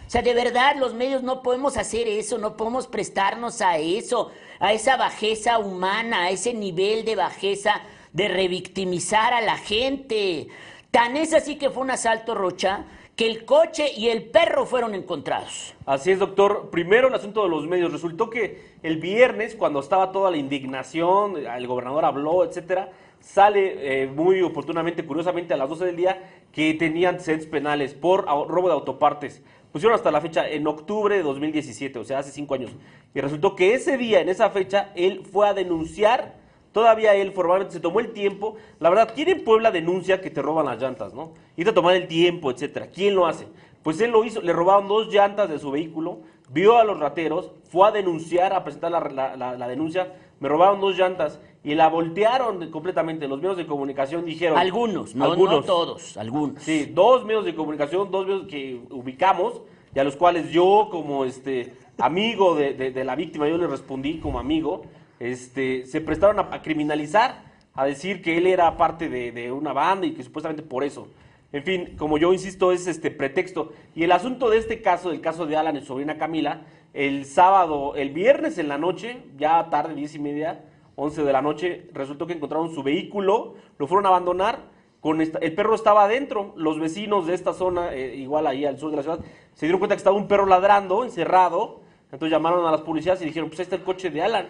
O 0.06 0.10
sea, 0.10 0.22
de 0.22 0.34
verdad, 0.34 0.76
los 0.76 0.94
medios 0.94 1.24
no 1.24 1.42
podemos 1.42 1.76
hacer 1.76 2.06
eso, 2.06 2.38
no 2.38 2.56
podemos 2.56 2.86
prestarnos 2.86 3.60
a 3.62 3.78
eso, 3.78 4.30
a 4.64 4.72
esa 4.72 4.96
bajeza 4.96 5.58
humana, 5.58 6.22
a 6.22 6.30
ese 6.30 6.54
nivel 6.54 7.04
de 7.04 7.16
bajeza 7.16 7.82
de 8.14 8.28
revictimizar 8.28 9.34
a 9.34 9.42
la 9.42 9.58
gente. 9.58 10.48
Tan 10.90 11.18
es 11.18 11.34
así 11.34 11.56
que 11.56 11.68
fue 11.68 11.82
un 11.82 11.90
asalto, 11.90 12.34
Rocha, 12.34 12.86
que 13.14 13.26
el 13.26 13.44
coche 13.44 13.92
y 13.94 14.08
el 14.08 14.24
perro 14.24 14.64
fueron 14.64 14.94
encontrados. 14.94 15.74
Así 15.84 16.12
es, 16.12 16.18
doctor. 16.18 16.70
Primero 16.70 17.08
el 17.08 17.14
asunto 17.14 17.42
de 17.42 17.50
los 17.50 17.66
medios. 17.66 17.92
Resultó 17.92 18.30
que 18.30 18.72
el 18.82 18.96
viernes, 18.96 19.54
cuando 19.54 19.80
estaba 19.80 20.12
toda 20.12 20.30
la 20.30 20.38
indignación, 20.38 21.36
el 21.36 21.66
gobernador 21.66 22.06
habló, 22.06 22.42
etcétera, 22.42 22.88
sale 23.20 24.04
eh, 24.04 24.06
muy 24.06 24.40
oportunamente, 24.40 25.04
curiosamente, 25.04 25.52
a 25.52 25.58
las 25.58 25.68
12 25.68 25.84
del 25.84 25.96
día, 25.96 26.22
que 26.52 26.72
tenía 26.72 27.10
antecedentes 27.10 27.48
penales 27.48 27.92
por 27.92 28.24
robo 28.24 28.68
de 28.68 28.74
autopartes. 28.74 29.42
Pusieron 29.74 29.96
hasta 29.96 30.12
la 30.12 30.20
fecha 30.20 30.48
en 30.48 30.64
octubre 30.68 31.16
de 31.16 31.24
2017, 31.24 31.98
o 31.98 32.04
sea, 32.04 32.20
hace 32.20 32.30
cinco 32.30 32.54
años. 32.54 32.70
Y 33.12 33.20
resultó 33.20 33.56
que 33.56 33.74
ese 33.74 33.96
día, 33.98 34.20
en 34.20 34.28
esa 34.28 34.48
fecha, 34.50 34.92
él 34.94 35.22
fue 35.30 35.48
a 35.48 35.52
denunciar 35.52 36.36
Todavía 36.70 37.14
él 37.14 37.30
formalmente 37.30 37.72
se 37.74 37.78
tomó 37.80 38.00
el 38.00 38.12
tiempo. 38.12 38.56
La 38.80 38.90
verdad, 38.90 39.12
¿quién 39.14 39.28
en 39.28 39.44
Puebla 39.44 39.70
denuncia 39.70 40.20
que 40.20 40.28
te 40.30 40.42
roban 40.42 40.66
las 40.66 40.80
llantas, 40.82 41.14
no? 41.14 41.32
Y 41.56 41.64
te 41.64 41.72
tomar 41.72 41.94
el 41.94 42.08
tiempo, 42.08 42.50
etcétera. 42.50 42.88
¿Quién 42.88 43.14
lo 43.14 43.26
hace? 43.26 43.46
Pues 43.84 44.00
él 44.00 44.10
lo 44.10 44.24
hizo, 44.24 44.42
le 44.42 44.52
robaron 44.52 44.88
dos 44.88 45.06
llantas 45.12 45.48
de 45.48 45.60
su 45.60 45.70
vehículo, 45.70 46.18
vio 46.50 46.76
a 46.76 46.82
los 46.84 46.98
rateros, 46.98 47.52
fue 47.70 47.86
a 47.86 47.92
denunciar, 47.92 48.52
a 48.52 48.64
presentar 48.64 48.90
la- 48.90 49.36
la 49.56 49.68
denuncia, 49.68 50.14
me 50.44 50.48
robaron 50.50 50.78
dos 50.78 50.94
llantas 50.98 51.40
y 51.64 51.74
la 51.74 51.88
voltearon 51.88 52.70
completamente. 52.70 53.26
Los 53.26 53.38
medios 53.40 53.56
de 53.56 53.66
comunicación 53.66 54.26
dijeron... 54.26 54.58
Algunos, 54.58 55.14
no, 55.14 55.24
no 55.24 55.32
Algunos. 55.32 55.64
todos, 55.64 56.18
algunos. 56.18 56.62
Sí, 56.62 56.84
dos 56.92 57.24
medios 57.24 57.46
de 57.46 57.54
comunicación, 57.54 58.10
dos 58.10 58.26
medios 58.26 58.46
que 58.46 58.78
ubicamos 58.90 59.62
y 59.94 59.98
a 60.00 60.04
los 60.04 60.16
cuales 60.16 60.50
yo 60.50 60.88
como 60.90 61.24
este 61.24 61.72
amigo 61.96 62.54
de, 62.56 62.74
de- 62.74 62.90
de 62.90 63.04
la 63.04 63.14
víctima, 63.16 63.48
yo 63.48 63.56
le 63.56 63.66
respondí 63.66 64.18
como 64.18 64.38
amigo, 64.38 64.82
este, 65.18 65.86
se 65.86 66.02
prestaron 66.02 66.38
a, 66.40 66.54
a 66.54 66.60
criminalizar, 66.60 67.42
a 67.72 67.86
decir 67.86 68.20
que 68.20 68.36
él 68.36 68.46
era 68.46 68.76
parte 68.76 69.08
de, 69.08 69.32
de 69.32 69.50
una 69.50 69.72
banda 69.72 70.06
y 70.06 70.12
que 70.12 70.22
supuestamente 70.22 70.62
por 70.62 70.84
eso. 70.84 71.08
En 71.54 71.62
fin, 71.62 71.94
como 71.96 72.18
yo 72.18 72.32
insisto, 72.32 72.72
es 72.72 72.88
este 72.88 73.12
pretexto. 73.12 73.70
Y 73.94 74.02
el 74.02 74.10
asunto 74.10 74.50
de 74.50 74.58
este 74.58 74.82
caso, 74.82 75.10
del 75.10 75.20
caso 75.20 75.46
de 75.46 75.56
Alan 75.56 75.76
y 75.76 75.80
su 75.82 75.86
sobrina 75.86 76.18
Camila, 76.18 76.62
el 76.92 77.26
sábado, 77.26 77.94
el 77.94 78.10
viernes 78.10 78.58
en 78.58 78.66
la 78.66 78.76
noche, 78.76 79.18
ya 79.38 79.70
tarde, 79.70 79.94
diez 79.94 80.16
y 80.16 80.18
media, 80.18 80.64
11 80.96 81.22
de 81.22 81.32
la 81.32 81.42
noche, 81.42 81.86
resultó 81.92 82.26
que 82.26 82.32
encontraron 82.32 82.74
su 82.74 82.82
vehículo, 82.82 83.54
lo 83.78 83.86
fueron 83.86 84.04
a 84.06 84.08
abandonar, 84.08 84.62
con 85.00 85.20
esta- 85.20 85.38
el 85.38 85.54
perro 85.54 85.76
estaba 85.76 86.02
adentro. 86.06 86.54
Los 86.56 86.80
vecinos 86.80 87.28
de 87.28 87.34
esta 87.34 87.52
zona, 87.52 87.94
eh, 87.94 88.16
igual 88.16 88.48
ahí 88.48 88.64
al 88.64 88.76
sur 88.76 88.90
de 88.90 88.96
la 88.96 89.02
ciudad, 89.04 89.20
se 89.52 89.66
dieron 89.66 89.78
cuenta 89.78 89.94
que 89.94 89.98
estaba 89.98 90.16
un 90.16 90.26
perro 90.26 90.46
ladrando, 90.46 91.04
encerrado. 91.04 91.82
Entonces 92.10 92.32
llamaron 92.32 92.66
a 92.66 92.72
las 92.72 92.80
policías 92.80 93.22
y 93.22 93.26
dijeron, 93.26 93.48
pues 93.48 93.60
ahí 93.60 93.64
está 93.64 93.76
el 93.76 93.84
coche 93.84 94.10
de 94.10 94.22
Alan. 94.22 94.48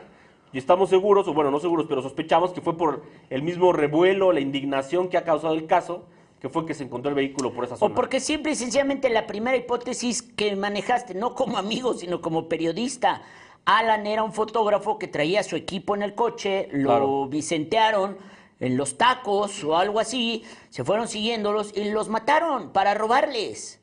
Y 0.54 0.58
estamos 0.58 0.88
seguros, 0.88 1.28
o 1.28 1.34
bueno, 1.34 1.50
no 1.50 1.60
seguros, 1.60 1.84
pero 1.86 2.00
sospechamos 2.00 2.52
que 2.52 2.62
fue 2.62 2.78
por 2.78 3.02
el 3.28 3.42
mismo 3.42 3.74
revuelo, 3.74 4.32
la 4.32 4.40
indignación 4.40 5.08
que 5.10 5.18
ha 5.18 5.24
causado 5.24 5.52
el 5.52 5.66
caso, 5.66 6.06
que 6.44 6.50
fue 6.50 6.66
que 6.66 6.74
se 6.74 6.84
encontró 6.84 7.08
el 7.08 7.14
vehículo 7.14 7.54
por 7.54 7.64
esa 7.64 7.74
zona. 7.78 7.90
O 7.90 7.94
porque 7.96 8.20
simple 8.20 8.52
y 8.52 8.54
sencillamente 8.54 9.08
la 9.08 9.26
primera 9.26 9.56
hipótesis 9.56 10.20
que 10.20 10.54
manejaste, 10.54 11.14
no 11.14 11.34
como 11.34 11.56
amigo, 11.56 11.94
sino 11.94 12.20
como 12.20 12.50
periodista. 12.50 13.22
Alan 13.64 14.06
era 14.06 14.22
un 14.22 14.34
fotógrafo 14.34 14.98
que 14.98 15.08
traía 15.08 15.42
su 15.42 15.56
equipo 15.56 15.94
en 15.94 16.02
el 16.02 16.14
coche, 16.14 16.68
lo 16.70 16.88
Claro. 16.90 17.28
vicentearon 17.28 18.18
en 18.60 18.76
los 18.76 18.98
tacos 18.98 19.64
o 19.64 19.74
algo 19.78 20.00
así, 20.00 20.44
se 20.68 20.84
fueron 20.84 21.08
siguiéndolos 21.08 21.72
y 21.74 21.84
los 21.84 22.10
mataron 22.10 22.74
para 22.74 22.92
robarles. 22.92 23.80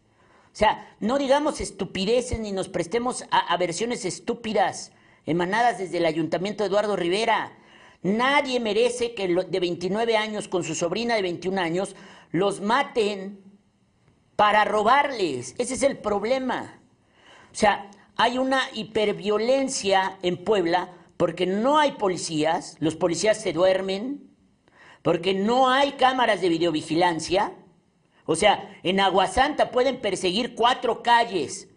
O 0.54 0.56
sea, 0.56 0.96
no 1.00 1.18
digamos 1.18 1.62
estupideces 1.62 2.40
ni 2.40 2.52
nos 2.52 2.70
prestemos 2.70 3.24
a, 3.32 3.40
a 3.40 3.58
versiones 3.58 4.06
estúpidas 4.06 4.92
emanadas 5.26 5.80
desde 5.80 5.98
el 5.98 6.06
ayuntamiento 6.06 6.64
de 6.64 6.68
Eduardo 6.70 6.96
Rivera. 6.96 7.54
Nadie 8.04 8.60
merece 8.60 9.14
que 9.14 9.28
de 9.28 9.60
29 9.60 10.18
años 10.18 10.48
con 10.48 10.64
su 10.64 10.74
sobrina 10.74 11.16
de 11.16 11.22
21 11.22 11.62
años 11.62 11.96
los 12.32 12.62
maten 12.62 13.40
para 14.36 14.66
robarles. 14.66 15.54
Ese 15.60 15.76
es 15.76 15.84
el 15.84 15.98
problema. 15.98 16.80
O 17.52 17.56
sea, 17.56 17.92
hay 18.16 18.40
una 18.40 18.62
hiperviolencia 18.74 20.18
en 20.24 20.44
Puebla 20.44 20.90
porque 21.18 21.46
no 21.46 21.78
hay 21.78 21.92
policías, 21.92 22.76
los 22.80 22.96
policías 22.96 23.40
se 23.40 23.54
duermen, 23.54 24.32
porque 25.04 25.36
no 25.36 25.70
hay 25.70 25.92
cámaras 25.92 26.42
de 26.42 26.50
videovigilancia. 26.50 27.54
O 28.26 28.36
sea, 28.36 28.80
en 28.82 29.00
Aguasanta 29.00 29.70
pueden 29.70 30.02
perseguir 30.02 30.56
cuatro 30.56 31.04
calles, 31.04 31.68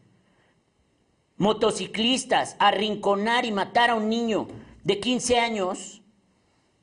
motociclistas, 1.37 2.57
arrinconar 2.59 3.45
y 3.45 3.53
matar 3.53 3.91
a 3.91 3.95
un 3.97 4.09
niño 4.09 4.49
de 4.85 5.01
15 5.01 5.39
años 5.39 6.04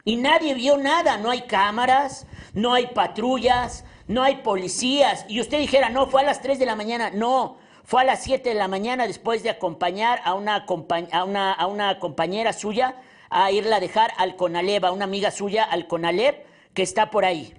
y 0.03 0.15
nadie 0.15 0.53
vio 0.53 0.77
nada, 0.77 1.17
no 1.17 1.29
hay 1.29 1.41
cámaras, 1.41 2.25
no 2.53 2.73
hay 2.73 2.87
patrullas, 2.87 3.85
no 4.07 4.23
hay 4.23 4.37
policías. 4.37 5.25
Y 5.27 5.39
usted 5.39 5.59
dijera, 5.59 5.89
no, 5.89 6.07
fue 6.07 6.21
a 6.21 6.25
las 6.25 6.41
3 6.41 6.59
de 6.59 6.65
la 6.65 6.75
mañana. 6.75 7.11
No, 7.11 7.57
fue 7.83 8.01
a 8.01 8.05
las 8.05 8.23
7 8.23 8.49
de 8.49 8.55
la 8.55 8.67
mañana 8.67 9.07
después 9.07 9.43
de 9.43 9.49
acompañar 9.49 10.21
a 10.23 10.33
una, 10.33 10.65
a 11.11 11.67
una, 11.67 11.99
compañera 11.99 12.53
suya 12.53 12.95
a 13.29 13.51
irla 13.51 13.77
a 13.77 13.79
dejar 13.79 14.11
al 14.17 14.35
Conalep, 14.35 14.83
a 14.83 14.91
una 14.91 15.05
amiga 15.05 15.31
suya 15.31 15.63
al 15.63 15.87
Conalep 15.87 16.45
que 16.73 16.83
está 16.83 17.09
por 17.09 17.25
ahí. 17.25 17.53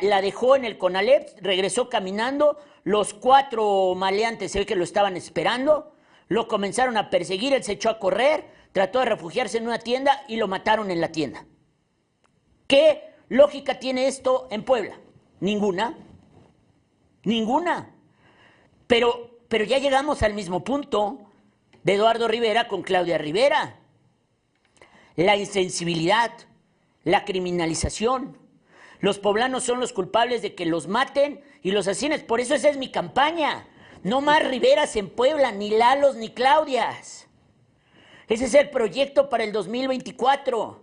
la 0.00 0.22
dejó 0.22 0.56
en 0.56 0.64
el 0.64 0.78
Conalep, 0.78 1.28
regresó 1.40 1.88
caminando, 1.88 2.58
los 2.84 3.14
cuatro 3.14 3.94
maleantes 3.94 4.52
se 4.52 4.66
que 4.66 4.76
lo 4.76 4.84
estaban 4.84 5.16
esperando, 5.16 5.94
lo 6.28 6.48
comenzaron 6.48 6.96
a 6.96 7.10
perseguir, 7.10 7.52
él 7.52 7.62
se 7.62 7.72
echó 7.72 7.90
a 7.90 7.98
correr, 7.98 8.46
trató 8.72 9.00
de 9.00 9.06
refugiarse 9.06 9.58
en 9.58 9.66
una 9.66 9.78
tienda 9.78 10.24
y 10.28 10.36
lo 10.36 10.48
mataron 10.48 10.90
en 10.90 11.00
la 11.00 11.12
tienda. 11.12 11.44
¿Qué 12.66 13.14
lógica 13.28 13.78
tiene 13.78 14.08
esto 14.08 14.48
en 14.50 14.64
Puebla? 14.64 14.98
Ninguna. 15.40 15.96
Ninguna. 17.24 17.94
Pero, 18.86 19.38
pero 19.48 19.64
ya 19.64 19.78
llegamos 19.78 20.22
al 20.22 20.34
mismo 20.34 20.64
punto 20.64 21.18
de 21.82 21.94
Eduardo 21.94 22.28
Rivera 22.28 22.68
con 22.68 22.82
Claudia 22.82 23.18
Rivera. 23.18 23.78
La 25.16 25.36
insensibilidad, 25.36 26.32
la 27.04 27.24
criminalización. 27.24 28.38
Los 29.00 29.18
poblanos 29.18 29.64
son 29.64 29.80
los 29.80 29.92
culpables 29.92 30.42
de 30.42 30.54
que 30.54 30.64
los 30.64 30.88
maten 30.88 31.42
y 31.62 31.72
los 31.72 31.88
asesinen. 31.88 32.24
Por 32.26 32.40
eso 32.40 32.54
esa 32.54 32.70
es 32.70 32.76
mi 32.76 32.90
campaña. 32.90 33.66
No 34.02 34.20
más 34.20 34.46
Riveras 34.46 34.96
en 34.96 35.10
Puebla, 35.10 35.52
ni 35.52 35.70
Lalos, 35.70 36.16
ni 36.16 36.30
Claudias. 36.30 37.28
Ese 38.28 38.46
es 38.46 38.54
el 38.54 38.70
proyecto 38.70 39.28
para 39.28 39.44
el 39.44 39.52
2024. 39.52 40.82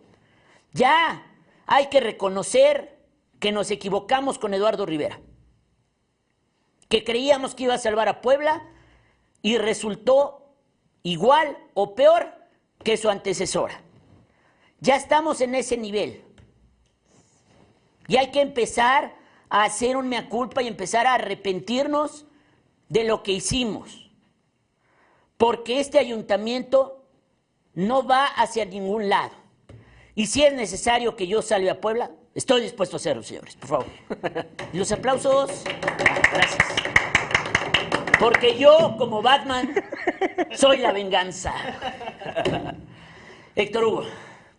Ya 0.74 1.26
hay 1.66 1.88
que 1.88 2.00
reconocer 2.00 3.00
que 3.40 3.52
nos 3.52 3.72
equivocamos 3.72 4.38
con 4.38 4.54
Eduardo 4.54 4.86
Rivera. 4.86 5.20
Que 6.90 7.04
creíamos 7.04 7.56
que 7.56 7.64
iba 7.64 7.76
a 7.76 7.80
salvar 7.80 8.10
a 8.10 8.22
Puebla 8.22 8.68
y 9.42 9.58
resultó 9.58 10.56
igual 11.04 11.58
o 11.74 11.96
peor 11.96 12.34
que 12.84 12.98
su 12.98 13.10
antecesora. 13.10 13.82
Ya 14.80 14.96
estamos 14.96 15.42
en 15.42 15.56
ese 15.56 15.78
nivel. 15.78 16.24
Y 18.08 18.18
hay 18.18 18.32
que 18.32 18.42
empezar 18.42 19.16
a 19.50 19.64
hacer 19.64 19.98
un 19.98 20.10
mea 20.10 20.30
culpa 20.30 20.62
y 20.62 20.68
empezar 20.68 21.06
a 21.06 21.14
arrepentirnos 21.16 22.26
de 22.88 23.04
lo 23.04 23.24
que 23.24 23.34
hicimos. 23.34 24.10
Porque 25.38 25.80
este 25.80 26.00
ayuntamiento 26.00 26.99
no 27.80 28.06
va 28.06 28.26
hacia 28.26 28.66
ningún 28.66 29.08
lado. 29.10 29.32
Y 30.14 30.26
si 30.26 30.44
es 30.44 30.54
necesario 30.54 31.16
que 31.16 31.28
yo 31.28 31.42
salga 31.42 31.72
a 31.74 31.76
Puebla, 31.76 32.12
estoy 32.36 32.62
dispuesto 32.62 32.96
a 32.96 32.98
hacerlo, 32.98 33.24
señores, 33.24 33.56
por 33.56 33.70
favor. 33.70 33.86
Y 34.74 34.78
los 34.80 34.92
aplausos. 34.92 35.64
Gracias. 36.34 36.58
Porque 38.20 38.58
yo, 38.58 38.96
como 38.98 39.22
Batman, 39.22 39.74
soy 40.54 40.80
la 40.80 40.92
venganza. 40.92 41.54
Héctor 43.56 43.84
Hugo. 43.86 44.04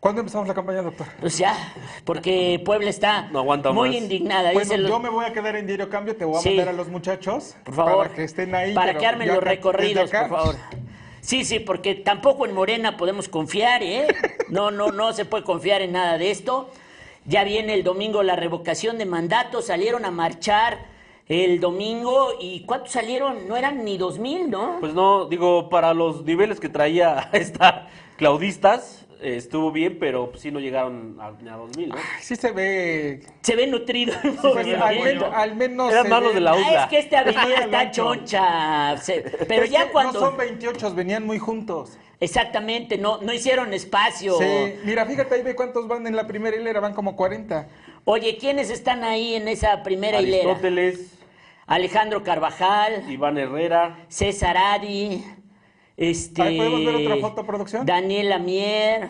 ¿Cuándo 0.01 0.21
empezamos 0.23 0.49
la 0.49 0.55
campaña, 0.55 0.81
doctor? 0.81 1.07
Pues 1.21 1.37
ya, 1.37 1.55
porque 2.07 2.63
Puebla 2.65 2.89
está 2.89 3.29
No 3.31 3.45
muy 3.75 3.91
más. 3.91 3.99
indignada. 3.99 4.53
Bueno, 4.55 4.77
yo 4.77 4.99
me 4.99 5.11
voy 5.11 5.27
a 5.27 5.33
quedar 5.35 5.57
en 5.57 5.67
diario 5.67 5.91
cambio, 5.91 6.17
te 6.17 6.25
voy 6.25 6.39
a 6.39 6.41
Sí. 6.41 6.49
mandar 6.57 6.69
a 6.69 6.73
los 6.73 6.89
muchachos. 6.89 7.55
Por 7.65 7.75
favor. 7.75 8.07
Para 8.07 8.15
que 8.15 8.25
estén 8.25 8.55
ahí. 8.55 8.73
Para 8.73 8.97
que 8.97 9.07
armen 9.07 9.29
los 9.29 9.43
recorridos, 9.43 10.11
por 10.11 10.29
favor. 10.31 10.57
Sí, 11.21 11.45
sí, 11.45 11.61
porque 11.61 11.95
tampoco 11.95 12.47
en 12.47 12.55
Morena 12.55 12.97
podemos 12.97 13.29
confiar, 13.29 13.83
¿eh? 13.83 14.07
No, 14.49 14.71
no, 14.71 14.91
no 14.91 15.13
se 15.13 15.25
puede 15.25 15.45
confiar 15.45 15.83
en 15.83 15.93
nada 15.93 16.19
de 16.19 16.31
esto. 16.31 16.71
Ya 17.27 17.45
viene 17.45 17.75
el 17.75 17.85
domingo 17.85 18.23
la 18.23 18.37
revocación 18.37 18.99
de 18.99 19.07
mandato, 19.07 19.63
salieron 19.63 20.05
a 20.05 20.11
marchar 20.11 20.79
el 21.29 21.61
domingo 21.61 22.33
y 22.41 22.63
¿cuántos 22.65 22.91
salieron? 22.91 23.47
No 23.47 23.57
eran 23.57 23.85
ni 23.85 23.99
dos 23.99 24.19
mil, 24.19 24.51
¿no? 24.51 24.79
Pues 24.81 24.95
no, 24.95 25.27
digo, 25.27 25.69
para 25.69 25.95
los 25.95 26.25
niveles 26.25 26.59
que 26.59 26.69
traía 26.69 27.29
esta 27.33 27.89
Claudistas, 28.17 29.07
eh, 29.23 29.37
estuvo 29.37 29.71
bien, 29.73 29.99
pero 30.01 30.31
pues, 30.31 30.43
sí 30.43 30.51
no 30.51 30.61
llegaron 30.61 31.17
a, 31.21 31.31
ni 31.43 31.49
a 31.49 31.57
2000, 31.57 31.89
¿no? 31.91 31.97
Sí 32.21 32.37
se 32.37 32.53
ve. 32.53 33.21
Se 33.43 33.55
ve 33.57 33.67
nutrido 33.67 34.15
al, 34.23 34.65
men- 35.01 35.23
al 35.23 35.55
menos. 35.57 35.93
Eran 35.93 36.09
los 36.11 36.29
ve- 36.29 36.35
de 36.35 36.41
la 36.41 36.53
Ah, 36.53 36.57
UDLA. 36.57 36.83
es 36.85 36.89
que 36.91 36.99
esta 36.99 37.19
avenida 37.21 37.55
está 37.65 37.91
choncha. 37.91 38.97
se- 38.99 39.21
pero 39.49 39.65
Es 39.65 39.71
ya 39.71 39.91
cuando... 39.91 40.13
No 40.13 40.21
son 40.27 40.37
28, 40.37 40.95
venían 40.95 41.25
muy 41.27 41.39
juntos. 41.39 41.99
Exactamente, 42.21 42.99
no, 42.99 43.21
no 43.23 43.33
hicieron 43.33 43.73
espacio. 43.73 44.37
Sí, 44.39 44.75
mira, 44.85 45.07
fíjate 45.07 45.35
ahí 45.37 45.43
ve 45.43 45.55
cuántos 45.57 45.89
van 45.89 46.07
en 46.07 46.15
la 46.17 46.27
primera 46.27 46.55
hilera, 46.57 46.79
van 46.81 46.93
como 46.93 47.17
40. 47.17 47.67
Oye, 48.05 48.37
¿quiénes 48.39 48.69
están 48.71 49.05
ahí 49.05 49.35
en 49.37 49.49
esa 49.49 49.83
primera 49.83 50.21
hilera? 50.21 50.43
Aristóteles, 50.51 51.13
Alejandro 51.67 52.23
Carvajal, 52.23 53.05
Iván 53.11 53.39
Herrera, 53.39 54.05
César 54.09 54.57
Adi, 54.59 55.25
este... 56.01 56.43
Ahí 56.43 56.57
podemos 56.59 56.85
ver 56.85 56.95
otra 56.97 57.17
foto, 57.19 57.47
producción. 57.47 57.87
Daniel 57.87 58.33
Amier, 58.33 59.09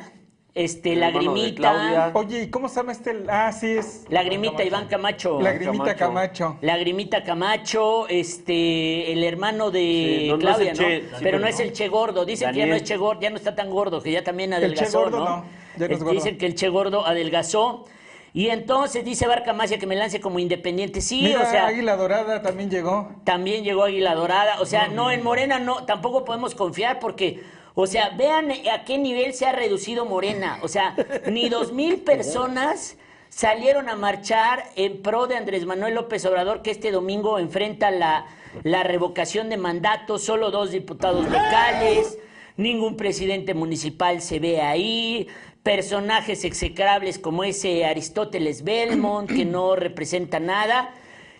este, 0.55 0.92
El 0.94 1.00
Lagrimita. 1.00 2.11
Oye, 2.14 2.42
¿y 2.42 2.50
cómo 2.50 2.68
se 2.68 2.74
llama 2.76 2.92
este? 2.92 3.22
Ah, 3.29 3.53
sí, 3.53 3.68
es 3.70 4.05
Lagrimita 4.11 4.64
Iván 4.64 4.88
Camacho. 4.88 5.40
Lagrimita 5.40 5.94
Camacho. 5.94 6.59
Lagrimita 6.61 7.22
Camacho, 7.22 8.09
este, 8.09 9.12
el 9.12 9.22
hermano 9.24 9.70
de 9.70 9.79
Sí, 10.22 10.29
no- 10.29 10.37
no 10.37 10.37
es 10.37 10.40
Claudia, 10.57 10.70
el 10.72 10.76
¿no? 10.79 10.85
Che, 10.85 11.00
sí, 11.00 11.07
pero 11.22 11.38
no 11.38 11.44
no. 11.44 11.48
es 11.48 11.61
el 11.61 11.72
Che 11.72 11.88
gordo. 11.88 12.24
Dicen 12.24 12.50
que 12.53 12.59
ya 12.59 12.66
no 12.66 12.74
es 12.74 12.83
Che 12.83 12.96
gordo, 12.96 13.20
ya 13.20 13.31
no 13.31 13.37
está 13.37 13.55
tan 13.55 13.70
gordo, 13.70 14.03
que 14.03 14.11
ya 14.11 14.24
también 14.24 14.50
Che 14.50 14.57
adelgazó, 14.57 15.00
gordo 15.03 15.18
¿no? 15.20 15.24
no, 15.24 15.44
ya 15.79 15.87
no 15.88 15.94
es 15.94 16.00
Eh, 16.00 16.05
gordo. 16.05 16.11
Dicen 16.12 16.37
que 16.38 16.46
el 16.46 16.55
Che 16.57 16.68
gordo 16.68 17.07
adelgazó. 17.07 17.85
Y 18.32 18.48
entonces 18.48 19.04
dice 19.04 19.26
Barcamacia 19.26 19.78
que 19.78 19.86
me 19.86 19.96
lance 19.96 20.20
como 20.20 20.38
independiente. 20.38 21.00
Sí, 21.00 21.22
Mira, 21.22 21.42
o 21.42 21.50
sea, 21.50 21.66
Águila 21.66 21.96
Dorada 21.96 22.42
también 22.42 22.70
llegó. 22.70 23.10
también 23.24 23.64
llegó 23.64 23.84
Águila 23.84 24.14
Dorada. 24.14 24.60
O 24.60 24.66
sea, 24.66 24.88
no, 24.88 25.10
en 25.10 25.22
Morena 25.22 25.58
no, 25.58 25.84
tampoco 25.84 26.24
podemos 26.24 26.54
confiar 26.54 27.00
porque, 27.00 27.42
o 27.74 27.86
sea, 27.86 28.10
vean 28.10 28.52
a 28.72 28.84
qué 28.84 28.98
nivel 28.98 29.34
se 29.34 29.46
ha 29.46 29.52
reducido 29.52 30.04
Morena. 30.04 30.58
O 30.62 30.68
sea, 30.68 30.94
ni 31.26 31.48
dos 31.48 31.72
mil 31.72 31.96
personas 32.02 32.96
salieron 33.30 33.88
a 33.88 33.96
marchar 33.96 34.64
en 34.76 35.02
pro 35.02 35.26
de 35.26 35.36
Andrés 35.36 35.66
Manuel 35.66 35.94
López 35.94 36.24
Obrador, 36.26 36.62
que 36.62 36.70
este 36.70 36.90
domingo 36.90 37.38
enfrenta 37.38 37.90
la, 37.90 38.26
la 38.62 38.82
revocación 38.82 39.48
de 39.48 39.56
mandato, 39.56 40.18
solo 40.18 40.50
dos 40.50 40.70
diputados 40.72 41.24
locales, 41.24 42.18
ningún 42.56 42.96
presidente 42.96 43.54
municipal 43.54 44.20
se 44.20 44.38
ve 44.40 44.60
ahí. 44.60 45.28
Personajes 45.62 46.44
execrables 46.44 47.18
como 47.18 47.44
ese 47.44 47.85
Aristóteles 47.85 48.64
Belmont, 48.64 49.29
que 49.29 49.44
no 49.44 49.77
representa 49.77 50.40
nada. 50.40 50.90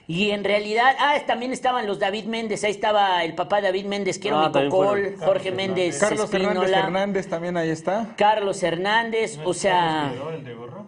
Y 0.07 0.31
en 0.33 0.43
realidad, 0.45 0.95
ah, 0.99 1.15
también 1.27 1.53
estaban 1.53 1.87
los 1.87 2.01
David 2.01 2.25
Méndez, 2.25 2.65
ahí 2.65 2.73
estaba 2.73 3.23
el 3.25 3.35
papá 3.35 3.57
de 3.57 3.69
David 3.69 3.87
Méndez, 3.87 4.19
que 4.19 4.29
era 4.29 4.43
Ah, 4.43 4.47
un 4.53 4.69
Cocol. 4.69 5.15
Jorge 5.21 5.53
Méndez 5.53 5.99
Carlos 6.01 6.33
Hernández 6.35 6.49
Espínola, 6.55 6.79
Hernández 6.81 7.29
también 7.29 7.57
ahí 7.57 7.71
está. 7.71 8.15
Carlos 8.17 8.63
Hernández, 8.63 9.39
o 9.45 9.55
sea, 9.55 10.13
¿El 10.35 10.45
de 10.45 10.55
gorro? 10.55 10.87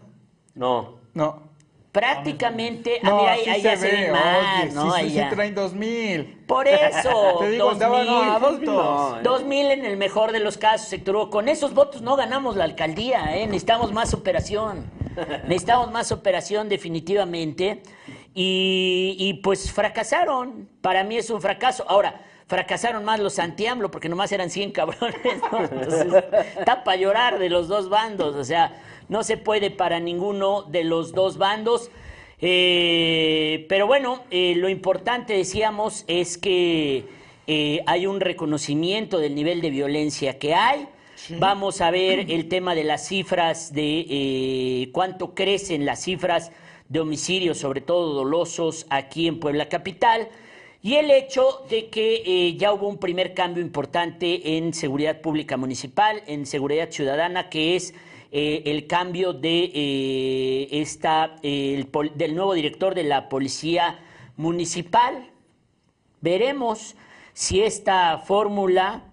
no. 0.55 1.01
No. 1.15 1.52
Prácticamente, 1.93 3.01
No, 3.03 3.19
mira, 3.21 3.33
ahí, 3.33 3.63
ya 3.63 3.77
se, 3.77 3.87
ve, 3.87 4.11
más, 4.11 4.65
oye, 4.65 4.73
¿no? 4.73 4.85
sí, 4.95 5.01
Ahí 5.01 5.09
sí, 5.11 5.17
ya. 5.17 5.29
sí 5.29 5.35
traen 5.35 5.55
2000. 5.55 6.45
Por 6.47 6.67
eso, 6.67 7.37
Te 7.41 7.51
digo, 7.51 7.65
dos 7.67 7.75
andaban 7.75 8.01
mil, 8.07 8.31
a 8.31 8.39
dos 8.39 8.61
No, 8.63 9.19
eh. 9.19 9.21
Dos 9.23 9.45
mil 9.45 9.71
en 9.71 9.85
el 9.85 9.97
mejor 9.99 10.33
de 10.33 10.41
los 10.41 10.57
casos, 10.57 10.91
Héctor 10.93 11.17
Hugo. 11.17 11.31
Con 11.31 11.49
esos 11.49 11.75
votos 11.75 12.01
no 12.01 12.17
ganamos 12.17 12.57
la 12.57 12.65
alcaldía, 12.65 13.37
¿eh? 13.37 13.47
necesitamos 13.47 13.93
más 13.93 14.15
operación. 14.15 14.91
Necesitamos 15.47 15.93
más 15.93 16.11
operación 16.11 16.71
definitivamente. 16.71 17.83
Y, 18.35 19.15
y, 19.19 19.35
pues 19.43 19.71
fracasaron. 19.71 20.71
Para 20.81 21.05
mí 21.05 21.19
es 21.19 21.29
un 21.29 21.43
fracaso. 21.43 21.85
Ahora, 21.87 22.23
fracasaron 22.47 23.05
más 23.05 23.21
los 23.21 23.39
anti-AMLO 23.39 23.91
porque 23.91 24.09
nomás 24.09 24.33
eran 24.33 24.49
100 24.49 24.73
cabrones. 24.73 25.43
¿no? 25.53 25.59
Entonces, 25.65 26.07
está 26.59 26.83
para 26.83 26.97
llorar 26.97 27.39
de 27.39 27.51
los 27.51 27.69
dos 27.69 27.91
bandos. 27.91 28.35
O 28.35 28.45
sea, 28.45 28.75
no 29.13 29.23
se 29.23 29.37
puede 29.37 29.71
para 29.71 30.01
ninguno 30.01 30.63
de 30.63 30.85
los 30.85 31.13
dos 31.13 31.37
bandos. 31.37 31.91
Eh, 32.41 33.67
pero 33.69 33.87
bueno, 33.87 34.23
eh, 34.31 34.55
lo 34.57 34.71
importante, 34.71 35.35
decíamos, 35.35 36.05
es 36.09 36.39
que 36.39 37.05
eh, 37.47 37.83
hay 37.87 38.07
un 38.07 38.21
reconocimiento 38.21 39.19
del 39.19 39.35
nivel 39.35 39.61
de 39.61 39.69
violencia 39.69 40.39
que 40.39 40.55
hay. 40.55 40.89
Vamos 41.29 41.83
a 41.83 41.91
ver 41.91 42.21
el 42.31 42.49
tema 42.49 42.75
de 42.75 42.85
las 42.85 43.07
cifras, 43.07 43.75
de 43.75 44.89
cuánto 44.93 45.35
crecen 45.35 45.85
las 45.85 46.03
cifras 46.03 46.51
de 46.89 47.01
homicidios, 47.01 47.59
sobre 47.59 47.83
todo 47.83 48.15
dolosos, 48.15 48.87
aquí 48.89 49.29
en 49.29 49.39
Puebla 49.41 49.69
Capital. 49.69 50.29
y 50.83 50.95
el 50.95 51.11
hecho 51.11 51.65
de 51.69 51.91
que 51.91 52.57
ya 52.57 52.73
hubo 52.73 52.89
un 52.89 52.97
primer 52.97 53.35
cambio 53.35 53.63
importante 53.63 54.57
en 54.57 54.73
seguridad 54.73 55.21
pública 55.21 55.59
municipal, 55.59 56.23
en 56.27 56.47
seguridad 56.47 56.91
ciudadana, 56.91 57.51
que 57.51 57.77
es 57.77 57.95
eh, 58.33 58.63
el 58.67 58.87
cambio 58.87 59.33
de 59.33 59.71
eh, 59.73 60.69
esta, 60.73 61.37
el 61.43 61.87
pol- 61.87 62.13
del 62.17 62.35
nuevo 62.35 62.55
director 62.55 62.95
de 62.95 63.05
la 63.05 63.29
policía 63.29 64.01
municipal. 64.37 65.31
Veremos 66.21 66.97
si 67.35 67.63
esta 67.63 68.19
fórmula, 68.19 69.05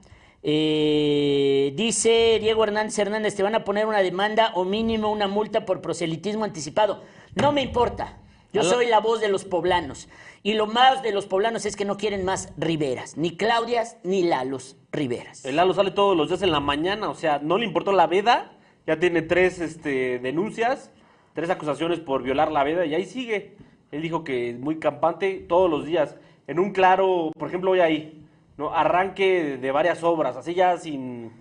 eh, 0.42 1.74
dice 1.76 2.40
Diego 2.40 2.64
Hernández 2.64 2.98
Hernández, 2.98 3.36
te 3.36 3.44
van 3.44 3.56
a 3.56 3.64
poner 3.64 3.86
una 3.86 4.00
demanda 4.00 4.54
o 4.56 4.64
mínimo 4.64 5.12
una 5.12 5.28
multa 5.28 5.66
por 5.66 5.82
proselitismo 5.82 6.46
anticipado. 6.46 7.04
No 7.36 7.52
me 7.52 7.62
importa. 7.62 8.18
Yo 8.52 8.64
soy 8.64 8.88
la 8.88 9.00
voz 9.00 9.22
de 9.22 9.28
los 9.28 9.46
poblanos. 9.46 10.08
Y 10.42 10.54
lo 10.54 10.66
más 10.66 11.04
de 11.04 11.12
los 11.12 11.28
poblanos 11.28 11.66
es 11.66 11.76
que 11.76 11.86
no 11.86 11.98
quieren 11.98 12.26
más 12.26 12.52
Riveras, 12.58 13.16
ni 13.18 13.38
Claudias, 13.38 13.98
ni 14.04 14.24
Lalos 14.24 14.76
Riveras. 14.92 15.46
El 15.46 15.58
Lalo 15.58 15.74
sale 15.74 15.92
todos 15.92 16.18
los 16.18 16.30
días 16.30 16.42
en 16.42 16.52
la 16.52 16.60
mañana, 16.60 17.10
o 17.10 17.14
sea, 17.16 17.40
no 17.44 17.58
le 17.58 17.66
importó 17.66 17.92
la 17.92 18.08
veda, 18.08 18.58
ya 18.90 18.98
tiene 18.98 19.22
tres 19.22 19.62
este, 19.62 20.18
denuncias, 20.18 20.92
tres 21.34 21.52
acusaciones 21.52 22.00
por 22.00 22.24
violar 22.24 22.52
la 22.52 22.64
veda 22.64 22.88
y 22.88 22.96
ahí 22.96 23.06
sigue. 23.06 23.56
Él 23.92 24.02
dijo 24.02 24.24
que 24.24 24.50
es 24.50 24.60
muy 24.60 24.80
campante 24.80 25.46
todos 25.48 25.70
los 25.70 25.86
días, 25.86 26.18
en 26.48 26.58
un 26.58 26.72
claro, 26.72 27.32
por 27.38 27.50
ejemplo, 27.50 27.70
hoy 27.70 27.82
ahí, 27.82 28.26
¿no? 28.58 28.74
Arranque 28.74 29.44
de, 29.44 29.58
de 29.60 29.72
varias 29.72 30.02
obras, 30.04 30.36
así 30.38 30.56
ya 30.56 30.76
sin, 30.80 31.32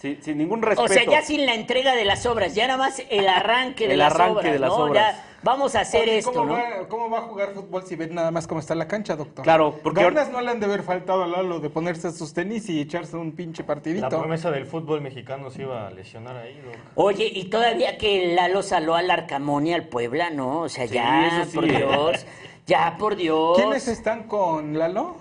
sin, 0.00 0.22
sin 0.22 0.38
ningún 0.38 0.62
respeto. 0.62 0.82
O 0.84 0.88
sea, 0.88 1.04
ya 1.04 1.22
sin 1.22 1.44
la 1.46 1.54
entrega 1.54 1.94
de 1.94 2.04
las 2.04 2.24
obras, 2.26 2.54
ya 2.54 2.66
nada 2.66 2.78
más 2.78 3.02
el 3.10 3.28
arranque 3.28 3.86
de 3.86 3.92
El 3.94 3.98
las 3.98 4.14
arranque 4.14 4.38
obras. 4.40 4.52
de 4.52 4.58
las 4.58 4.70
¿no? 4.70 4.76
obras. 4.76 5.16
Ya 5.16 5.24
vamos 5.42 5.74
a 5.74 5.80
hacer 5.80 6.02
Oye, 6.02 6.18
esto, 6.18 6.32
¿cómo, 6.32 6.46
¿no? 6.46 6.52
va, 6.52 6.88
¿Cómo 6.88 7.08
va 7.10 7.18
a 7.18 7.22
jugar 7.22 7.52
fútbol 7.54 7.82
si 7.86 7.96
ven 7.96 8.14
nada 8.14 8.30
más 8.30 8.46
cómo 8.46 8.60
está 8.60 8.74
la 8.74 8.86
cancha, 8.88 9.16
doctor? 9.16 9.42
Claro, 9.42 9.74
porque 9.82 10.02
Ganas 10.02 10.30
no 10.30 10.40
le 10.42 10.50
han 10.50 10.60
de 10.60 10.66
haber 10.66 10.82
faltado 10.82 11.22
a 11.22 11.26
Lalo 11.26 11.60
de 11.60 11.70
ponerse 11.70 12.10
sus 12.12 12.32
tenis 12.34 12.68
y 12.68 12.80
echarse 12.80 13.16
un 13.16 13.32
pinche 13.32 13.62
La 13.62 13.66
partidito. 13.66 14.08
promesa 14.08 14.50
del 14.50 14.66
fútbol 14.66 15.00
mexicano 15.00 15.50
se 15.50 15.62
iba 15.62 15.86
a 15.86 15.90
lesionar 15.90 16.36
ahí, 16.36 16.60
Doc. 16.64 16.74
Oye, 16.94 17.26
y 17.32 17.44
todavía 17.50 17.96
que 17.98 18.34
Lalo 18.34 18.62
saló 18.62 18.94
al 18.96 19.10
Arcamonia, 19.10 19.76
al 19.76 19.88
Puebla, 19.88 20.28
¿no? 20.30 20.60
O 20.62 20.68
sea, 20.68 20.86
Sí, 20.86 20.94
ya, 20.94 21.40
eso 21.42 21.50
sí. 21.50 21.56
por 21.56 21.64
Dios, 21.66 22.26
ya, 22.66 22.96
por 22.98 23.16
Dios. 23.16 23.56
¿Quiénes 23.58 23.88
están 23.88 24.24
con 24.24 24.78
Lalo? 24.78 25.16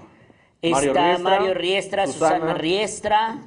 Mario 0.61 0.89
Está 0.91 1.07
Riestra, 1.07 1.17
Mario 1.29 1.53
Riestra, 1.53 2.07
Susana, 2.07 2.35
Susana. 2.35 2.53
Riestra, 2.55 3.37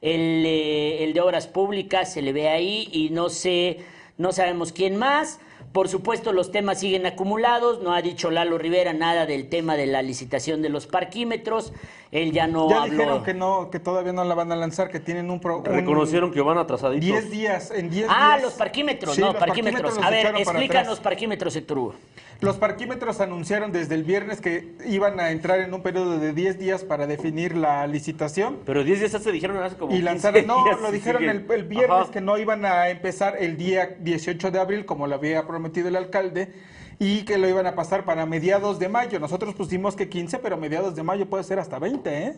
el, 0.00 0.44
eh, 0.46 1.04
el 1.04 1.12
de 1.12 1.20
Obras 1.20 1.46
Públicas 1.46 2.12
se 2.12 2.22
le 2.22 2.32
ve 2.32 2.48
ahí 2.48 2.88
y 2.92 3.10
no 3.10 3.28
sé, 3.28 3.78
no 4.16 4.32
sabemos 4.32 4.72
quién 4.72 4.96
más. 4.96 5.40
Por 5.72 5.88
supuesto, 5.88 6.32
los 6.32 6.50
temas 6.50 6.80
siguen 6.80 7.04
acumulados. 7.06 7.82
No 7.82 7.92
ha 7.92 8.00
dicho 8.00 8.30
Lalo 8.30 8.58
Rivera 8.58 8.92
nada 8.92 9.26
del 9.26 9.48
tema 9.48 9.76
de 9.76 9.86
la 9.86 10.02
licitación 10.02 10.62
de 10.62 10.70
los 10.70 10.86
parquímetros. 10.86 11.72
Él 12.10 12.32
ya 12.32 12.46
no 12.46 12.70
ya 12.70 12.82
habló. 12.82 12.92
dijeron 12.92 13.22
que 13.22 13.34
no, 13.34 13.68
que 13.70 13.78
todavía 13.78 14.12
no 14.14 14.24
la 14.24 14.34
van 14.34 14.50
a 14.50 14.56
lanzar, 14.56 14.88
que 14.90 14.98
tienen 14.98 15.30
un 15.30 15.40
pro, 15.40 15.58
un- 15.58 15.64
Reconocieron 15.64 16.30
que 16.32 16.40
van 16.40 16.56
atrasaditos. 16.56 17.06
10 17.06 17.30
días, 17.30 17.70
en 17.70 17.90
10 17.90 18.06
Ah, 18.08 18.30
días. 18.36 18.42
los 18.44 18.52
parquímetros, 18.54 19.14
Sí, 19.14 19.20
no, 19.20 19.28
los 19.28 19.36
parquímetros. 19.36 19.98
A 20.02 20.08
ver, 20.10 20.34
explícanos 20.36 21.00
parquímetros, 21.00 21.54
Héctor 21.56 21.78
Hugo. 21.78 21.94
Los 22.40 22.56
parquímetros 22.56 23.20
anunciaron 23.20 23.72
desde 23.72 23.96
el 23.96 24.04
viernes 24.04 24.40
que 24.40 24.72
iban 24.86 25.18
a 25.18 25.32
entrar 25.32 25.58
en 25.58 25.74
un 25.74 25.82
periodo 25.82 26.18
de 26.18 26.32
10 26.32 26.56
días 26.58 26.84
para 26.84 27.06
definir 27.08 27.56
la 27.56 27.84
licitación. 27.88 28.58
Pero 28.64 28.84
10 28.84 29.00
días 29.00 29.10
se 29.22 29.32
dijeron 29.32 29.60
hace 29.62 29.76
como 29.76 29.90
Y 29.90 29.96
15 29.96 30.04
lanzaron, 30.04 30.46
no, 30.46 30.64
días 30.64 30.80
lo 30.80 30.92
dijeron 30.92 31.24
el, 31.24 31.44
el 31.50 31.64
viernes 31.64 31.90
Ajá. 32.04 32.10
que 32.12 32.20
no 32.20 32.38
iban 32.38 32.64
a 32.64 32.90
empezar 32.90 33.34
el 33.40 33.56
día 33.56 33.96
18 33.98 34.52
de 34.52 34.60
abril, 34.60 34.86
como 34.86 35.08
lo 35.08 35.16
había 35.16 35.46
prometido 35.48 35.88
el 35.88 35.96
alcalde, 35.96 36.52
y 36.98 37.22
que 37.24 37.38
lo 37.38 37.48
iban 37.48 37.66
a 37.66 37.74
pasar 37.74 38.04
para 38.04 38.26
mediados 38.26 38.78
de 38.78 38.88
mayo. 38.88 39.18
Nosotros 39.20 39.54
pusimos 39.54 39.94
que 39.96 40.08
15, 40.08 40.38
pero 40.38 40.56
mediados 40.56 40.94
de 40.96 41.02
mayo 41.02 41.26
puede 41.26 41.44
ser 41.44 41.58
hasta 41.58 41.78
20, 41.78 42.18
¿eh? 42.24 42.34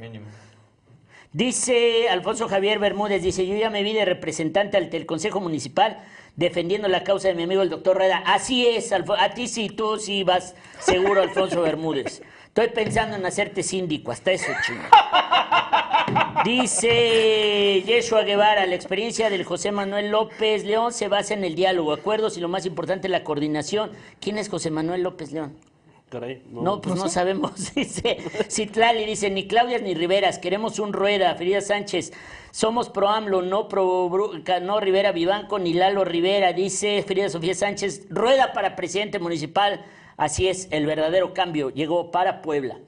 Mínimo. 0.00 0.26
Dice 1.32 2.08
Alfonso 2.08 2.48
Javier 2.48 2.78
Bermúdez, 2.80 3.22
dice, 3.22 3.46
yo 3.46 3.56
ya 3.56 3.70
me 3.70 3.82
vi 3.84 3.92
de 3.92 4.04
representante 4.04 4.76
ante 4.76 4.96
el 4.96 5.06
Consejo 5.06 5.40
Municipal 5.40 5.98
defendiendo 6.34 6.88
la 6.88 7.04
causa 7.04 7.28
de 7.28 7.34
mi 7.34 7.44
amigo 7.44 7.62
el 7.62 7.70
doctor 7.70 7.98
Reda. 7.98 8.22
Así 8.26 8.66
es, 8.66 8.90
Alfo- 8.92 9.16
a 9.18 9.30
ti 9.34 9.46
sí, 9.46 9.68
tú 9.68 9.98
sí 9.98 10.24
vas 10.24 10.54
seguro, 10.80 11.22
Alfonso 11.22 11.62
Bermúdez. 11.62 12.22
Estoy 12.46 12.68
pensando 12.70 13.14
en 13.16 13.24
hacerte 13.26 13.62
síndico, 13.62 14.10
hasta 14.10 14.32
eso, 14.32 14.50
chino. 14.66 14.82
Dice 16.44 17.82
Yeshua 17.86 18.22
Guevara, 18.22 18.66
la 18.66 18.74
experiencia 18.74 19.30
del 19.30 19.44
José 19.44 19.72
Manuel 19.72 20.10
López 20.10 20.64
León 20.64 20.92
se 20.92 21.08
basa 21.08 21.34
en 21.34 21.44
el 21.44 21.54
diálogo, 21.54 21.92
acuerdos 21.92 22.36
y 22.38 22.40
lo 22.40 22.48
más 22.48 22.66
importante, 22.66 23.08
la 23.08 23.24
coordinación. 23.24 23.90
¿Quién 24.20 24.38
es 24.38 24.48
José 24.48 24.70
Manuel 24.70 25.02
López 25.02 25.32
León? 25.32 25.56
Caray, 26.08 26.42
no. 26.50 26.62
No, 26.62 26.80
pues 26.80 26.96
no, 26.96 27.08
sabemos. 27.08 27.74
Dice 27.74 28.18
Citlali, 28.48 29.04
dice 29.06 29.30
ni 29.30 29.46
Claudias 29.46 29.82
ni 29.82 29.94
Riveras, 29.94 30.38
queremos 30.38 30.80
un 30.80 30.92
Rueda, 30.92 31.34
Frida 31.36 31.60
Sánchez. 31.60 32.12
Somos 32.50 32.88
pro 32.88 33.08
AMLO, 33.08 33.42
no 33.42 33.68
pro 33.68 34.10
no 34.62 34.80
Rivera 34.80 35.12
Vivanco 35.12 35.60
ni 35.60 35.72
Lalo 35.72 36.04
Rivera, 36.04 36.52
dice 36.52 37.04
Frida 37.06 37.28
Sofía 37.28 37.54
Sánchez. 37.54 38.06
Rueda 38.10 38.52
para 38.52 38.74
presidente 38.74 39.20
municipal. 39.20 39.84
Así 40.16 40.48
es, 40.48 40.66
el 40.72 40.84
verdadero 40.84 41.32
cambio 41.32 41.70
llegó 41.70 42.10
para 42.10 42.42
Puebla. 42.42 42.78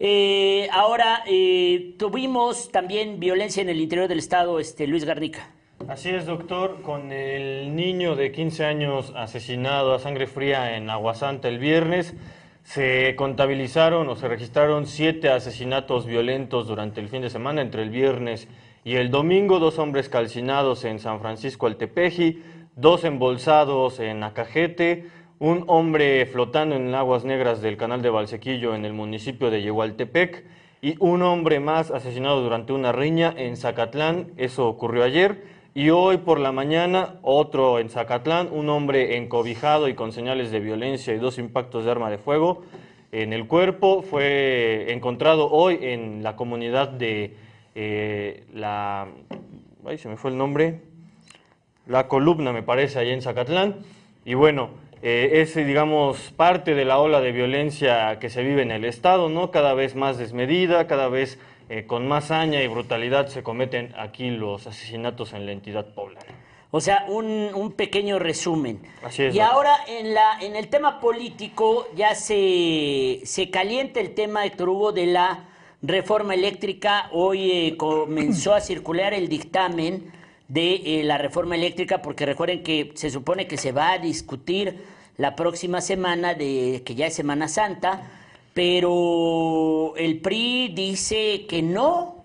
Eh, 0.00 0.68
ahora, 0.72 1.24
eh, 1.26 1.94
tuvimos 1.98 2.70
también 2.70 3.18
violencia 3.18 3.62
en 3.62 3.68
el 3.68 3.80
interior 3.80 4.06
del 4.06 4.20
estado, 4.20 4.60
este 4.60 4.86
Luis 4.86 5.04
Garnica. 5.04 5.50
Así 5.88 6.10
es, 6.10 6.26
doctor, 6.26 6.82
con 6.82 7.10
el 7.12 7.74
niño 7.74 8.14
de 8.14 8.30
15 8.30 8.64
años 8.64 9.12
asesinado 9.16 9.94
a 9.94 9.98
sangre 9.98 10.26
fría 10.26 10.76
en 10.76 10.88
Aguasanta 10.90 11.48
el 11.48 11.58
viernes, 11.58 12.14
se 12.62 13.14
contabilizaron 13.16 14.08
o 14.08 14.14
se 14.14 14.28
registraron 14.28 14.86
siete 14.86 15.30
asesinatos 15.30 16.06
violentos 16.06 16.66
durante 16.66 17.00
el 17.00 17.08
fin 17.08 17.22
de 17.22 17.30
semana, 17.30 17.62
entre 17.62 17.82
el 17.82 17.90
viernes 17.90 18.46
y 18.84 18.96
el 18.96 19.10
domingo, 19.10 19.58
dos 19.58 19.78
hombres 19.78 20.08
calcinados 20.08 20.84
en 20.84 20.98
San 20.98 21.20
Francisco 21.20 21.66
Altepeji, 21.66 22.42
dos 22.76 23.04
embolsados 23.04 23.98
en 23.98 24.22
Acajete, 24.22 25.06
un 25.40 25.64
hombre 25.68 26.26
flotando 26.26 26.74
en 26.74 26.94
aguas 26.94 27.24
negras 27.24 27.62
del 27.62 27.76
canal 27.76 28.02
de 28.02 28.10
Valsequillo 28.10 28.74
en 28.74 28.84
el 28.84 28.92
municipio 28.92 29.50
de 29.50 29.62
Yehualtepec 29.62 30.44
y 30.82 30.96
un 30.98 31.22
hombre 31.22 31.60
más 31.60 31.90
asesinado 31.90 32.42
durante 32.42 32.72
una 32.72 32.92
riña 32.92 33.32
en 33.36 33.56
Zacatlán, 33.56 34.32
eso 34.36 34.68
ocurrió 34.68 35.04
ayer. 35.04 35.58
Y 35.74 35.90
hoy 35.90 36.16
por 36.16 36.40
la 36.40 36.50
mañana, 36.50 37.20
otro 37.22 37.78
en 37.78 37.88
Zacatlán, 37.88 38.48
un 38.50 38.68
hombre 38.68 39.16
encobijado 39.16 39.88
y 39.88 39.94
con 39.94 40.12
señales 40.12 40.50
de 40.50 40.58
violencia 40.58 41.14
y 41.14 41.18
dos 41.18 41.38
impactos 41.38 41.84
de 41.84 41.90
arma 41.90 42.10
de 42.10 42.18
fuego 42.18 42.62
en 43.12 43.32
el 43.32 43.46
cuerpo. 43.46 44.02
Fue 44.02 44.86
encontrado 44.88 45.50
hoy 45.50 45.78
en 45.80 46.24
la 46.24 46.34
comunidad 46.34 46.88
de 46.88 47.36
eh, 47.76 48.44
la... 48.52 49.06
Ay, 49.86 49.98
se 49.98 50.08
me 50.08 50.16
fue 50.16 50.32
el 50.32 50.36
nombre. 50.36 50.80
La 51.86 52.08
columna, 52.08 52.52
me 52.52 52.64
parece, 52.64 52.98
allá 52.98 53.12
en 53.12 53.22
Zacatlán. 53.22 53.76
Y 54.24 54.34
bueno, 54.34 54.70
eh, 55.02 55.40
es, 55.40 55.54
digamos, 55.54 56.32
parte 56.36 56.74
de 56.74 56.84
la 56.84 56.98
ola 56.98 57.20
de 57.20 57.32
violencia 57.32 58.18
que 58.18 58.30
se 58.30 58.42
vive 58.42 58.62
en 58.62 58.70
el 58.70 58.84
Estado, 58.84 59.28
¿no? 59.28 59.50
Cada 59.50 59.74
vez 59.74 59.94
más 59.94 60.18
desmedida, 60.18 60.86
cada 60.86 61.08
vez 61.08 61.38
eh, 61.68 61.84
con 61.86 62.08
más 62.08 62.26
saña 62.26 62.62
y 62.62 62.66
brutalidad 62.66 63.28
se 63.28 63.42
cometen 63.42 63.94
aquí 63.98 64.30
los 64.30 64.66
asesinatos 64.66 65.32
en 65.32 65.46
la 65.46 65.52
entidad 65.52 65.86
poblana. 65.94 66.26
O 66.70 66.80
sea, 66.80 67.06
un, 67.08 67.50
un 67.54 67.72
pequeño 67.72 68.18
resumen. 68.18 68.82
Así 69.02 69.22
es, 69.22 69.34
y 69.34 69.38
doctor. 69.38 69.54
ahora 69.54 69.76
en, 69.86 70.12
la, 70.12 70.38
en 70.40 70.54
el 70.54 70.68
tema 70.68 71.00
político 71.00 71.88
ya 71.96 72.14
se, 72.14 73.20
se 73.24 73.50
calienta 73.50 74.00
el 74.00 74.14
tema, 74.14 74.44
Héctor 74.44 74.68
Hugo, 74.68 74.92
de 74.92 75.06
la 75.06 75.44
reforma 75.80 76.34
eléctrica. 76.34 77.08
Hoy 77.12 77.50
eh, 77.50 77.76
comenzó 77.78 78.52
a 78.52 78.60
circular 78.60 79.14
el 79.14 79.28
dictamen 79.28 80.12
de 80.48 81.00
eh, 81.00 81.04
la 81.04 81.18
reforma 81.18 81.54
eléctrica, 81.54 82.02
porque 82.02 82.26
recuerden 82.26 82.62
que 82.62 82.92
se 82.94 83.10
supone 83.10 83.46
que 83.46 83.56
se 83.56 83.72
va 83.72 83.92
a 83.92 83.98
discutir 83.98 84.82
la 85.16 85.36
próxima 85.36 85.80
semana, 85.80 86.34
de 86.34 86.82
que 86.84 86.94
ya 86.94 87.06
es 87.06 87.14
Semana 87.14 87.48
Santa, 87.48 88.02
pero 88.54 89.94
el 89.96 90.20
PRI 90.20 90.72
dice 90.74 91.46
que 91.46 91.62
no, 91.62 92.18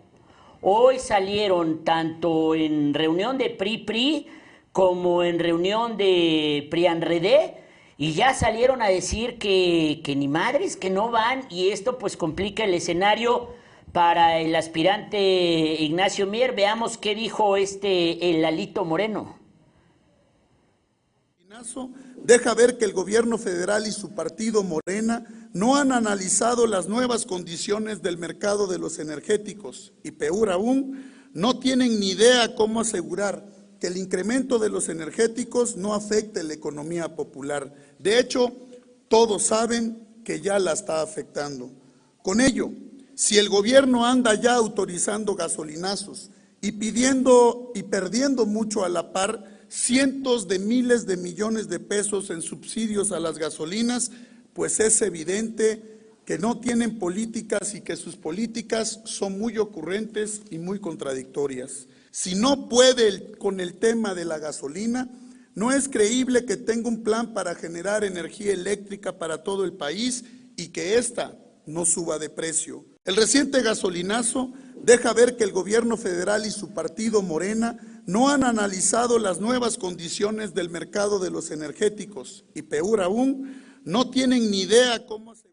Hoy 0.66 0.98
salieron 0.98 1.84
tanto 1.84 2.56
en 2.56 2.94
reunión 2.94 3.38
de 3.38 3.50
PRI-PRI 3.50 4.28
como 4.72 5.22
en 5.22 5.38
reunión 5.38 5.98
de 5.98 6.70
PRIANREDE 6.72 7.58
y 7.98 8.14
ya 8.14 8.34
salieron 8.34 8.82
a 8.82 8.88
decir 8.88 9.38
que, 9.40 10.00
que 10.06 10.16
ni 10.16 10.30
madres, 10.30 10.78
que 10.78 10.90
no 10.90 11.12
van 11.12 11.42
y 11.50 11.72
esto 11.72 11.98
pues 11.98 12.16
complica 12.16 12.64
el 12.64 12.74
escenario 12.74 13.50
para 13.94 14.40
el 14.40 14.54
aspirante 14.56 15.78
Ignacio 15.80 16.28
Mier. 16.28 16.54
Veamos 16.54 16.98
qué 16.98 17.16
dijo 17.16 17.56
este 17.56 18.32
el 18.32 18.42
Lalito 18.42 18.84
Moreno. 18.84 19.38
Deja 22.18 22.54
ver 22.56 22.78
que 22.78 22.86
el 22.86 22.94
gobierno 22.94 23.38
federal 23.38 23.86
y 23.86 23.92
su 23.92 24.16
partido 24.16 24.64
Morena 24.64 25.50
no 25.54 25.76
han 25.78 25.92
analizado 25.92 26.66
las 26.66 26.88
nuevas 26.88 27.26
condiciones 27.26 28.02
del 28.02 28.18
mercado 28.18 28.66
de 28.66 28.80
los 28.80 28.98
energéticos 28.98 29.94
y 30.04 30.12
peor 30.12 30.50
aún, 30.50 31.12
no 31.34 31.60
tienen 31.60 32.00
ni 32.00 32.12
idea 32.12 32.56
cómo 32.56 32.82
asegurar 32.82 33.46
que 33.80 33.88
el 33.88 33.98
incremento 33.98 34.58
de 34.58 34.70
los 34.70 34.90
energéticos 34.90 35.78
no 35.78 35.94
afecte 35.94 36.44
la 36.44 36.54
economía 36.54 37.16
popular. 37.16 37.74
De 38.00 38.20
hecho, 38.20 38.52
todos 39.08 39.44
saben 39.44 40.08
que 40.24 40.42
ya 40.42 40.58
la 40.58 40.74
está 40.74 41.02
afectando. 41.02 41.70
Con 42.22 42.42
ello, 42.42 42.72
si 43.16 43.38
el 43.38 43.50
gobierno 43.50 44.06
anda 44.06 44.34
ya 44.36 44.56
autorizando 44.56 45.36
gasolinazos 45.36 46.30
y 46.62 46.74
pidiendo 46.74 47.72
y 47.76 47.84
perdiendo 47.84 48.46
mucho 48.46 48.84
a 48.84 48.90
la 48.90 49.14
par 49.14 49.66
cientos 49.70 50.48
de 50.48 50.60
miles 50.60 51.06
de 51.06 51.18
millones 51.18 51.68
de 51.68 51.80
pesos 51.80 52.30
en 52.30 52.42
subsidios 52.42 53.12
a 53.12 53.20
las 53.20 53.38
gasolinas, 53.38 54.12
pues 54.54 54.80
es 54.80 55.02
evidente 55.02 55.94
que 56.26 56.38
no 56.38 56.60
tienen 56.60 57.00
políticas 57.00 57.74
y 57.74 57.82
que 57.82 57.96
sus 57.96 58.16
políticas 58.16 59.02
son 59.04 59.38
muy 59.38 59.58
ocurrentes 59.58 60.42
y 60.52 60.58
muy 60.58 60.80
contradictorias. 60.80 61.88
Si 62.12 62.36
no 62.36 62.70
puede 62.70 63.34
con 63.38 63.60
el 63.60 63.74
tema 63.74 64.14
de 64.14 64.26
la 64.26 64.40
gasolina, 64.40 65.10
no 65.56 65.72
es 65.72 65.90
creíble 65.90 66.46
que 66.46 66.56
tenga 66.56 66.88
un 66.88 67.04
plan 67.04 67.34
para 67.34 67.56
generar 67.56 68.04
energía 68.04 68.54
eléctrica 68.54 69.18
para 69.18 69.44
todo 69.44 69.66
el 69.66 69.74
país 69.74 70.24
y 70.56 70.68
que 70.70 70.98
ésta 70.98 71.38
no 71.66 71.86
suba 71.86 72.20
de 72.20 72.30
precio. 72.30 72.93
El 73.06 73.18
reciente 73.18 73.62
gasolinazo 73.62 74.54
deja 74.82 75.14
ver 75.14 75.36
que 75.36 75.44
el 75.44 75.52
gobierno 75.52 75.98
federal 75.98 76.46
y 76.46 76.52
su 76.52 76.74
partido 76.74 77.22
Morena 77.22 77.78
no 78.06 78.30
han 78.30 78.46
analizado 78.46 79.20
las 79.20 79.42
nuevas 79.42 79.78
condiciones 79.78 80.54
del 80.54 80.70
mercado 80.70 81.20
de 81.20 81.30
los 81.30 81.52
energéticos 81.52 82.46
y 82.54 82.62
peor 82.62 83.02
aún, 83.02 83.62
no 83.84 84.10
tienen 84.10 84.50
ni 84.50 84.62
idea 84.62 85.06
cómo 85.06 85.36
se... 85.36 85.52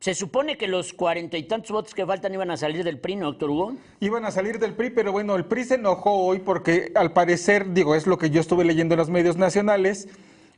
Se 0.00 0.14
supone 0.14 0.56
que 0.58 0.68
los 0.68 0.92
cuarenta 0.92 1.38
y 1.38 1.48
tantos 1.48 1.72
votos 1.72 1.94
que 1.94 2.06
faltan 2.06 2.32
iban 2.32 2.50
a 2.50 2.56
salir 2.56 2.84
del 2.84 3.00
PRI, 3.00 3.16
¿no, 3.16 3.26
doctor 3.26 3.50
Hugo? 3.50 3.76
Iban 3.98 4.24
a 4.26 4.30
salir 4.30 4.58
del 4.58 4.74
PRI, 4.74 4.90
pero 4.90 5.10
bueno, 5.10 5.34
el 5.34 5.46
PRI 5.46 5.64
se 5.64 5.74
enojó 5.74 6.12
hoy 6.12 6.38
porque 6.40 6.92
al 6.94 7.12
parecer, 7.14 7.72
digo, 7.72 7.94
es 7.94 8.06
lo 8.06 8.16
que 8.16 8.30
yo 8.30 8.40
estuve 8.40 8.64
leyendo 8.64 8.94
en 8.94 8.98
los 8.98 9.10
medios 9.10 9.36
nacionales, 9.38 10.08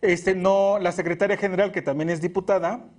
este 0.02 0.34
no, 0.34 0.78
la 0.78 0.92
secretaria 0.92 1.38
general, 1.38 1.72
que 1.72 1.80
también 1.80 2.10
es 2.10 2.20
diputada, 2.20 2.90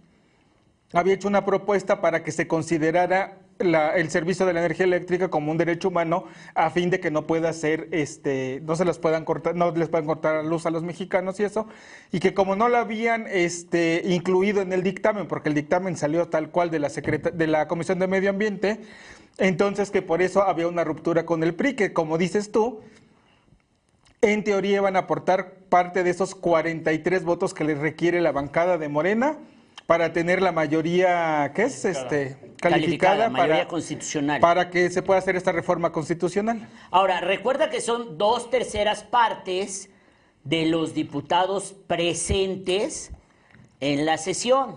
había 0.94 1.14
hecho 1.14 1.28
una 1.28 1.46
propuesta 1.46 2.02
para 2.02 2.24
que 2.24 2.32
se 2.32 2.48
considerara 2.48 3.38
la- 3.60 3.96
el 3.96 4.10
servicio 4.10 4.46
de 4.46 4.54
la 4.54 4.60
energía 4.62 4.86
eléctrica 4.86 5.30
como 5.30 5.52
un 5.52 5.58
derecho 5.58 5.90
humano 5.90 6.26
a 6.56 6.72
fin 6.72 6.90
de 6.90 7.00
que 7.00 7.12
no 7.12 7.28
pueda 7.28 7.54
ser, 7.54 7.88
este, 7.92 8.60
no 8.66 8.76
se 8.76 8.86
las 8.86 8.98
puedan 8.98 9.24
cortar, 9.24 9.56
no 9.56 9.72
les 9.72 9.88
puedan 9.88 10.08
cortar 10.08 10.44
la 10.44 10.50
luz 10.50 10.66
a 10.66 10.72
los 10.72 10.82
mexicanos 10.84 11.40
y 11.40 11.44
eso, 11.44 11.68
y 12.12 12.20
que 12.20 12.34
como 12.34 12.56
no 12.56 12.70
la 12.70 12.80
habían 12.80 13.28
este, 13.28 14.02
incluido 14.06 14.62
en 14.62 14.74
el 14.74 14.82
dictamen, 14.82 15.28
porque 15.28 15.50
el 15.50 15.56
dictamen 15.56 15.96
salió 15.96 16.28
tal 16.28 16.50
cual 16.50 16.72
de 16.72 16.80
la 16.80 16.90
secreta- 16.90 17.30
de 17.30 17.48
la 17.48 17.68
Comisión 17.68 18.00
de 18.00 18.08
Medio 18.08 18.32
Ambiente, 18.32 18.80
entonces 19.38 19.92
que 19.92 20.02
por 20.02 20.22
eso 20.24 20.42
había 20.42 20.68
una 20.68 20.84
ruptura 20.84 21.26
con 21.26 21.44
el 21.44 21.54
PRI, 21.54 21.76
que 21.76 21.94
como 21.94 22.18
dices 22.18 22.52
tú, 22.52 22.82
en 24.22 24.44
teoría 24.44 24.78
iban 24.78 24.96
a 24.96 25.00
aportar 25.00 25.54
parte 25.70 26.04
de 26.04 26.10
esos 26.10 26.36
43 26.36 27.24
votos 27.24 27.54
que 27.54 27.64
les 27.64 27.78
requiere 27.78 28.22
la 28.22 28.32
bancada 28.32 28.78
de 28.78 28.88
Morena 28.90 29.38
para 29.86 30.14
tener 30.14 30.42
la 30.42 30.52
mayoría, 30.52 31.52
¿qué 31.56 31.64
es? 31.64 31.86
Este, 31.86 32.38
calificada, 32.58 33.30
mayoría 33.30 33.56
para, 33.56 33.68
constitucional. 33.68 34.40
para 34.40 34.70
que 34.70 34.90
se 34.90 35.02
pueda 35.02 35.20
hacer 35.20 35.36
esta 35.36 35.52
reforma 35.52 35.92
constitucional. 35.92 36.68
Ahora, 36.92 37.20
recuerda 37.22 37.70
que 37.70 37.82
son 37.82 38.18
dos 38.18 38.50
terceras 38.50 39.04
partes 39.04 39.90
de 40.44 40.66
los 40.66 40.94
diputados 40.94 41.76
presentes 41.88 43.12
en 43.80 44.06
la 44.06 44.18
sesión. 44.18 44.76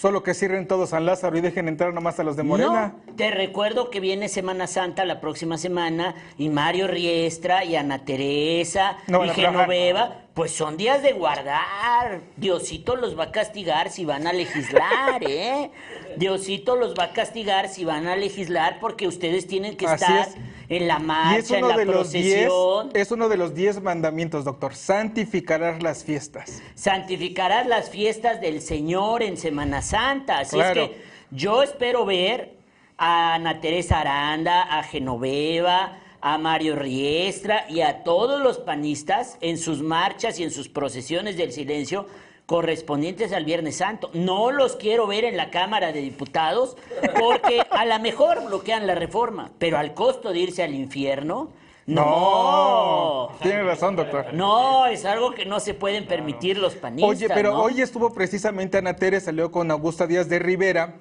Solo 0.00 0.22
que 0.22 0.32
cierren 0.32 0.66
todos 0.66 0.90
San 0.90 1.04
Lázaro 1.04 1.36
y 1.36 1.42
dejen 1.42 1.68
entrar 1.68 1.92
nomás 1.92 2.18
a 2.18 2.24
los 2.24 2.34
de 2.34 2.42
Morena. 2.42 2.94
No, 3.06 3.14
te 3.16 3.30
recuerdo 3.30 3.90
que 3.90 4.00
viene 4.00 4.28
Semana 4.28 4.66
Santa 4.66 5.04
la 5.04 5.20
próxima 5.20 5.58
semana 5.58 6.14
y 6.38 6.48
Mario 6.48 6.86
Riestra 6.88 7.66
y 7.66 7.76
Ana 7.76 8.02
Teresa 8.06 8.96
No 9.08 9.26
y. 9.26 9.28
Genoveva, 9.28 10.22
pues 10.34 10.52
son 10.52 10.76
días 10.76 11.02
de 11.02 11.12
guardar. 11.12 12.20
Diosito 12.36 12.96
los 12.96 13.18
va 13.18 13.24
a 13.24 13.32
castigar 13.32 13.90
si 13.90 14.04
van 14.04 14.26
a 14.26 14.32
legislar, 14.32 15.22
¿eh? 15.28 15.70
Diosito 16.16 16.76
los 16.76 16.94
va 16.94 17.04
a 17.04 17.12
castigar 17.12 17.68
si 17.68 17.84
van 17.84 18.06
a 18.06 18.16
legislar 18.16 18.78
porque 18.80 19.06
ustedes 19.08 19.46
tienen 19.46 19.76
que 19.76 19.86
Así 19.86 20.04
estar 20.04 20.28
es. 20.28 20.36
en 20.68 20.86
la 20.88 20.98
marcha, 20.98 21.58
en 21.58 21.68
la 21.68 21.76
de 21.76 21.84
los 21.84 22.12
diez, 22.12 22.46
procesión. 22.48 22.90
es 22.94 23.10
uno 23.10 23.28
de 23.28 23.36
los 23.36 23.54
diez 23.54 23.80
mandamientos, 23.82 24.44
doctor. 24.44 24.74
Santificarás 24.74 25.82
las 25.82 26.04
fiestas. 26.04 26.62
santificarás 26.74 27.66
las 27.66 27.90
fiestas 27.90 28.40
del 28.40 28.60
Señor 28.60 29.22
en 29.22 29.36
Semana 29.36 29.82
Santa. 29.82 30.38
Así 30.40 30.56
Claro. 30.56 30.82
es 30.84 30.88
que 30.90 31.02
yo 31.32 31.62
espero 31.62 32.04
ver 32.04 32.54
a 32.98 33.34
Ana 33.34 33.60
Teresa 33.60 34.00
Aranda, 34.00 34.62
a 34.62 34.82
Genoveva, 34.82 35.98
a 36.20 36.38
Mario 36.38 36.76
Riestra 36.76 37.66
y 37.68 37.80
a 37.80 38.02
todos 38.04 38.40
los 38.40 38.58
panistas 38.58 39.36
en 39.40 39.58
sus 39.58 39.82
marchas 39.82 40.38
y 40.38 40.44
en 40.44 40.50
sus 40.50 40.68
procesiones 40.68 41.36
del 41.36 41.52
silencio 41.52 42.06
correspondientes 42.46 43.32
al 43.32 43.44
Viernes 43.44 43.76
Santo. 43.76 44.10
No 44.12 44.50
los 44.50 44.76
quiero 44.76 45.06
ver 45.06 45.24
en 45.24 45.36
la 45.36 45.50
Cámara 45.50 45.92
de 45.92 46.00
Diputados 46.00 46.76
porque 47.18 47.62
a 47.70 47.84
lo 47.84 47.98
mejor 48.00 48.44
bloquean 48.44 48.86
la 48.86 48.94
reforma, 48.94 49.50
pero 49.58 49.78
al 49.78 49.94
costo 49.94 50.32
de 50.32 50.40
irse 50.40 50.62
al 50.62 50.74
infierno, 50.74 51.50
no. 51.86 53.32
Tiene 53.42 53.62
razón, 53.64 53.96
doctor. 53.96 54.32
No, 54.32 54.86
es 54.86 55.04
algo 55.04 55.32
que 55.32 55.44
no 55.44 55.58
se 55.60 55.74
pueden 55.74 56.06
permitir 56.06 56.58
los 56.58 56.74
panistas. 56.74 57.10
Oye, 57.10 57.28
pero 57.28 57.52
¿no? 57.52 57.62
hoy 57.62 57.80
estuvo 57.80 58.12
precisamente 58.12 58.78
Ana 58.78 58.94
Tere, 58.94 59.20
salió 59.20 59.50
con 59.50 59.70
Augusta 59.70 60.06
Díaz 60.06 60.28
de 60.28 60.38
Rivera 60.38 60.94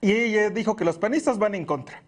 y 0.00 0.12
ella 0.12 0.50
dijo 0.50 0.76
que 0.76 0.84
los 0.84 0.98
panistas 0.98 1.38
van 1.38 1.54
en 1.54 1.64
contra. 1.64 2.02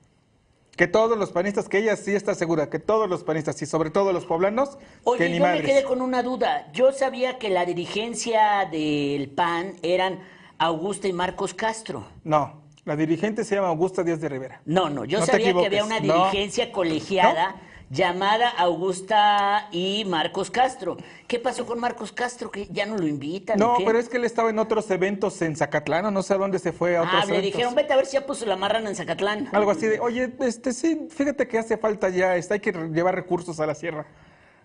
Que 0.77 0.87
todos 0.87 1.19
los 1.19 1.31
panistas, 1.33 1.69
que 1.69 1.79
ella 1.79 1.97
sí 1.97 2.15
está 2.15 2.35
segura, 2.35 2.71
que 2.71 2.79
todos 2.79 3.09
los 3.09 3.25
panistas 3.25 3.61
y 3.61 3.67
sobre 3.67 3.91
todo 3.91 4.13
los 4.13 4.25
poblanos, 4.25 4.79
Oye, 5.05 5.19
que 5.19 5.29
ni 5.29 5.37
yo 5.39 5.43
me 5.45 5.51
madres. 5.51 5.67
quedé 5.67 5.83
con 5.85 6.01
una 6.01 6.23
duda. 6.23 6.71
Yo 6.73 6.93
sabía 6.93 7.39
que 7.39 7.51
la 7.51 7.67
dirigencia 7.67 8.67
del 8.71 9.29
PAN 9.29 9.75
eran 9.83 10.21
Augusta 10.59 11.09
y 11.09 11.13
Marcos 11.13 11.53
Castro. 11.53 12.07
No, 12.25 12.63
la 12.87 12.97
dirigente 12.97 13.45
se 13.45 13.55
llama 13.55 13.69
Augusta 13.69 14.03
Díaz 14.03 14.21
de 14.23 14.29
Rivera. 14.31 14.63
No, 14.65 14.89
no, 14.89 15.05
yo 15.05 15.21
No 15.21 15.27
sabía 15.27 15.53
que 15.53 15.67
había 15.67 15.85
una 15.85 16.01
No. 16.01 16.15
dirigencia 16.31 16.73
colegiada 16.73 17.55
llamada 17.93 18.49
Augusta 18.49 19.69
y 19.71 20.05
Marcos 20.07 20.51
Castro. 20.51 20.97
¿Qué 21.29 21.39
pasó 21.39 21.67
con 21.67 21.79
Marcos 21.79 22.11
Castro? 22.11 22.51
Que 22.51 22.67
ya 22.71 22.87
no 22.87 22.97
lo 22.97 23.07
invitan. 23.07 23.59
No, 23.59 23.77
pero 23.85 23.99
es 23.99 24.09
que 24.09 24.17
él 24.17 24.25
estaba 24.25 24.49
en 24.49 24.59
otros 24.59 24.91
eventos 24.91 25.43
en 25.43 25.55
Zacatlán, 25.57 26.07
o 26.07 26.11
no 26.11 26.23
sé 26.23 26.33
a 26.35 26.39
dónde 26.39 26.59
se 26.59 26.73
fue 26.73 26.97
a 26.97 27.03
otros 27.03 27.15
Ah, 27.23 27.27
le 27.27 27.33
eventos. 27.35 27.53
dijeron, 27.53 27.75
vete 27.75 27.93
a 27.93 27.97
ver 27.97 28.07
si 28.07 28.15
ya 28.15 28.27
puso 28.27 28.47
la 28.47 28.57
marrana 28.57 28.89
en 28.89 28.97
Zacatlán. 28.97 29.51
Algo 29.53 29.71
así 29.73 29.87
de, 29.87 30.01
oye, 30.01 30.33
este 30.41 30.73
sí, 30.73 31.07
fíjate 31.11 31.47
que 31.47 31.59
hace 31.59 31.77
falta 31.77 32.09
ya, 32.09 32.35
este, 32.37 32.55
hay 32.55 32.61
que 32.61 32.73
llevar 32.73 33.15
recursos 33.15 33.61
a 33.61 33.67
la 33.67 33.75
sierra. 33.75 34.07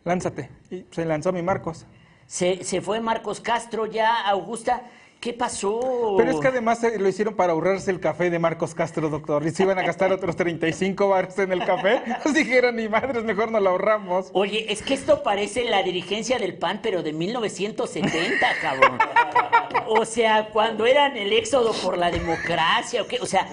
Lánzate. 0.06 0.50
Y 0.72 0.86
se 0.92 1.04
lanzó 1.04 1.34
mi 1.34 1.42
Marcos. 1.42 1.86
Se, 2.28 2.64
se 2.64 2.80
fue 2.82 3.02
Marcos 3.02 3.42
Castro 3.42 3.86
ya, 3.88 4.26
Augusta. 4.30 4.84
¿Qué 5.20 5.34
pasó? 5.34 6.16
Pero 6.16 6.32
es 6.32 6.40
que 6.40 6.48
además 6.48 6.84
eh, 6.84 7.00
lo 7.00 7.10
hicieron 7.10 7.36
para 7.36 7.54
ahorrarse 7.54 7.90
el 7.90 8.00
café 8.00 8.30
de 8.30 8.38
Marcos 8.38 8.76
Castro, 8.76 9.10
doctor. 9.10 9.46
Y 9.48 9.52
se 9.52 9.64
iban 9.64 9.80
a 9.80 9.82
gastar 9.82 10.12
otros 10.12 10.36
35 10.36 11.10
baros 11.10 11.38
en 11.40 11.52
el 11.52 11.66
café. 11.66 12.02
Pues 12.24 12.36
dijeron, 12.36 12.76
ni 12.76 12.88
madres, 12.90 13.24
mejor 13.24 13.52
no 13.52 13.60
lo 13.60 13.70
ahorramos. 13.72 14.30
Oye, 14.34 14.72
es 14.72 14.82
que 14.82 14.94
esto 14.94 15.24
parece 15.24 15.66
la 15.66 15.82
dirigencia 15.82 16.38
del 16.40 16.58
PAN, 16.58 16.82
pero 16.84 17.04
de 17.04 17.14
1970, 17.14 18.48
cabrón. 18.62 18.98
O 19.88 20.06
sea, 20.06 20.50
cuando 20.50 20.86
eran 20.86 21.18
el 21.18 21.34
éxodo 21.34 21.72
por 21.74 21.98
la 21.98 22.12
democracia, 22.12 23.02
¿o 23.02 23.08
qué? 23.08 23.20
O 23.22 23.26
sea, 23.26 23.48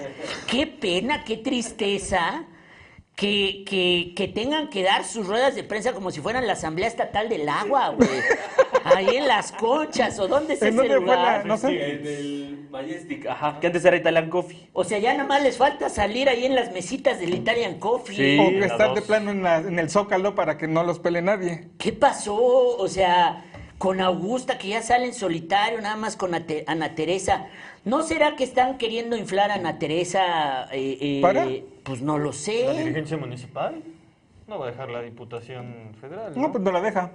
qué 0.47 0.67
pena, 0.67 1.23
qué 1.23 1.37
tristeza 1.37 2.45
que, 3.15 3.63
que, 3.65 4.13
que 4.15 4.27
tengan 4.27 4.69
que 4.69 4.83
dar 4.83 5.05
sus 5.05 5.25
ruedas 5.27 5.55
de 5.55 5.63
prensa 5.63 5.93
como 5.93 6.11
si 6.11 6.19
fueran 6.19 6.45
la 6.47 6.53
Asamblea 6.53 6.87
Estatal 6.87 7.29
del 7.29 7.47
Agua, 7.47 7.89
güey. 7.89 8.09
Ahí 8.83 9.15
en 9.15 9.27
las 9.27 9.51
conchas, 9.53 10.19
¿o 10.19 10.27
dónde 10.27 10.55
es 10.55 10.61
¿En 10.61 10.67
ese 10.69 10.77
dónde 10.77 10.95
fue 10.97 11.05
la- 11.07 11.15
lugar? 11.15 11.45
no 11.45 11.57
sé. 11.57 11.67
En 11.91 12.05
el 12.07 12.67
Majestic, 12.69 13.25
ajá, 13.27 13.57
que 13.61 13.67
antes 13.67 13.85
era 13.85 13.95
Italian 13.95 14.29
Coffee. 14.29 14.67
O 14.73 14.83
sea, 14.83 14.99
ya 14.99 15.13
nada 15.13 15.27
más 15.27 15.41
les 15.41 15.55
falta 15.57 15.89
salir 15.89 16.27
ahí 16.27 16.45
en 16.45 16.55
las 16.55 16.73
mesitas 16.73 17.19
del 17.19 17.33
Italian 17.33 17.79
Coffee. 17.79 18.15
Sí. 18.15 18.37
o 18.39 18.49
que 18.59 18.65
estar 18.65 18.87
dos. 18.89 18.95
de 18.95 19.01
plano 19.01 19.31
en, 19.31 19.43
la- 19.43 19.57
en 19.59 19.79
el 19.79 19.89
zócalo 19.89 20.35
para 20.35 20.57
que 20.57 20.67
no 20.67 20.83
los 20.83 20.99
pele 20.99 21.21
nadie. 21.21 21.69
¿Qué 21.77 21.93
pasó? 21.93 22.35
O 22.35 22.87
sea, 22.89 23.45
con 23.77 23.99
Augusta, 24.01 24.57
que 24.57 24.69
ya 24.69 24.81
sale 24.81 25.05
en 25.05 25.13
solitario, 25.13 25.81
nada 25.81 25.95
más 25.97 26.15
con 26.15 26.33
Ate- 26.33 26.63
Ana 26.67 26.95
Teresa. 26.95 27.47
¿No 27.83 28.03
será 28.03 28.35
que 28.35 28.43
están 28.43 28.77
queriendo 28.77 29.15
inflar 29.17 29.51
a 29.51 29.55
Ana 29.55 29.77
Teresa? 29.79 30.65
eh, 30.71 30.97
eh, 31.01 31.19
¿Para? 31.21 31.45
Pues 31.83 32.01
no 32.01 32.17
lo 32.17 32.27
¿La 32.31 32.33
sé. 32.33 32.73
dirigencia 32.77 33.17
municipal? 33.17 33.83
No 34.47 34.59
va 34.59 34.67
a 34.67 34.71
dejar 34.71 34.89
la 34.89 35.01
Diputación 35.01 35.95
Federal, 35.99 36.33
¿no? 36.35 36.41
No, 36.43 36.51
pues 36.51 36.63
no 36.63 36.71
la 36.71 36.81
deja. 36.81 37.11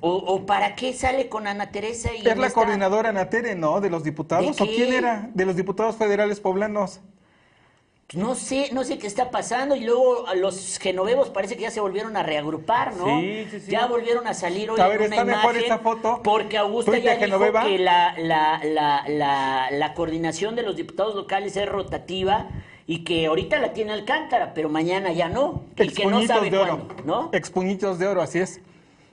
O, 0.00 0.14
o 0.14 0.46
para 0.46 0.74
qué 0.74 0.92
sale 0.92 1.28
con 1.28 1.46
Ana 1.46 1.70
Teresa? 1.70 2.10
Y 2.14 2.26
Es 2.26 2.36
la 2.36 2.50
coordinadora 2.50 3.12
Natere, 3.12 3.54
¿no? 3.54 3.80
De 3.80 3.90
los 3.90 4.02
diputados. 4.04 4.56
¿De 4.56 4.62
¿O 4.64 4.66
quién 4.66 4.92
era? 4.92 5.30
De 5.34 5.44
los 5.44 5.56
diputados 5.56 5.96
federales 5.96 6.40
poblanos. 6.40 7.00
No 8.14 8.34
sé, 8.34 8.68
no 8.72 8.84
sé 8.84 8.98
qué 8.98 9.06
está 9.06 9.30
pasando. 9.30 9.74
Y 9.74 9.80
luego 9.84 10.26
a 10.28 10.34
los 10.34 10.78
genovevos 10.78 11.30
parece 11.30 11.56
que 11.56 11.62
ya 11.62 11.70
se 11.70 11.80
volvieron 11.80 12.16
a 12.16 12.22
reagrupar, 12.22 12.94
¿no? 12.96 13.20
Sí, 13.20 13.46
sí, 13.50 13.60
sí. 13.60 13.70
Ya 13.70 13.86
volvieron 13.86 14.26
a 14.26 14.34
salir 14.34 14.70
hoy 14.70 14.80
A 14.80 14.84
en 14.84 14.90
ver, 14.90 15.00
una 15.00 15.16
está 15.16 15.24
mejor 15.24 15.56
esa 15.56 15.78
foto. 15.78 16.20
Porque 16.22 16.58
Augusta 16.58 16.98
ya 16.98 17.12
dijo 17.16 17.24
Genoveva. 17.24 17.64
que 17.64 17.78
la, 17.78 18.14
la, 18.18 18.60
la, 18.64 19.04
la, 19.08 19.70
la 19.70 19.94
coordinación 19.94 20.54
de 20.56 20.62
los 20.62 20.76
diputados 20.76 21.14
locales 21.14 21.56
es 21.56 21.68
rotativa 21.68 22.48
y 22.86 23.04
que 23.04 23.26
ahorita 23.26 23.58
la 23.58 23.72
tiene 23.72 23.92
Alcántara, 23.92 24.52
pero 24.54 24.68
mañana 24.68 25.12
ya 25.12 25.28
no. 25.28 25.64
Y 25.78 25.88
que 25.88 26.04
no 26.06 26.26
sabe 26.26 26.50
de 26.50 26.58
oro. 26.58 26.86
cuándo, 26.86 27.04
¿no? 27.04 27.30
Expuñitos 27.32 27.98
de 27.98 28.08
oro, 28.08 28.20
así 28.20 28.40
es. 28.40 28.60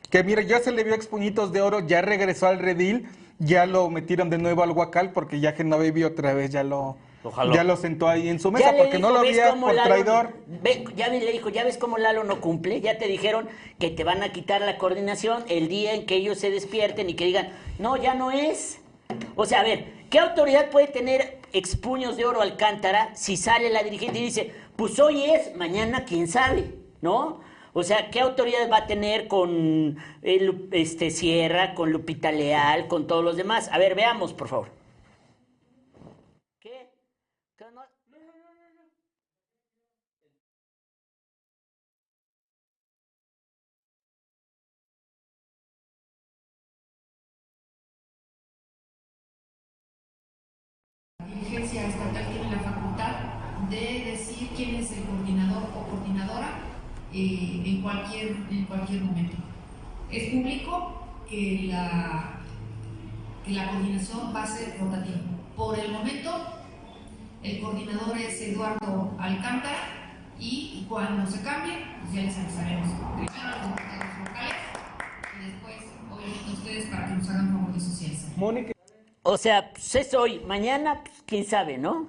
Que 0.09 0.23
mira, 0.23 0.41
ya 0.41 0.59
se 0.59 0.71
le 0.71 0.83
vio 0.83 0.93
expuñitos 0.95 1.51
de 1.53 1.61
oro, 1.61 1.85
ya 1.87 2.01
regresó 2.01 2.47
al 2.47 2.59
redil 2.59 3.07
ya 3.39 3.65
lo 3.65 3.89
metieron 3.89 4.29
de 4.29 4.37
nuevo 4.37 4.63
al 4.63 4.71
Huacal 4.71 5.11
porque 5.13 5.39
ya 5.39 5.53
Genovevi 5.53 6.03
otra 6.03 6.33
vez 6.33 6.49
ya 6.51 6.61
lo, 6.63 6.97
Lo 7.23 7.31
jaló. 7.31 7.53
ya 7.53 7.63
lo 7.65 7.75
sentó 7.75 8.07
ahí 8.07 8.29
en 8.29 8.39
su 8.39 8.51
mesa 8.51 8.73
porque 8.77 8.97
no 8.97 9.09
lo 9.11 9.21
¿ves 9.21 9.37
había 9.39 9.59
por 9.59 9.73
Lalo- 9.73 9.87
traidor. 9.87 10.33
ve- 10.47 10.85
ya 10.95 11.09
le 11.09 11.31
dijo, 11.31 11.49
ya 11.49 11.63
ves 11.65 11.77
cómo 11.77 11.97
Lalo 11.97 12.23
no 12.23 12.39
cumple, 12.39 12.79
ya 12.79 12.97
te 12.97 13.07
dijeron 13.07 13.49
que 13.77 13.89
te 13.89 14.03
van 14.05 14.23
a 14.23 14.31
quitar 14.31 14.61
la 14.61 14.77
coordinación 14.77 15.43
el 15.49 15.67
día 15.67 15.93
en 15.93 16.05
que 16.05 16.15
ellos 16.15 16.37
se 16.39 16.49
despierten 16.49 17.09
y 17.09 17.15
que 17.15 17.25
digan, 17.25 17.49
no, 17.77 17.97
ya 17.97 18.13
no 18.13 18.31
es. 18.31 18.79
O 19.35 19.45
sea, 19.45 19.59
a 19.61 19.63
ver, 19.63 19.85
¿qué 20.09 20.19
autoridad 20.19 20.69
puede 20.69 20.87
tener 20.87 21.39
expuños 21.51 22.15
de 22.15 22.25
oro 22.25 22.41
Alcántara 22.41 23.13
si 23.15 23.35
sale 23.35 23.69
la 23.69 23.83
dirigente 23.83 24.19
y 24.19 24.23
dice, 24.23 24.53
pues 24.77 24.97
hoy 24.99 25.25
es, 25.25 25.55
mañana 25.57 26.05
quién 26.05 26.27
sabe, 26.27 26.75
¿no? 27.01 27.41
O 27.73 27.83
sea, 27.83 28.09
¿qué 28.11 28.19
autoridad 28.21 28.69
va 28.71 28.77
a 28.77 28.87
tener 28.87 29.27
con 29.27 29.97
el, 30.21 30.69
este, 30.71 31.11
Sierra, 31.11 31.75
con 31.75 31.91
Lupita 31.91 32.31
Leal, 32.31 32.87
con 32.87 33.07
todos 33.07 33.23
los 33.23 33.35
demás? 33.35 33.69
A 33.71 33.77
ver, 33.77 33.93
veamos, 33.93 34.33
por 34.33 34.47
favor. 34.47 34.78
Eh, 57.13 57.63
en, 57.65 57.81
cualquier, 57.81 58.35
en 58.49 58.65
cualquier 58.65 59.01
momento. 59.01 59.37
Es 60.11 60.33
público 60.33 61.03
que 61.29 61.65
la, 61.67 62.39
que 63.45 63.51
la 63.51 63.69
coordinación 63.71 64.33
va 64.35 64.43
a 64.43 64.47
ser 64.47 64.77
rotativa. 64.79 65.17
Por 65.55 65.77
el 65.77 65.91
momento, 65.91 66.31
el 67.43 67.61
coordinador 67.61 68.17
es 68.17 68.41
Eduardo 68.41 69.15
Alcántara 69.19 69.99
y 70.39 70.85
cuando 70.87 71.29
se 71.29 71.41
cambie, 71.41 71.85
pues 72.01 72.13
ya 72.13 72.21
les 72.21 72.37
avisaremos. 72.37 72.87
Primero 72.87 73.49
los 73.49 73.67
diputados 73.67 74.19
locales 74.19 74.55
y 75.35 75.45
después, 75.45 75.75
obviamente, 76.11 76.49
a 76.49 76.53
ustedes 76.53 76.85
para 76.85 77.07
que 77.07 77.13
nos 77.13 77.29
hagan 77.29 77.51
favor 77.51 77.73
de. 77.73 77.79
Mónica. 78.37 78.71
O 79.23 79.37
sea, 79.37 79.71
pues 79.71 79.95
es 79.95 80.13
hoy, 80.13 80.39
mañana, 80.47 81.01
pues, 81.03 81.23
quién 81.25 81.45
sabe, 81.45 81.77
¿no? 81.77 82.07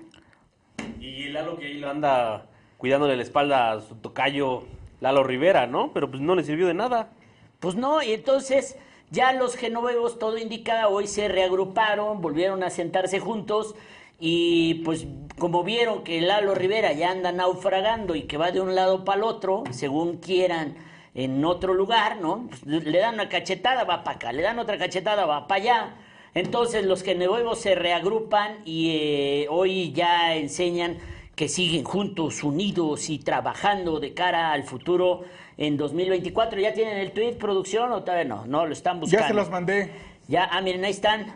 Y 1.01 1.29
Lalo 1.31 1.59
que 1.59 1.67
ahí 1.67 1.79
lo 1.79 1.91
anda 1.91 2.47
cuidándole 2.79 3.17
la 3.17 3.23
espalda 3.23 3.73
a 3.73 3.81
su 3.81 3.97
tocayo 3.97 4.65
Lalo 5.01 5.25
Rivera, 5.25 5.67
¿no? 5.67 5.93
Pero 5.93 6.11
pues 6.11 6.23
no 6.23 6.35
le 6.35 6.45
sirvió 6.45 6.67
de 6.67 6.75
nada. 6.75 7.11
Pues 7.59 7.75
no, 7.75 8.03
y 8.03 8.13
entonces 8.13 8.77
ya 9.11 9.33
los 9.33 9.57
genovevos, 9.57 10.19
todo 10.19 10.39
indica, 10.39 10.89
hoy 10.89 11.07
se 11.07 11.29
reagruparon, 11.29 12.21
volvieron 12.21 12.63
a 12.63 12.71
sentarse 12.71 13.21
juntos 13.21 13.75
y 14.19 14.83
pues 14.85 15.07
como 15.39 15.65
vieron 15.65 16.05
que 16.05 16.21
Lalo 16.21 16.55
Rivera 16.55 16.93
ya 16.93 17.11
anda 17.11 17.33
naufragando 17.33 18.15
y 18.15 18.23
que 18.23 18.37
va 18.37 18.53
de 18.53 18.61
un 18.61 18.75
lado 18.75 19.05
para 19.05 19.19
el 19.19 19.25
otro, 19.25 19.65
según 19.71 20.19
quieran, 20.19 20.77
en 21.15 21.45
otro 21.45 21.75
lugar, 21.75 22.21
¿no? 22.21 22.47
Pues, 22.49 22.85
le 22.85 22.99
dan 22.99 23.15
una 23.15 23.29
cachetada, 23.29 23.85
va 23.85 24.05
para 24.05 24.17
acá, 24.17 24.33
le 24.33 24.43
dan 24.43 24.59
otra 24.59 24.79
cachetada, 24.79 25.27
va 25.27 25.49
para 25.49 25.63
allá. 25.63 25.95
Entonces 26.35 26.85
los 26.85 27.03
genovevos 27.03 27.61
se 27.61 27.75
reagrupan 27.75 28.59
y 28.65 28.97
eh, 28.97 29.47
hoy 29.51 29.93
ya 29.93 30.37
enseñan 30.37 30.99
que 31.41 31.49
siguen 31.49 31.85
juntos, 31.85 32.45
unidos 32.45 33.09
y 33.09 33.19
trabajando 33.19 33.99
de 33.99 34.13
cara 34.13 34.53
al 34.53 34.63
futuro 34.65 35.23
en 35.57 35.79
2024. 35.79 36.61
¿Ya 36.61 36.75
tienen 36.75 36.99
el 36.99 37.13
tweet, 37.13 37.37
producción, 37.39 37.91
o 37.93 38.03
todavía 38.03 38.27
no? 38.27 38.45
No, 38.45 38.67
lo 38.67 38.75
están 38.75 39.01
buscando. 39.01 39.23
Ya 39.23 39.29
se 39.29 39.33
los 39.33 39.49
mandé. 39.49 39.91
Ya, 40.29 40.51
ah, 40.53 40.61
miren, 40.61 40.85
ahí 40.85 40.91
están. 40.91 41.35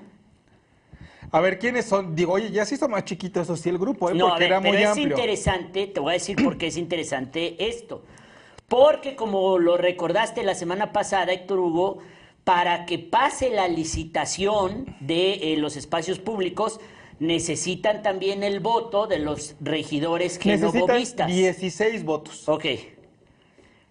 A 1.31 1.41
ver, 1.41 1.59
¿quiénes 1.59 1.87
son? 1.87 2.15
Digo, 2.15 2.35
oye, 2.35 2.51
ya 2.51 2.67
se 2.67 2.75
hizo 2.75 2.87
más 2.87 3.07
chiquito 3.07 3.41
eso 3.41 3.57
sí 3.57 3.71
el 3.71 3.79
grupo, 3.79 4.11
¿eh? 4.11 4.15
No, 4.15 4.27
a 4.27 4.29
porque 4.33 4.45
ver, 4.45 4.53
era 4.53 4.61
pero 4.61 4.75
muy 4.75 4.83
es 4.83 4.89
amplio. 4.89 5.09
interesante, 5.09 5.87
te 5.87 6.01
voy 6.01 6.11
a 6.11 6.13
decir 6.13 6.37
por 6.45 6.59
qué 6.59 6.67
es 6.67 6.77
interesante 6.77 7.67
esto. 7.67 8.03
Porque 8.69 9.17
como 9.17 9.59
lo 9.59 9.79
recordaste 9.79 10.43
la 10.43 10.55
semana 10.55 10.93
pasada, 10.93 11.33
Héctor 11.33 11.61
Hugo, 11.61 12.01
para 12.45 12.85
que 12.85 12.99
pase 12.99 13.49
la 13.49 13.69
licitación 13.69 14.97
de 15.01 15.55
eh, 15.55 15.57
los 15.57 15.79
espacios 15.79 16.19
públicos, 16.19 16.79
necesitan 17.19 18.03
también 18.03 18.43
el 18.43 18.61
voto 18.61 19.07
de 19.07 19.19
los 19.19 19.57
regidores 19.61 20.39
Necesitan 20.45 20.73
genovovistas. 20.73 21.27
16 21.29 22.05
votos. 22.05 22.49
Ok. 22.49 22.65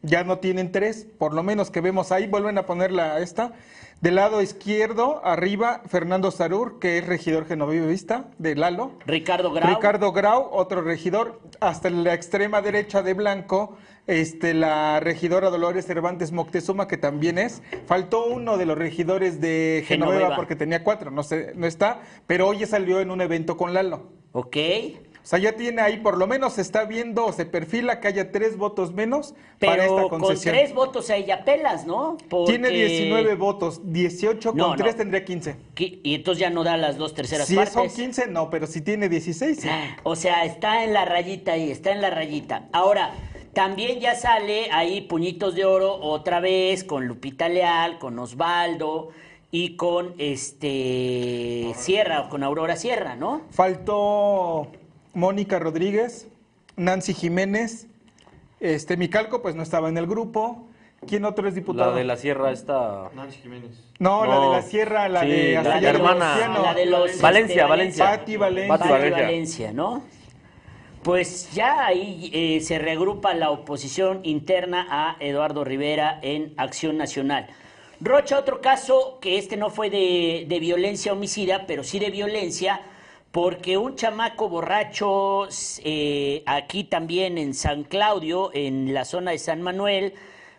Ya 0.02 0.24
no 0.26 0.40
tienen 0.40 0.72
tres, 0.72 1.08
por 1.18 1.34
lo 1.34 1.44
menos 1.44 1.72
que 1.72 1.80
vemos 1.80 2.12
ahí. 2.12 2.28
Vuelven 2.28 2.58
a 2.58 2.66
ponerla 2.66 3.20
esta. 3.20 3.54
Del 4.02 4.16
lado 4.16 4.42
izquierdo, 4.42 5.22
arriba, 5.24 5.82
Fernando 5.88 6.30
Sarur, 6.30 6.78
que 6.78 6.98
es 6.98 7.08
regidor 7.08 7.46
genovevista 7.46 8.26
de 8.38 8.54
Lalo. 8.54 8.92
Ricardo 9.06 9.54
Grau. 9.54 9.70
Ricardo 9.70 10.12
Grau, 10.12 10.50
otro 10.52 10.82
regidor. 10.82 11.40
Hasta 11.62 11.90
la 11.90 12.14
extrema 12.14 12.62
derecha 12.62 13.02
de 13.02 13.14
Blanco, 13.14 13.78
este, 14.08 14.54
la 14.54 15.00
regidora 15.00 15.50
Dolores 15.50 15.86
Cervantes 15.86 16.32
Moctezuma, 16.32 16.88
que 16.88 16.98
también 16.98 17.38
es. 17.38 17.62
Faltó 17.86 18.26
uno 18.26 18.58
de 18.58 18.66
los 18.66 18.78
regidores 18.78 19.40
de 19.42 19.84
Genoveva, 19.88 20.18
Genoveva. 20.18 20.36
porque 20.36 20.56
tenía 20.56 20.84
cuatro, 20.84 21.12
no, 21.12 21.24
sé, 21.24 21.54
no 21.56 21.68
está, 21.68 22.02
pero 22.28 22.48
hoy 22.48 22.60
ya 22.60 22.68
salió 22.68 23.00
en 23.00 23.12
un 23.12 23.22
evento 23.22 23.56
con 23.58 23.74
Lalo. 23.74 24.12
Ok. 24.34 24.58
O 25.16 25.26
sea, 25.26 25.40
ya 25.40 25.54
tiene 25.54 25.82
ahí, 25.82 26.00
por 26.02 26.18
lo 26.18 26.28
menos 26.28 26.56
se 26.56 26.62
está 26.62 26.84
viendo 26.84 27.32
se 27.32 27.46
perfila 27.46 28.02
que 28.02 28.10
haya 28.10 28.34
tres 28.34 28.58
votos 28.58 28.92
menos 28.94 29.36
para 29.58 29.84
esta 29.86 29.96
Pero 29.96 30.10
con 30.10 30.20
concesión. 30.20 30.54
tres 30.54 30.74
votos 30.74 31.10
ahí 31.10 31.24
ya 31.24 31.46
pelas, 31.46 31.86
¿no? 31.88 32.18
Tiene 32.46 32.68
Porque- 32.68 32.88
19 32.88 33.36
votos, 33.36 33.80
18 33.86 34.52
No, 34.54 34.68
con 34.68 34.78
no. 34.80 34.84
3 34.84 34.98
tendría 34.98 35.24
15. 35.24 35.56
Qui- 35.78 36.02
Y 36.04 36.16
entonces 36.16 36.42
ya 36.42 36.50
no 36.50 36.66
da 36.66 36.76
las 36.76 36.98
dos 36.98 37.14
terceras 37.14 37.48
Si 37.48 37.56
partes. 37.56 37.74
son 37.74 37.88
15, 37.90 38.28
no, 38.28 38.50
pero 38.50 38.68
si 38.68 38.82
tiene 38.82 39.08
16, 39.08 39.62
sí. 39.62 39.70
O 40.04 40.18
sea, 40.18 40.44
está 40.44 40.84
en 40.84 40.92
la 40.92 41.06
rayita 41.06 41.54
ahí, 41.54 41.72
está 41.72 41.94
en 41.94 42.02
la 42.02 42.10
rayita. 42.10 42.68
Ahora, 42.74 43.12
también 43.54 44.00
ya 44.00 44.16
sale 44.16 44.72
ahí 44.72 45.02
Puñitos 45.02 45.56
de 45.56 45.66
Oro 45.66 45.96
otra 45.96 46.40
vez 46.40 46.84
con 46.84 47.08
Lupita 47.08 47.50
Leal, 47.50 48.00
con 48.00 48.18
Osvaldo 48.20 49.10
y 49.52 49.76
con 49.76 50.16
este 50.18 51.74
Sierra, 51.76 52.30
con 52.30 52.44
Aurora 52.44 52.76
Sierra, 52.76 53.16
¿no? 53.16 53.42
Faltó 53.52 54.68
Mónica 55.14 55.60
Rodríguez, 55.60 56.28
Nancy 56.76 57.14
Jiménez, 57.14 57.88
este 58.60 58.98
Micalco, 58.98 59.42
pues 59.42 59.56
no 59.56 59.62
estaba 59.64 59.90
en 59.90 59.98
el 59.98 60.08
grupo. 60.08 60.68
¿Quién 61.06 61.26
otro 61.26 61.48
es 61.48 61.56
diputado? 61.56 61.92
La 61.92 61.98
de 61.98 62.04
la 62.06 62.16
sierra 62.16 62.52
está... 62.52 63.10
Nancy 63.14 63.40
Jiménez. 63.40 63.72
No, 64.00 64.26
la 64.26 64.40
de 64.40 64.50
la 64.50 64.62
Sierra, 64.62 65.10
la 65.10 65.22
Sí, 65.22 65.28
de 65.28 65.62
la 65.62 65.80
de 65.80 65.88
hermana. 65.88 66.34
Luciano. 66.34 66.62
La 66.62 66.74
de 66.74 66.86
los 66.86 67.22
Valencia, 67.22 67.56
este, 67.56 67.70
Valencia. 67.70 68.06
Pati 68.06 68.38
Valencia. 68.38 68.68
Pati 68.70 68.90
Pati 68.90 68.94
Valencia. 68.94 69.26
Valencia, 69.26 69.72
¿no? 69.74 70.04
Pues 71.04 71.52
ya 71.52 71.86
ahí 71.86 72.32
eh, 72.34 72.62
se 72.62 72.80
reagrupa 72.80 73.34
la 73.34 73.50
oposición 73.50 74.22
interna 74.24 74.88
a 74.90 75.18
Eduardo 75.20 75.66
Rivera 75.66 76.18
en 76.22 76.54
Acción 76.56 76.98
Nacional. 76.98 77.48
Rocha, 78.00 78.40
otro 78.40 78.62
caso 78.62 79.20
que 79.20 79.38
este 79.38 79.58
no 79.58 79.70
fue 79.70 79.90
de, 79.90 80.58
violencia 80.62 81.12
homicida, 81.12 81.66
pero 81.68 81.84
sí 81.84 82.00
de 82.00 82.10
violencia, 82.10 82.80
porque 83.32 83.76
un 83.78 83.98
chamaco 83.98 84.48
borracho 84.48 85.50
eh, 85.84 86.42
aquí 86.46 86.86
también 86.86 87.38
en 87.38 87.54
San 87.54 87.84
Claudio, 87.84 88.52
en 88.54 88.94
la 88.94 89.04
zona 89.04 89.32
de 89.32 89.40
San 89.40 89.62
Manuel, 89.62 90.14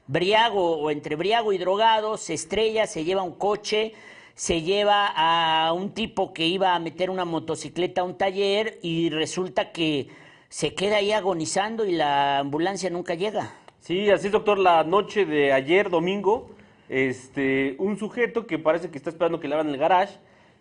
briago 0.08 0.76
o 0.76 0.90
entre 0.90 1.16
briago 1.16 1.54
y 1.54 1.58
drogado, 1.58 2.18
se 2.18 2.34
estrella, 2.34 2.86
se 2.86 3.04
lleva 3.04 3.22
un 3.22 3.36
coche, 3.36 3.94
se 4.34 4.60
lleva 4.60 5.06
a 5.06 5.72
un 5.72 5.94
tipo 5.94 6.34
que 6.34 6.46
iba 6.46 6.74
a 6.74 6.78
meter 6.80 7.08
una 7.08 7.24
motocicleta 7.24 8.02
a 8.02 8.04
un 8.04 8.18
taller 8.18 8.78
y 8.82 9.08
resulta 9.08 9.72
que 9.72 10.22
se 10.54 10.72
queda 10.72 10.98
ahí 10.98 11.10
agonizando 11.10 11.84
y 11.84 11.90
la 11.90 12.38
ambulancia 12.38 12.88
nunca 12.88 13.16
llega. 13.16 13.50
Sí, 13.80 14.08
así 14.08 14.26
es, 14.26 14.32
doctor. 14.32 14.56
La 14.56 14.84
noche 14.84 15.26
de 15.26 15.52
ayer, 15.52 15.90
domingo, 15.90 16.46
este, 16.88 17.74
un 17.80 17.98
sujeto 17.98 18.46
que 18.46 18.56
parece 18.60 18.88
que 18.88 18.96
está 18.96 19.10
esperando 19.10 19.40
que 19.40 19.48
le 19.48 19.56
abran 19.56 19.70
el 19.70 19.78
garage, 19.78 20.14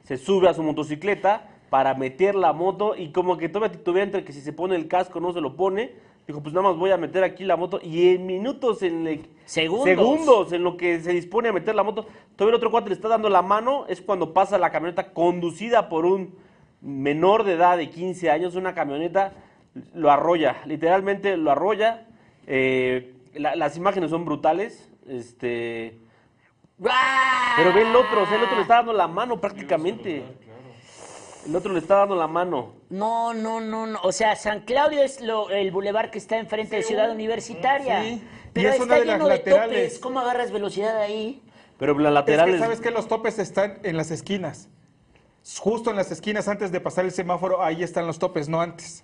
se 0.03 0.17
sube 0.17 0.49
a 0.49 0.55
su 0.55 0.63
motocicleta 0.63 1.47
para 1.69 1.93
meter 1.93 2.33
la 2.33 2.53
moto 2.53 2.95
y 2.97 3.11
como 3.11 3.37
que 3.37 3.49
todavía 3.49 3.77
titubea 3.77 4.01
entre 4.01 4.23
que 4.25 4.33
si 4.33 4.41
se 4.41 4.51
pone 4.51 4.75
el 4.75 4.87
casco 4.87 5.19
no 5.19 5.31
se 5.31 5.41
lo 5.41 5.55
pone. 5.55 5.91
Dijo, 6.25 6.41
pues 6.41 6.55
nada 6.55 6.69
más 6.69 6.77
voy 6.79 6.89
a 6.89 6.97
meter 6.97 7.23
aquí 7.23 7.43
la 7.43 7.55
moto 7.55 7.79
y 7.83 8.15
en 8.15 8.25
minutos, 8.25 8.81
en 8.81 9.03
le- 9.03 9.21
Segundos. 9.45 9.85
segundos 9.85 10.53
en 10.53 10.63
lo 10.63 10.75
que 10.75 11.01
se 11.01 11.11
dispone 11.11 11.49
a 11.49 11.53
meter 11.53 11.75
la 11.75 11.83
moto, 11.83 12.07
todavía 12.35 12.53
el 12.53 12.57
otro 12.57 12.71
cuate 12.71 12.89
le 12.89 12.95
está 12.95 13.09
dando 13.09 13.29
la 13.29 13.43
mano, 13.43 13.85
es 13.87 14.01
cuando 14.01 14.33
pasa 14.33 14.57
la 14.57 14.71
camioneta 14.71 15.13
conducida 15.13 15.87
por 15.87 16.07
un 16.07 16.33
menor 16.81 17.43
de 17.43 17.53
edad 17.53 17.77
de 17.77 17.91
15 17.91 18.31
años, 18.31 18.55
una 18.55 18.73
camioneta, 18.73 19.33
lo 19.93 20.11
arrolla, 20.11 20.57
literalmente 20.65 21.37
lo 21.37 21.51
arrolla. 21.51 22.05
eh, 22.45 23.13
la- 23.35 23.55
las 23.55 23.77
imágenes 23.77 24.09
son 24.09 24.25
brutales, 24.25 24.89
este, 25.07 25.97
pero 27.55 27.73
ve 27.73 27.81
el 27.83 27.95
otro, 27.95 28.23
o 28.23 28.25
sea, 28.25 28.35
el 28.37 28.43
otro 28.43 28.55
le 28.57 28.61
está 28.63 28.75
dando 28.75 28.93
la 28.93 29.07
mano 29.07 29.39
prácticamente. 29.39 30.23
El 31.47 31.55
otro 31.55 31.73
le 31.73 31.79
está 31.79 31.95
dando 31.97 32.15
la 32.15 32.27
mano. 32.27 32.73
No, 32.89 33.33
no, 33.33 33.59
no, 33.61 33.85
no. 33.87 33.99
O 34.03 34.11
sea, 34.11 34.35
San 34.35 34.61
Claudio 34.61 35.01
es 35.03 35.19
lo- 35.21 35.49
el 35.49 35.71
bulevar 35.71 36.11
que 36.11 36.17
está 36.17 36.37
enfrente 36.37 36.75
de 36.77 36.83
Ciudad 36.83 37.11
Universitaria. 37.11 38.01
Sí, 38.03 38.23
Pero 38.53 38.69
es 38.69 38.73
está 38.75 38.85
una 38.85 38.95
de 38.95 39.01
lleno 39.05 39.17
las 39.19 39.27
de 39.27 39.35
laterales. 39.37 39.77
topes. 39.87 39.99
¿Cómo 39.99 40.19
agarras 40.19 40.51
velocidad 40.51 40.97
ahí? 40.99 41.41
Pero 41.77 41.97
las 41.99 42.09
Es 42.11 42.13
laterales... 42.13 42.55
que 42.55 42.59
sabes 42.61 42.79
que 42.81 42.91
los 42.91 43.07
topes 43.07 43.39
están 43.39 43.79
en 43.83 43.97
las 43.97 44.11
esquinas. 44.11 44.69
Justo 45.59 45.89
en 45.89 45.95
las 45.97 46.11
esquinas 46.11 46.47
antes 46.47 46.71
de 46.71 46.79
pasar 46.79 47.03
el 47.05 47.11
semáforo, 47.11 47.61
ahí 47.63 47.83
están 47.83 48.07
los 48.07 48.19
topes, 48.19 48.47
no 48.47 48.61
antes. 48.61 49.03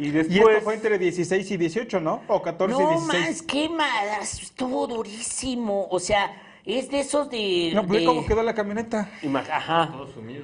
Y 0.00 0.06
Y 0.06 0.10
después... 0.12 0.40
esto 0.40 0.64
fue 0.64 0.74
entre 0.74 0.98
16 0.98 1.50
y 1.50 1.56
18, 1.58 2.00
¿no? 2.00 2.22
O 2.26 2.40
14 2.40 2.74
y 2.74 2.78
No 2.78 2.90
16. 2.90 3.06
más, 3.28 3.42
qué 3.42 3.68
malas, 3.68 4.40
estuvo 4.42 4.86
durísimo. 4.86 5.88
O 5.90 6.00
sea, 6.00 6.42
es 6.64 6.90
de 6.90 7.00
esos 7.00 7.28
de. 7.28 7.72
No, 7.74 7.82
de- 7.82 8.06
cómo 8.06 8.24
quedó 8.24 8.42
la 8.42 8.54
camioneta. 8.54 9.10
Ajá. 9.52 9.92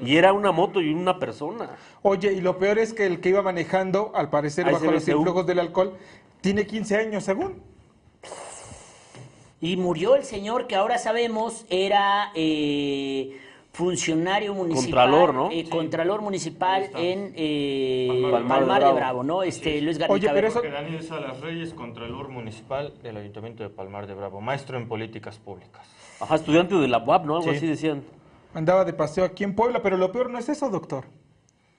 Y 0.05 0.17
era 0.17 0.35
una 0.35 0.53
moto 0.53 0.83
y 0.83 0.93
una 0.93 1.19
persona. 1.19 1.71
Oye, 2.03 2.35
y 2.35 2.43
lo 2.43 2.59
peor 2.59 2.79
es 2.79 2.93
que 2.93 3.07
el 3.07 3.21
que 3.21 3.31
iba 3.31 3.41
manejando, 3.41 4.13
al 4.15 4.29
parecer 4.29 4.67
Ahí 4.67 4.75
bajo 4.75 4.91
los 4.91 5.09
influjos 5.09 5.47
del 5.47 5.59
alcohol, 5.61 5.97
tiene 6.43 6.67
15 6.67 6.97
años 6.99 7.25
según. 7.25 7.63
Y 9.59 9.79
murió 9.79 10.17
el 10.17 10.25
señor 10.25 10.67
que 10.67 10.77
ahora 10.77 10.99
sabemos 10.99 11.65
era 11.71 12.31
eh, 12.35 13.41
funcionario 13.77 14.55
municipal. 14.55 14.85
Contralor, 15.11 15.35
¿no? 15.35 15.51
eh, 15.51 15.69
Contralor 15.69 16.23
municipal 16.23 16.89
en 16.97 17.33
eh, 17.37 18.09
Palmar 18.31 18.61
Palmar, 18.61 18.81
de 18.81 18.87
de 18.87 18.93
Bravo. 18.93 18.97
Bravo, 18.97 19.23
¿no? 19.23 19.43
Este, 19.43 19.83
Luis 19.83 19.99
Garnica 19.99 20.15
Oye, 20.15 20.31
pero 20.35 20.49
eso- 20.49 20.63
Daniel 20.63 21.03
Salas 21.03 21.41
Reyes, 21.43 21.75
Contralor 21.75 22.29
Municipal 22.31 22.95
del 23.03 23.19
Ayuntamiento 23.19 23.63
de 23.63 23.69
Palmar 23.69 24.07
de 24.07 24.15
Bravo, 24.15 24.41
maestro 24.41 24.79
en 24.79 24.89
políticas 24.89 25.39
públicas. 25.39 25.87
Ajá, 26.21 26.37
estudiante 26.37 26.75
de 26.75 26.89
la 26.89 26.99
UAP, 26.99 27.27
¿no? 27.27 27.37
Algo 27.37 27.51
Sí. 27.51 27.57
así 27.57 27.67
decían. 27.67 28.03
Andaba 28.55 28.87
de 28.87 28.95
paseo 28.95 29.25
aquí 29.27 29.45
en 29.45 29.55
Puebla, 29.55 29.83
pero 29.83 29.99
lo 29.99 30.11
peor 30.11 30.31
no 30.31 30.39
es 30.39 30.49
eso, 30.49 30.71
doctor. 30.71 31.05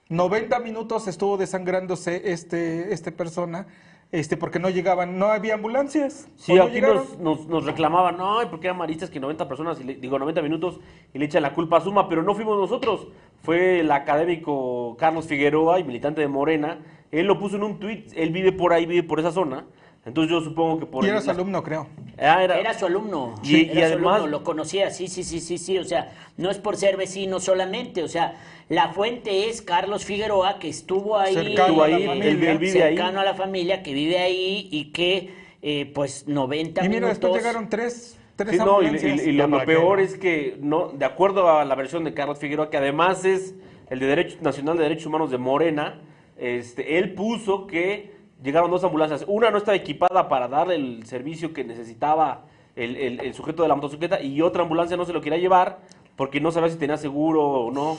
90 0.08 0.60
minutos 0.60 1.08
estuvo 1.08 1.36
desangrándose 1.36 2.30
este, 2.32 2.92
este 2.94 3.10
persona, 3.10 3.66
este, 4.10 4.36
porque 4.36 4.58
no 4.58 4.70
llegaban, 4.70 5.18
no 5.18 5.26
había 5.26 5.54
ambulancias. 5.54 6.28
Sí, 6.36 6.52
¿O 6.52 6.56
no 6.56 6.62
aquí 6.64 6.80
nos, 6.80 7.18
nos, 7.18 7.46
nos 7.46 7.64
reclamaban, 7.64 8.16
no, 8.16 8.38
porque 8.50 8.66
eran 8.68 8.78
maristas 8.78 9.10
que 9.10 9.20
90 9.20 9.46
personas, 9.48 9.80
y 9.80 9.84
le- 9.84 9.94
digo 9.96 10.18
90 10.18 10.40
minutos, 10.42 10.80
y 11.12 11.18
le 11.18 11.26
echan 11.26 11.42
la 11.42 11.52
culpa 11.52 11.76
a 11.76 11.80
Suma, 11.82 12.08
pero 12.08 12.22
no 12.22 12.34
fuimos 12.34 12.58
nosotros. 12.58 13.08
Fue 13.42 13.80
el 13.80 13.90
académico 13.92 14.96
Carlos 14.98 15.26
Figueroa 15.26 15.78
y 15.80 15.84
militante 15.84 16.20
de 16.20 16.28
Morena. 16.28 16.78
Él 17.10 17.26
lo 17.26 17.38
puso 17.38 17.56
en 17.56 17.62
un 17.64 17.78
tuit, 17.78 18.12
él 18.16 18.30
vive 18.30 18.52
por 18.52 18.72
ahí, 18.72 18.86
vive 18.86 19.02
por 19.02 19.20
esa 19.20 19.30
zona. 19.32 19.64
Entonces 20.08 20.30
yo 20.30 20.40
supongo 20.40 20.80
que 20.80 20.86
por... 20.86 21.04
Y 21.04 21.08
era 21.08 21.18
el- 21.18 21.24
su 21.24 21.30
alumno, 21.30 21.62
creo. 21.62 21.86
Ah, 22.18 22.42
era- 22.42 22.58
Era 22.58 22.74
su 22.76 22.86
alumno. 22.86 23.34
Y- 23.44 23.64
era 23.66 23.72
y 23.72 23.74
su 23.76 23.80
además- 23.84 24.16
alumno, 24.16 24.38
lo 24.38 24.44
conocía, 24.44 24.90
sí, 24.90 25.06
sí, 25.08 25.22
sí, 25.22 25.40
sí, 25.40 25.56
sí. 25.58 25.78
O 25.78 25.84
sea, 25.84 26.12
no 26.36 26.50
es 26.50 26.58
por 26.58 26.76
ser 26.76 26.96
vecino 26.96 27.38
solamente. 27.40 28.02
O 28.02 28.08
sea, 28.08 28.36
la 28.68 28.88
fuente 28.88 29.48
es 29.48 29.62
Carlos 29.62 30.04
Figueroa, 30.04 30.58
que 30.58 30.68
estuvo 30.68 31.16
ahí. 31.16 31.34
Cercano 31.34 31.66
Estuvo 31.66 31.82
a 31.84 31.88
la 31.88 31.96
ahí, 31.96 32.06
familia. 32.06 32.30
él, 32.30 32.58
vive 32.58 32.82
ahí. 32.82 32.96
cercano 32.96 33.20
a 33.20 33.24
la 33.24 33.34
familia, 33.34 33.82
que 33.82 33.92
vive 33.94 34.18
ahí 34.18 34.68
y 34.70 34.86
que, 34.92 35.30
eh, 35.62 35.90
pues, 35.94 36.26
90 36.26 36.84
Y 36.84 36.88
mira, 36.88 37.00
minutos. 37.02 37.20
después 37.20 37.42
llegaron 37.42 37.68
tres, 37.68 38.18
tres 38.36 38.50
Sí, 38.52 38.56
no, 38.58 38.82
y, 38.82 38.86
ambulancias. 38.86 39.26
y- 39.26 39.30
y 39.30 39.32
lo, 39.32 39.44
Ya 39.44 39.46
lo 39.48 39.64
peor 39.64 40.00
es 40.00 40.16
que, 40.18 40.56
no, 40.60 40.88
de 40.88 41.04
acuerdo 41.04 41.50
a 41.50 41.64
la 41.64 41.74
versión 41.76 42.04
de 42.04 42.14
Carlos 42.14 42.38
Figueroa, 42.38 42.68
que 42.70 42.76
además 42.78 43.24
es 43.24 43.54
el 43.90 44.00
de 44.00 44.06
Derecho 44.06 44.38
Nacional 44.40 44.76
de 44.76 44.82
Derechos 44.82 45.06
Humanos 45.06 45.30
de 45.30 45.38
Morena, 45.38 46.00
este, 46.36 46.98
él 46.98 47.14
puso 47.14 47.66
que 47.66 48.17
llegaron 48.42 48.70
dos 48.70 48.84
ambulancias. 48.84 49.24
Una 49.26 49.50
no 49.50 49.58
estaba 49.58 49.76
equipada 49.76 50.28
para 50.28 50.48
darle 50.48 50.76
el 50.76 51.06
servicio 51.06 51.52
que 51.52 51.64
necesitaba 51.64 52.42
el, 52.76 52.96
el- 52.96 53.20
el 53.20 53.34
sujeto 53.34 53.62
de 53.62 53.68
la 53.68 53.74
motocicleta 53.74 54.20
y 54.22 54.40
otra 54.42 54.62
ambulancia 54.62 54.96
no 54.96 55.04
se 55.04 55.12
lo 55.12 55.20
quería 55.20 55.38
llevar 55.38 55.78
porque 56.16 56.40
no 56.40 56.50
sabía 56.52 56.70
si 56.70 56.78
tenía 56.78 56.96
seguro 56.96 57.42
o 57.44 57.70
no. 57.70 57.96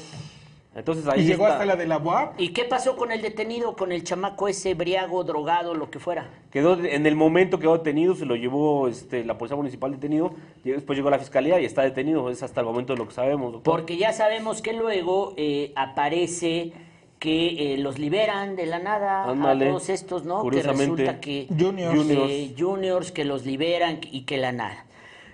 Entonces 0.75 1.07
ahí 1.07 1.21
y 1.21 1.25
llegó 1.25 1.43
está. 1.43 1.53
hasta 1.55 1.65
la 1.65 1.75
de 1.75 1.87
la 1.87 1.97
UAP. 1.97 2.39
¿Y 2.39 2.49
qué 2.49 2.63
pasó 2.63 2.95
con 2.95 3.11
el 3.11 3.21
detenido, 3.21 3.75
con 3.75 3.91
el 3.91 4.03
chamaco 4.03 4.47
ese 4.47 4.75
briago, 4.75 5.23
drogado, 5.23 5.73
lo 5.73 5.89
que 5.89 5.97
fuera? 5.99 6.29
Quedó 6.51 6.75
en 6.85 7.05
el 7.07 7.15
momento 7.15 7.57
quedó 7.59 7.75
detenido, 7.77 8.13
se 8.15 8.25
lo 8.25 8.35
llevó 8.35 8.87
este, 8.87 9.25
la 9.25 9.37
policía 9.37 9.57
municipal 9.57 9.91
detenido, 9.91 10.31
y 10.63 10.69
después 10.69 10.95
llegó 10.95 11.09
la 11.09 11.17
fiscalía 11.19 11.59
y 11.59 11.65
está 11.65 11.81
detenido. 11.81 12.29
Es 12.29 12.43
hasta 12.43 12.61
el 12.61 12.67
momento 12.67 12.93
de 12.93 12.99
lo 12.99 13.07
que 13.07 13.13
sabemos. 13.15 13.51
doctor. 13.51 13.73
Porque 13.73 13.97
ya 13.97 14.13
sabemos 14.13 14.61
que 14.61 14.73
luego 14.73 15.33
eh, 15.37 15.73
aparece 15.75 16.71
que 17.19 17.73
eh, 17.73 17.77
los 17.77 17.99
liberan 17.99 18.55
de 18.55 18.65
la 18.65 18.79
nada 18.79 19.25
Ándale. 19.25 19.65
a 19.65 19.69
todos 19.69 19.89
estos, 19.89 20.23
¿no? 20.25 20.47
Que 20.49 20.61
resulta 20.63 21.19
que 21.19 21.47
Juniors. 21.49 21.95
Juniors. 21.95 22.31
eh, 22.31 22.55
juniors 22.57 23.11
que 23.11 23.25
los 23.25 23.45
liberan 23.45 23.99
y 24.11 24.21
que 24.21 24.37
la 24.37 24.51
nada. 24.51 24.85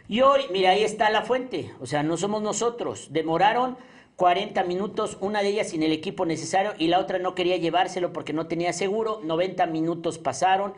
Y 0.08 0.22
hoy, 0.22 0.42
mira, 0.52 0.72
ahí 0.72 0.84
está 0.84 1.10
la 1.10 1.22
fuente, 1.24 1.72
o 1.80 1.86
sea, 1.86 2.04
no 2.04 2.18
somos 2.18 2.42
nosotros. 2.42 3.08
Demoraron 3.12 3.78
40 4.16 4.64
minutos, 4.64 5.18
una 5.20 5.42
de 5.42 5.50
ellas 5.50 5.70
sin 5.70 5.84
el 5.84 5.92
equipo 5.92 6.26
necesario 6.26 6.74
y 6.78 6.88
la 6.88 7.00
otra 7.00 7.20
no 7.20 7.36
quería 7.36 7.58
llevárselo 7.58 8.14
porque 8.14 8.34
no 8.34 8.48
tenía 8.48 8.72
seguro. 8.74 9.22
90 9.24 9.66
minutos 9.68 10.18
pasaron 10.18 10.74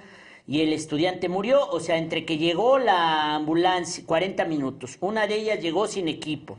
y 0.48 0.62
el 0.62 0.72
estudiante 0.74 1.28
murió, 1.30 1.68
o 1.70 1.80
sea, 1.80 1.98
entre 1.98 2.26
que 2.26 2.38
llegó 2.38 2.80
la 2.80 3.36
ambulancia, 3.36 4.04
40 4.06 4.46
minutos. 4.46 4.98
Una 5.02 5.28
de 5.28 5.36
ellas 5.36 5.62
llegó 5.62 5.88
sin 5.88 6.08
equipo. 6.08 6.58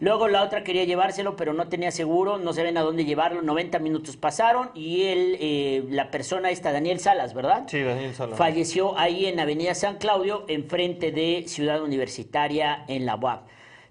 Luego 0.00 0.28
la 0.28 0.44
otra 0.44 0.62
quería 0.62 0.84
llevárselo, 0.84 1.34
pero 1.34 1.52
no 1.52 1.68
tenía 1.68 1.90
seguro, 1.90 2.38
no 2.38 2.52
saben 2.52 2.76
a 2.76 2.82
dónde 2.82 3.04
llevarlo. 3.04 3.42
90 3.42 3.80
minutos 3.80 4.16
pasaron 4.16 4.70
y 4.72 5.02
él, 5.02 5.36
eh, 5.40 5.84
la 5.90 6.12
persona 6.12 6.50
esta, 6.50 6.70
Daniel 6.70 7.00
Salas, 7.00 7.34
¿verdad? 7.34 7.64
Sí, 7.66 7.82
Daniel 7.82 8.14
Salas. 8.14 8.38
Falleció 8.38 8.96
ahí 8.96 9.26
en 9.26 9.40
Avenida 9.40 9.74
San 9.74 9.96
Claudio, 9.98 10.44
enfrente 10.46 11.10
de 11.10 11.44
Ciudad 11.48 11.82
Universitaria 11.82 12.84
en 12.86 13.06
la 13.06 13.16
UAP. 13.16 13.48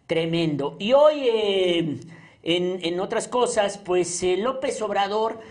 Tremendo. 0.08 0.78
Y 0.80 0.94
hoy, 0.94 1.28
eh, 1.28 1.98
en, 2.44 2.80
en 2.82 3.00
otras 3.02 3.28
cosas, 3.28 3.78
pues 3.78 4.24
eh, 4.24 4.38
López 4.38 4.82
Obrador, 4.82 5.42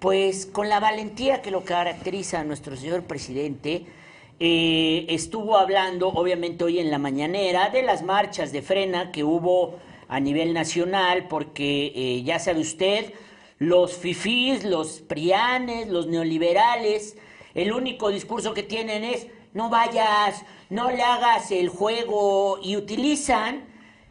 pues 0.00 0.44
con 0.44 0.68
la 0.68 0.80
valentía 0.80 1.40
que 1.40 1.50
lo 1.50 1.64
caracteriza 1.64 2.40
a 2.40 2.44
nuestro 2.44 2.76
señor 2.76 3.04
presidente, 3.04 3.86
eh, 4.40 5.06
estuvo 5.08 5.56
hablando, 5.56 6.08
obviamente 6.08 6.64
hoy 6.64 6.78
en 6.78 6.90
la 6.90 6.98
mañanera, 6.98 7.70
de 7.70 7.82
las 7.82 8.02
marchas 8.02 8.52
de 8.52 8.62
frena 8.62 9.10
que 9.10 9.24
hubo 9.24 9.78
a 10.08 10.20
nivel 10.20 10.54
nacional, 10.54 11.26
porque 11.28 11.92
eh, 11.94 12.22
ya 12.22 12.38
sabe 12.38 12.60
usted, 12.60 13.12
los 13.58 13.96
fifís, 13.96 14.64
los 14.64 15.00
prianes, 15.00 15.88
los 15.88 16.06
neoliberales, 16.06 17.16
el 17.54 17.72
único 17.72 18.10
discurso 18.10 18.54
que 18.54 18.62
tienen 18.62 19.04
es 19.04 19.26
no 19.54 19.70
vayas, 19.70 20.44
no 20.70 20.90
le 20.90 21.02
hagas 21.02 21.50
el 21.50 21.68
juego 21.68 22.60
y 22.62 22.76
utilizan 22.76 23.64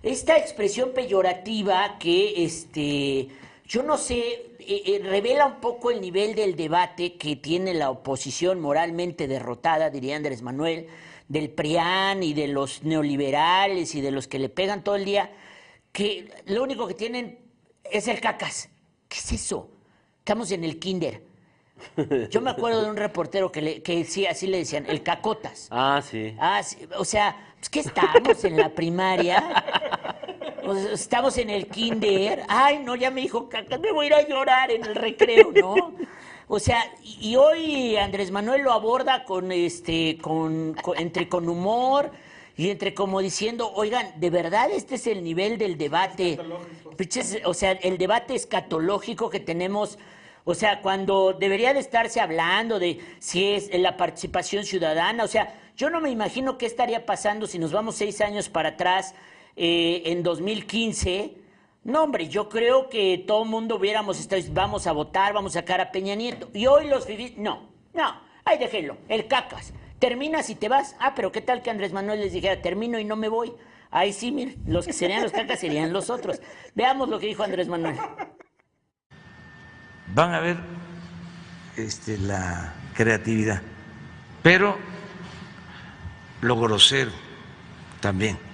esta 0.04 0.38
expresión 0.38 0.92
peyorativa 0.94 1.98
que 2.00 2.44
este 2.44 3.30
yo 3.68 3.84
no 3.84 3.98
sé 3.98 4.47
eh, 4.68 5.00
revela 5.04 5.46
un 5.46 5.60
poco 5.62 5.92
el 5.92 6.02
nivel 6.02 6.36
del 6.36 6.56
debate 6.56 7.18
que 7.18 7.36
tiene 7.36 7.74
la 7.74 7.90
oposición 7.90 8.60
moralmente 8.60 9.28
derrotada, 9.28 9.90
diría 9.90 10.16
Andrés 10.16 10.42
Manuel, 10.42 10.88
del 11.28 11.50
PRIAN 11.50 12.24
y 12.24 12.34
de 12.34 12.48
los 12.48 12.84
neoliberales 12.84 13.96
y 13.96 14.02
de 14.02 14.12
los 14.12 14.28
que 14.28 14.40
le 14.40 14.50
pegan 14.50 14.84
todo 14.84 14.96
el 14.96 15.06
día, 15.06 15.32
que 15.92 16.30
lo 16.46 16.64
único 16.64 16.88
que 16.88 16.94
tienen 16.94 17.40
es 17.84 18.08
el 18.08 18.20
cacas. 18.20 18.70
¿Qué 19.08 19.18
es 19.18 19.32
eso? 19.32 19.70
Estamos 20.20 20.52
en 20.52 20.64
el 20.64 20.80
kinder. 20.80 21.24
Yo 22.30 22.42
me 22.42 22.50
acuerdo 22.50 22.84
de 22.84 22.90
un 22.90 22.98
reportero 22.98 23.52
que, 23.52 23.62
le, 23.62 23.82
que 23.84 24.04
sí, 24.04 24.26
así 24.26 24.48
le 24.48 24.58
decían, 24.58 24.86
el 24.88 25.04
cacotas. 25.04 25.68
Ah, 25.72 26.02
sí. 26.04 26.36
Ah, 26.40 26.62
sí, 26.64 26.78
o 26.98 27.06
sea, 27.06 27.54
pues, 27.58 27.70
¿qué 27.70 27.80
estamos 27.80 28.44
en 28.44 28.58
la 28.58 28.70
primaria? 28.70 29.44
Sea, 30.76 30.94
estamos 30.94 31.38
en 31.38 31.50
el 31.50 31.68
kinder. 31.68 32.44
Ay, 32.48 32.80
no, 32.80 32.96
ya 32.96 33.12
me 33.12 33.22
dijo 33.22 33.50
caca, 33.50 33.78
me 33.78 33.92
voy 33.92 34.06
a 34.06 34.08
ir 34.08 34.14
a 34.16 34.28
llorar 34.28 34.72
en 34.72 34.84
el 34.86 34.96
recreo, 34.96 35.52
¿no? 35.54 35.94
O 36.48 36.60
sea, 36.60 36.80
y, 37.04 37.36
hoy 37.36 37.98
Andrés 37.98 38.32
Manuel 38.32 38.62
lo 38.62 38.72
aborda 38.72 39.26
con 39.26 39.52
este, 39.52 40.18
con, 40.22 40.76
con- 40.82 40.98
entre 40.98 41.28
con 41.28 41.50
humor 41.50 42.12
y 42.56 42.70
entre 42.70 42.94
como 42.94 43.20
diciendo, 43.20 43.72
oigan, 43.76 44.14
de 44.20 44.30
verdad 44.30 44.70
este 44.72 44.96
es 44.96 45.08
el 45.08 45.24
nivel 45.24 45.58
del 45.58 45.78
debate. 45.78 46.40
O 47.46 47.54
sea, 47.54 47.72
el 47.74 47.98
debate 47.98 48.34
escatológico 48.36 49.30
que 49.30 49.40
tenemos. 49.40 50.00
O 50.46 50.56
sea, 50.56 50.82
cuando 50.82 51.34
debería 51.34 51.74
de 51.74 51.82
estarse 51.82 52.22
hablando 52.22 52.80
de 52.80 53.00
si 53.20 53.52
es 53.52 53.70
la 53.78 53.98
participación 53.98 54.64
ciudadana, 54.64 55.26
o 55.26 55.28
sea, 55.28 55.54
yo 55.76 55.90
no 55.90 56.00
me 56.00 56.10
imagino 56.10 56.58
qué 56.58 56.66
estaría 56.66 57.06
pasando 57.06 57.46
si 57.46 57.60
nos 57.60 57.74
vamos 57.74 57.96
seis 57.98 58.22
años 58.22 58.48
para 58.48 58.70
atrás, 58.70 59.14
eh, 59.58 60.04
en 60.06 60.22
2015. 60.22 61.34
No, 61.84 62.04
hombre, 62.04 62.30
yo 62.30 62.48
creo 62.48 62.90
que 62.90 63.24
todo 63.26 63.44
el 63.44 63.50
mundo 63.50 63.78
hubiéramos 63.78 64.20
estado, 64.20 64.42
vamos 64.52 64.86
a 64.86 64.92
votar, 64.92 65.34
vamos 65.34 65.56
a 65.56 65.62
sacar 65.62 65.82
a 65.82 65.92
Peña 65.92 66.14
Nieto. 66.14 66.50
Y 66.54 66.68
hoy 66.68 66.88
los 66.88 67.06
fifís, 67.06 67.38
no, 67.38 67.68
no, 67.94 68.22
ahí 68.46 68.60
déjenlo, 68.60 68.98
el 69.10 69.28
cacas. 69.28 69.74
Terminas 69.98 70.52
y 70.52 70.56
te 70.56 70.70
vas. 70.70 70.96
Ah, 71.00 71.14
pero 71.16 71.32
qué 71.32 71.42
tal 71.42 71.64
que 71.64 71.72
Andrés 71.72 71.92
Manuel 71.92 72.20
les 72.20 72.34
dijera, 72.34 72.62
termino 72.62 73.00
y 73.00 73.04
no 73.04 73.16
me 73.16 73.30
voy. 73.30 73.52
Ahí 73.90 74.14
sí, 74.14 74.32
miren, 74.32 74.62
los 74.68 74.86
que 74.86 74.94
serían 74.94 75.24
los 75.24 75.32
cacas 75.32 75.60
serían 75.60 75.92
los 75.92 76.12
otros. 76.12 76.40
Veamos 76.76 77.10
lo 77.10 77.20
que 77.20 77.26
dijo 77.26 77.42
Andrés 77.42 77.68
Manuel. 77.68 77.96
van 80.14 80.34
a 80.36 80.40
ver 80.40 80.58
este, 81.78 82.18
la 82.20 82.74
creatividad, 82.94 83.62
pero 84.44 84.78
lo 86.42 86.60
grosero 86.60 87.12
también. 88.02 88.47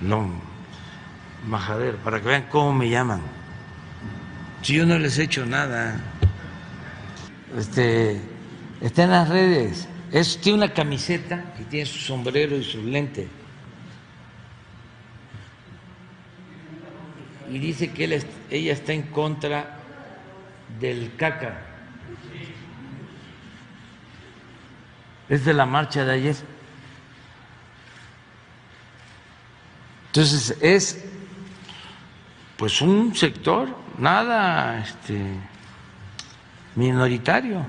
No, 0.00 0.30
majadero, 1.46 1.98
para 1.98 2.20
que 2.20 2.28
vean 2.28 2.46
cómo 2.50 2.72
me 2.72 2.88
llaman. 2.88 3.20
Si 4.62 4.74
yo 4.74 4.86
no 4.86 4.98
les 4.98 5.18
he 5.18 5.24
hecho 5.24 5.44
nada, 5.46 6.00
este, 7.56 8.20
está 8.80 9.04
en 9.04 9.10
las 9.10 9.28
redes. 9.28 9.88
Es, 10.12 10.40
tiene 10.40 10.58
una 10.58 10.72
camiseta 10.72 11.44
y 11.60 11.64
tiene 11.64 11.86
su 11.86 11.98
sombrero 11.98 12.56
y 12.56 12.64
su 12.64 12.82
lente. 12.82 13.28
Y 17.50 17.58
dice 17.58 17.90
que 17.92 18.04
él 18.04 18.24
ella 18.50 18.72
está 18.72 18.92
en 18.92 19.02
contra 19.02 19.78
del 20.78 21.14
caca. 21.16 21.62
Es 25.28 25.44
de 25.44 25.54
la 25.54 25.66
marcha 25.66 26.04
de 26.04 26.12
ayer. 26.12 26.36
Entonces 30.18 30.58
es 30.60 31.04
pues 32.56 32.82
un 32.82 33.14
sector 33.14 33.68
nada 33.98 34.80
este 34.80 35.16
minoritario. 36.74 37.64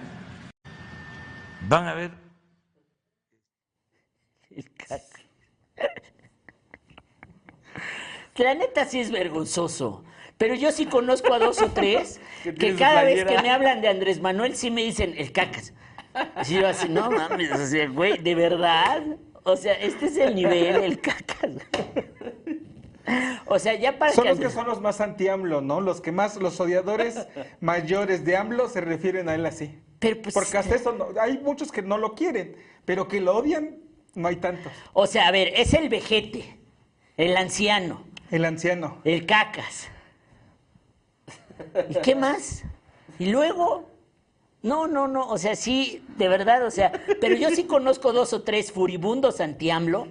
Van 1.68 1.88
a 1.88 1.94
ver 1.94 2.12
El 4.50 4.68
caca. 4.74 5.20
La 8.38 8.56
neta 8.56 8.86
sí 8.86 9.00
es 9.00 9.12
vergonzoso. 9.12 10.04
Pero 10.40 10.56
yo 10.56 10.72
sí 10.72 10.88
conozco 10.88 11.32
a 11.32 11.38
dos 11.38 11.62
o 11.62 11.70
tres 11.70 12.20
Que 12.60 12.74
cada 12.74 13.04
vez 13.04 13.26
que 13.26 13.40
me 13.44 13.52
hablan 13.52 13.82
de 13.82 13.90
Andrés 13.90 14.20
Manuel 14.22 14.56
sí 14.56 14.72
me 14.72 14.82
dicen 14.82 15.14
el 15.20 15.32
cacas. 15.32 15.72
Así 16.34 16.56
yo 16.56 16.68
así, 16.68 16.90
no 16.90 17.12
mames, 17.12 17.52
o 17.52 17.68
sea, 17.68 17.88
güey, 17.90 18.18
¿de 18.18 18.34
verdad? 18.34 19.04
O 19.44 19.56
sea, 19.56 19.74
este 19.74 20.08
es 20.08 20.18
el 20.18 20.36
nivel, 20.36 20.76
el 20.84 21.00
cacas. 21.02 21.52
O 23.48 23.58
sea, 23.58 23.74
ya 23.76 23.98
para 23.98 24.12
Son 24.14 24.24
que 24.26 24.30
los 24.32 24.40
que 24.40 24.50
son 24.50 24.68
los 24.68 24.82
más 24.82 25.02
anti-AMLO, 25.02 25.62
¿no? 25.62 25.82
Los 25.82 26.00
que 26.02 26.12
más, 26.12 26.36
los 26.36 26.60
odiadores 26.60 27.28
mayores 27.60 28.24
de 28.26 28.38
AMLO 28.38 28.70
se 28.70 28.82
refieren 28.82 29.30
a 29.30 29.36
él 29.36 29.46
así. 29.46 29.80
Pero 30.00 30.22
pues, 30.22 30.36
Porque 30.36 30.58
hasta 30.58 30.76
eso, 30.76 30.92
no- 30.94 31.08
hay 31.20 31.40
muchos 31.40 31.72
que 31.72 31.82
no 31.82 31.98
lo 31.98 32.14
quieren, 32.14 32.56
pero 32.86 33.08
que 33.08 33.20
lo 33.20 33.36
odian, 33.36 33.78
no 34.14 34.28
hay 34.28 34.36
tantos. 34.38 34.72
o 34.94 35.08
sea, 35.08 35.28
a 35.28 35.32
ver, 35.32 35.52
es 35.56 35.74
el 35.74 35.90
vejete, 35.90 36.58
el 37.18 37.36
anciano, 37.36 38.04
El 38.32 38.46
anciano. 38.46 39.00
el 39.04 39.26
cacas. 39.26 39.88
¿Y 41.90 41.96
qué 42.02 42.16
más? 42.16 42.64
Y 43.18 43.26
luego, 43.32 43.89
no, 44.62 44.88
no, 44.88 45.08
no, 45.08 45.28
o 45.28 45.38
sea, 45.38 45.56
sí, 45.56 46.04
de 46.18 46.28
verdad, 46.28 46.66
o 46.66 46.72
sea, 46.72 46.92
pero 47.22 47.36
yo 47.36 47.50
sí 47.50 47.64
conozco 47.64 48.12
dos 48.12 48.34
o 48.34 48.42
tres 48.42 48.72
furibundos 48.72 49.40
anti-AMLO 49.40 50.08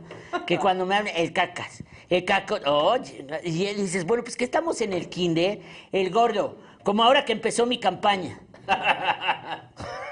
que 0.47 0.59
cuando 0.61 0.87
me 0.87 0.97
hablan, 0.97 1.15
el 1.17 1.33
cacas, 1.33 1.85
el 2.09 2.25
caco, 2.25 2.57
oye, 2.65 3.27
y 3.45 3.67
él 3.67 3.77
dices, 3.77 4.07
bueno, 4.07 4.25
pues 4.25 4.37
que 4.37 4.45
estamos 4.45 4.81
en 4.81 4.93
el 4.93 5.09
kinder, 5.09 5.61
el 5.93 6.11
gordo, 6.11 6.57
como 6.83 7.03
ahora 7.03 7.25
que 7.25 7.33
empezó 7.33 7.67
mi 7.67 7.79
campaña. 7.79 8.41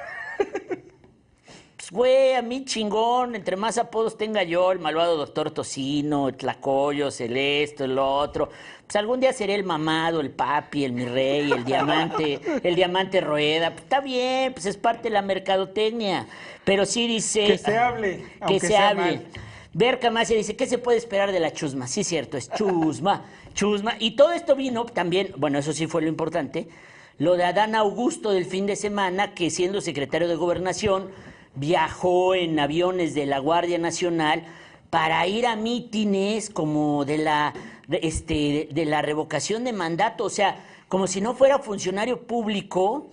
Güey, 1.97 2.34
a 2.34 2.42
mí 2.42 2.62
chingón, 2.66 3.34
entre 3.34 3.57
más 3.57 3.78
apodos 3.78 4.18
tenga 4.18 4.42
yo, 4.42 4.70
el 4.70 4.78
malvado 4.78 5.16
doctor 5.16 5.51
Tocino, 5.51 6.28
el 6.28 6.36
Tlacoyos, 6.36 7.22
el 7.22 7.38
esto, 7.38 7.84
el 7.84 7.99
otro. 7.99 8.51
Pues 8.86 8.97
algún 8.97 9.18
día 9.18 9.32
seré 9.32 9.55
el 9.55 9.64
mamado, 9.64 10.20
el 10.20 10.28
papi, 10.28 10.84
el 10.84 10.92
mi 10.92 11.07
rey, 11.07 11.51
el 11.51 11.64
diamante, 11.64 12.38
el 12.62 12.74
diamante 12.74 13.22
rueda. 13.22 13.70
Pues, 13.70 13.84
está 13.84 14.03
bien, 14.03 14.53
pues 14.53 14.66
es 14.66 14.76
parte 14.76 15.05
de 15.05 15.11
la 15.14 15.22
mercadotecnia. 15.22 16.26
Pero 16.66 16.84
sí 16.84 17.07
dice... 17.07 17.47
Que 17.47 17.57
se 17.57 17.78
hable, 17.78 18.26
Que 18.47 18.61
se 18.61 18.76
hable. 18.76 19.03
mal. 19.03 19.26
Berca 19.72 20.11
Macia 20.11 20.36
dice, 20.36 20.55
¿qué 20.55 20.66
se 20.66 20.76
puede 20.76 20.99
esperar 20.99 21.32
de 21.32 21.40
la 21.40 21.55
chusma? 21.55 21.86
Sí, 21.86 22.05
cierto, 22.05 22.36
es 22.36 22.51
chusma, 22.51 23.24
chusma. 23.55 23.94
Y 24.01 24.16
todo 24.16 24.32
esto 24.32 24.55
vino 24.55 24.84
también, 24.84 25.32
bueno, 25.38 25.59
eso 25.59 25.72
sí 25.72 25.86
fue 25.86 26.03
lo 26.03 26.09
importante, 26.09 26.68
lo 27.16 27.38
de 27.38 27.44
Adán 27.44 27.74
Augusto 27.74 28.32
del 28.32 28.44
fin 28.44 28.66
de 28.66 28.76
semana, 28.76 29.32
que 29.32 29.49
siendo 29.49 29.80
secretario 29.80 30.28
de 30.28 30.34
Gobernación, 30.34 31.11
viajó 31.57 32.34
en 32.34 32.59
aviones 32.59 33.14
de 33.14 33.26
la 33.26 33.38
Guardia 33.38 33.78
Nacional 33.78 34.44
para 34.90 35.26
ir 35.26 35.46
a 35.46 35.57
mítines 35.57 36.48
como 36.48 37.04
de 37.04 37.18
la, 37.18 37.52
este, 37.90 38.68
de 38.70 38.84
la 38.84 39.02
revocación 39.02 39.64
de 39.64 39.72
mandato, 39.72 40.24
o 40.24 40.30
sea, 40.30 40.64
como 40.88 41.07
si 41.09 41.20
no 41.20 41.34
fuera 41.34 41.59
funcionario 41.59 42.22
público, 42.22 43.09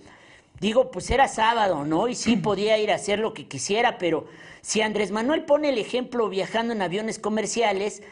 Digo, 0.60 0.90
pues 0.90 1.10
era 1.10 1.28
sábado, 1.28 1.84
¿no? 1.84 2.08
Y 2.08 2.14
sí 2.14 2.36
podía 2.42 2.78
ir 2.78 2.90
a 2.90 2.96
hacer 2.96 3.18
lo 3.18 3.34
que 3.34 3.46
quisiera, 3.46 3.98
pero 3.98 4.26
si 4.62 4.80
Andrés 4.80 5.10
Manuel 5.10 5.44
pone 5.44 5.68
el 5.68 5.78
ejemplo 5.78 6.28
viajando 6.28 6.72
en 6.72 6.82
aviones 6.82 7.18
comerciales, 7.18 8.02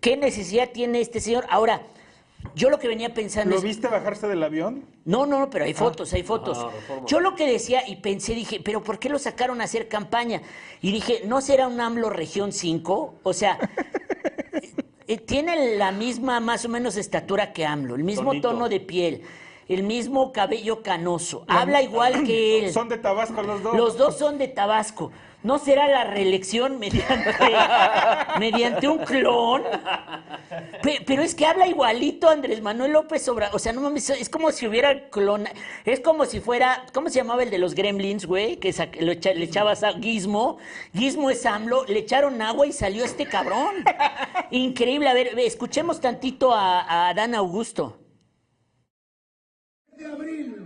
¿qué 0.00 0.16
necesidad 0.16 0.70
tiene 0.70 1.00
este 1.00 1.20
señor? 1.20 1.46
Ahora, 1.48 1.82
yo 2.54 2.70
lo 2.70 2.78
que 2.78 2.88
venía 2.88 3.14
pensando 3.14 3.50
¿Lo 3.50 3.56
es... 3.58 3.62
viste 3.62 3.88
bajarse 3.88 4.26
del 4.28 4.42
avión? 4.42 4.84
No, 5.04 5.26
no, 5.26 5.38
no, 5.40 5.50
pero 5.50 5.64
hay 5.64 5.74
fotos, 5.74 6.12
hay 6.12 6.22
fotos. 6.22 6.58
Ah. 6.58 6.70
Yo 7.06 7.20
lo 7.20 7.34
que 7.34 7.46
decía 7.46 7.86
y 7.86 7.96
pensé, 7.96 8.34
dije, 8.34 8.60
pero 8.64 8.82
¿por 8.82 8.98
qué 8.98 9.08
lo 9.08 9.18
sacaron 9.18 9.60
a 9.60 9.64
hacer 9.64 9.88
campaña? 9.88 10.42
Y 10.80 10.92
dije, 10.92 11.22
¿no 11.26 11.40
será 11.40 11.68
un 11.68 11.80
AMLO 11.80 12.10
Región 12.10 12.52
5? 12.52 13.14
O 13.22 13.32
sea, 13.32 13.58
eh, 15.06 15.18
tiene 15.18 15.76
la 15.76 15.92
misma 15.92 16.40
más 16.40 16.64
o 16.64 16.68
menos 16.68 16.96
estatura 16.96 17.52
que 17.52 17.66
AMLO, 17.66 17.94
el 17.94 18.04
mismo 18.04 18.30
Tonito. 18.30 18.50
tono 18.50 18.68
de 18.68 18.80
piel, 18.80 19.22
el 19.68 19.82
mismo 19.82 20.32
cabello 20.32 20.82
canoso, 20.82 21.44
habla 21.48 21.82
igual 21.82 22.24
que 22.24 22.58
él. 22.66 22.72
Son 22.72 22.88
de 22.88 22.98
Tabasco 22.98 23.42
los 23.42 23.62
dos. 23.62 23.76
Los 23.76 23.96
dos 23.96 24.18
son 24.18 24.38
de 24.38 24.48
Tabasco. 24.48 25.12
¿No 25.42 25.58
será 25.58 25.88
la 25.88 26.04
reelección 26.04 26.78
mediante, 26.78 27.34
mediante 28.38 28.88
un 28.88 28.98
clon? 28.98 29.62
Pe- 30.82 31.02
Pero 31.06 31.22
es 31.22 31.34
que 31.34 31.46
habla 31.46 31.66
igualito 31.66 32.28
Andrés 32.28 32.60
Manuel 32.60 32.92
López 32.92 33.26
Obrador. 33.28 33.56
O 33.56 33.58
sea, 33.58 33.72
no 33.72 33.80
mames, 33.80 34.10
es 34.10 34.28
como 34.28 34.52
si 34.52 34.66
hubiera 34.66 35.08
clon. 35.08 35.44
Es 35.86 36.00
como 36.00 36.26
si 36.26 36.40
fuera. 36.40 36.84
¿Cómo 36.92 37.08
se 37.08 37.16
llamaba 37.20 37.42
el 37.42 37.48
de 37.50 37.56
los 37.56 37.74
gremlins, 37.74 38.26
güey? 38.26 38.58
Que 38.58 38.70
sa- 38.74 38.88
lo 39.00 39.12
echa- 39.12 39.32
le 39.32 39.44
echabas 39.44 39.82
a 39.82 39.94
Gizmo. 39.94 40.58
Gizmo 40.94 41.30
es 41.30 41.46
AMLO. 41.46 41.86
Le 41.86 42.00
echaron 42.00 42.42
agua 42.42 42.66
y 42.66 42.72
salió 42.72 43.02
este 43.02 43.24
cabrón. 43.24 43.76
Increíble. 44.50 45.08
A 45.08 45.14
ver, 45.14 45.34
ve, 45.34 45.46
escuchemos 45.46 46.00
tantito 46.00 46.52
a, 46.52 46.80
a 46.82 47.08
Adán 47.08 47.34
Augusto. 47.34 47.96
de 49.96 50.04
abril, 50.06 50.56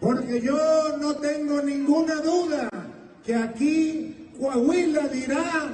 porque 0.00 0.40
yo 0.40 0.56
no 0.98 1.14
tengo 1.16 1.60
ninguna 1.62 2.14
duda 2.16 2.68
que 3.26 3.34
aquí 3.34 4.30
Coahuila 4.38 5.08
dirá, 5.08 5.72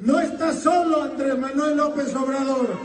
no 0.00 0.18
está 0.18 0.54
solo 0.54 1.02
Andrés 1.02 1.38
Manuel 1.38 1.76
López 1.76 2.14
Obrador. 2.14 2.78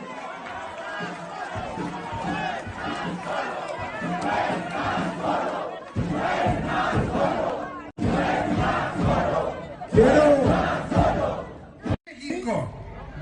México 12.05 12.69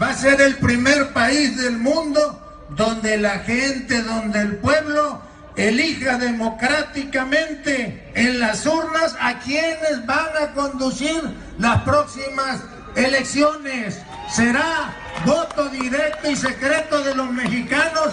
va 0.01 0.09
a 0.09 0.13
ser 0.15 0.41
el 0.41 0.57
primer 0.57 1.13
país 1.13 1.61
del 1.61 1.77
mundo 1.77 2.67
donde 2.75 3.17
la 3.17 3.39
gente, 3.39 4.01
donde 4.01 4.39
el 4.39 4.55
pueblo 4.57 5.21
elija 5.55 6.17
democráticamente 6.17 8.11
en 8.15 8.39
las 8.39 8.65
urnas 8.65 9.15
a 9.19 9.39
quienes 9.39 10.05
van 10.05 10.29
a 10.41 10.53
conducir 10.53 11.21
las 11.57 11.81
próximas 11.83 12.61
elecciones. 12.95 13.99
Será 14.29 14.93
voto 15.25 15.69
directo 15.69 16.29
y 16.29 16.35
secreto 16.35 17.03
de 17.03 17.15
los 17.15 17.29
mexicanos 17.31 18.09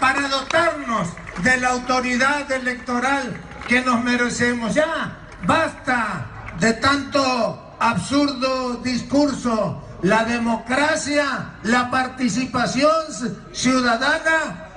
para 0.00 0.28
dotarnos 0.28 1.08
de 1.42 1.56
la 1.58 1.68
autoridad 1.68 2.50
electoral 2.50 3.36
que 3.66 3.80
nos 3.82 4.02
merecemos. 4.02 4.74
Ya, 4.74 5.18
basta 5.44 6.26
de 6.58 6.72
tanto 6.74 7.76
absurdo 7.78 8.76
discurso. 8.76 9.84
La 10.02 10.24
democracia, 10.24 11.54
la 11.64 11.90
participación 11.90 12.92
ciudadana 13.52 14.68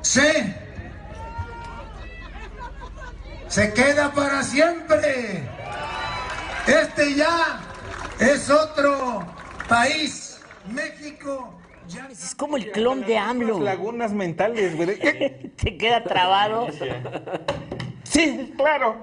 se, 0.00 0.59
se 3.50 3.74
queda 3.74 4.12
para 4.12 4.42
siempre. 4.42 5.42
Este 6.66 7.16
ya 7.16 7.60
es 8.18 8.48
otro 8.48 9.26
país. 9.68 10.40
México 10.68 11.58
ya 11.88 12.08
Es 12.10 12.34
como 12.36 12.56
el 12.56 12.70
clon 12.70 13.04
de 13.04 13.18
AMLO. 13.18 13.56
Unas 13.56 13.64
lagunas 13.64 14.12
mentales, 14.12 14.76
güey. 14.76 14.96
Te 15.56 15.76
queda 15.76 16.04
trabado. 16.04 16.68
Sí, 18.04 18.54
claro. 18.56 19.02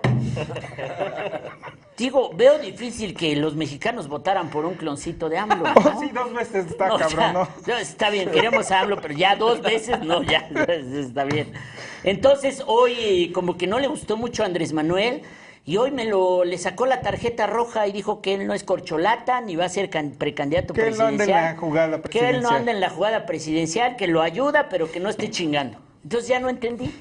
Digo, 1.98 2.30
veo 2.36 2.60
difícil 2.60 3.16
que 3.16 3.36
los 3.36 3.56
mexicanos 3.56 4.08
votaran 4.08 4.50
por 4.52 4.66
un 4.66 4.76
cloncito 4.76 5.30
de 5.30 5.38
AMLO. 5.40 5.64
¿no? 5.64 5.74
Oh, 5.76 6.00
sí, 6.00 6.10
dos 6.14 6.32
veces 6.32 6.68
está 6.68 6.88
No, 6.90 6.98
cabrón, 6.98 7.34
¿no? 7.66 7.76
Está 7.78 8.12
bien, 8.12 8.30
queremos 8.30 8.70
a 8.72 8.82
AMLO, 8.82 9.02
pero 9.02 9.16
ya 9.16 9.36
dos 9.36 9.62
veces 9.64 10.00
no, 10.04 10.22
ya 10.22 10.48
está 10.68 11.24
bien. 11.24 11.52
Entonces, 12.04 12.62
hoy 12.68 13.32
como 13.34 13.58
que 13.58 13.66
no 13.66 13.80
le 13.80 13.88
gustó 13.88 14.16
mucho 14.16 14.44
a 14.44 14.46
Andrés 14.46 14.74
Manuel 14.74 15.24
y 15.66 15.78
hoy 15.78 15.90
me 15.92 16.06
lo 16.06 16.46
le 16.46 16.58
sacó 16.60 16.86
la 16.86 17.02
tarjeta 17.02 17.48
roja 17.48 17.88
y 17.88 17.92
dijo 17.92 18.22
que 18.22 18.36
él 18.36 18.46
no 18.48 18.54
es 18.54 18.64
corcholata 18.64 19.42
ni 19.42 19.56
va 19.56 19.66
a 19.66 19.70
ser 19.70 19.90
can- 19.90 20.12
precandidato 20.12 20.74
Que 20.76 20.88
él 20.88 20.98
no 20.98 21.06
anda 21.08 21.26
presidencial. 21.26 21.40
en 21.50 21.56
la 21.56 21.60
jugada 21.60 21.88
Que 21.88 21.90
él 21.90 21.98
no 21.98 22.02
presidencial. 22.04 22.56
anda 22.56 22.72
en 22.74 22.80
la 22.80 22.90
jugada 22.92 23.26
presidencial, 23.26 23.96
que 23.98 24.08
lo 24.08 24.22
ayuda, 24.22 24.70
pero 24.70 24.92
que 24.92 25.00
no 25.00 25.10
esté 25.10 25.32
chingando. 25.32 25.80
Entonces 26.04 26.30
ya 26.30 26.40
no 26.40 26.48
entendí. 26.50 26.94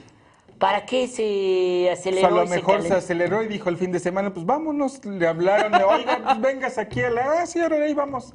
¿Para 0.58 0.86
qué 0.86 1.06
se 1.06 1.84
Pues 1.88 1.98
aceleró? 2.00 2.26
a 2.28 2.30
lo 2.30 2.46
se 2.46 2.56
mejor 2.56 2.82
se 2.82 2.94
aceleró 2.94 3.42
y 3.42 3.48
dijo 3.48 3.68
el 3.68 3.76
fin 3.76 3.92
de 3.92 3.98
semana, 3.98 4.32
pues 4.32 4.46
vámonos, 4.46 5.04
le 5.04 5.26
hablaron, 5.26 5.72
de, 5.72 5.84
oiga, 5.84 6.20
pues 6.24 6.40
vengas 6.40 6.78
aquí 6.78 7.02
a 7.02 7.10
la... 7.10 7.42
Ah, 7.42 7.46
sí, 7.46 7.60
ahora 7.60 7.76
ahí 7.76 7.92
vamos. 7.94 8.32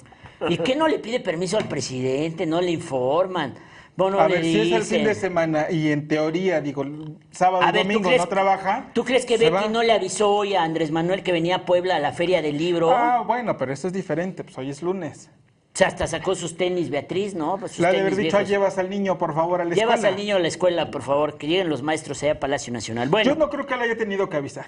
¿Y 0.48 0.58
qué 0.58 0.76
no 0.76 0.88
le 0.88 1.00
pide 1.00 1.20
permiso 1.20 1.58
al 1.58 1.66
presidente? 1.68 2.46
¿No 2.46 2.62
le 2.62 2.72
informan? 2.72 3.56
Bueno, 3.96 4.20
a 4.20 4.28
le 4.28 4.36
ver, 4.36 4.44
si 4.44 4.60
es 4.62 4.72
el 4.72 4.84
fin 4.84 5.04
de 5.04 5.14
semana 5.16 5.70
y 5.70 5.92
en 5.92 6.08
teoría, 6.08 6.62
digo, 6.62 6.84
sábado 7.32 7.64
A 7.64 7.70
y 7.70 7.72
ver, 7.74 7.82
¿tú 7.84 7.88
domingo 7.90 8.10
crees- 8.10 8.22
no 8.22 8.28
trabaja. 8.28 8.90
¿Tú 8.94 9.04
crees 9.04 9.26
que 9.26 9.38
Betty 9.38 9.52
va. 9.52 9.68
no 9.68 9.84
le 9.84 9.92
avisó 9.92 10.30
hoy 10.34 10.56
a 10.56 10.64
Andrés 10.64 10.92
Manuel 10.92 11.24
que 11.24 11.32
venía 11.32 11.58
a 11.58 11.66
Puebla 11.66 11.98
a 11.98 12.00
la 12.00 12.12
feria 12.14 12.42
del 12.42 12.58
libro? 12.58 12.92
Ah, 12.92 13.24
bueno, 13.28 13.58
pero 13.58 13.74
eso 13.74 13.88
es 13.88 13.94
diferente, 13.94 14.44
pues 14.44 14.58
hoy 14.58 14.70
es 14.70 14.82
lunes. 14.82 15.30
O 15.74 15.78
sea, 15.78 15.88
hasta 15.88 16.06
sacó 16.06 16.36
sus 16.36 16.58
tenis, 16.58 16.90
Beatriz, 16.90 17.34
¿no? 17.34 17.58
Pues 17.58 17.72
sus 17.72 17.80
Le 17.80 17.88
ha 17.88 17.92
de 17.94 18.02
haber 18.02 18.16
dicho, 18.18 18.38
"Ah, 18.38 18.44
llevas 18.44 18.78
al 18.78 18.90
niño, 18.90 19.18
por 19.18 19.34
favor, 19.34 19.62
a 19.62 19.66
la 19.66 19.74
Llevas 19.74 19.96
escuela. 19.96 20.10
al 20.10 20.16
niño 20.22 20.36
a 20.36 20.40
la 20.40 20.48
escuela, 20.50 20.92
por 20.92 21.02
favor, 21.02 21.38
que 21.38 21.48
lleguen 21.48 21.70
los 21.70 21.82
maestros 21.82 22.22
allá 22.24 22.34
a 22.34 22.40
Palacio 22.40 22.74
Nacional. 22.74 23.08
Bueno, 23.08 23.32
Yo 23.32 23.38
no 23.40 23.50
creo 23.50 23.66
que 23.66 23.78
le 23.78 23.84
haya 23.86 23.96
tenido 23.98 24.28
que 24.28 24.36
avisar. 24.36 24.66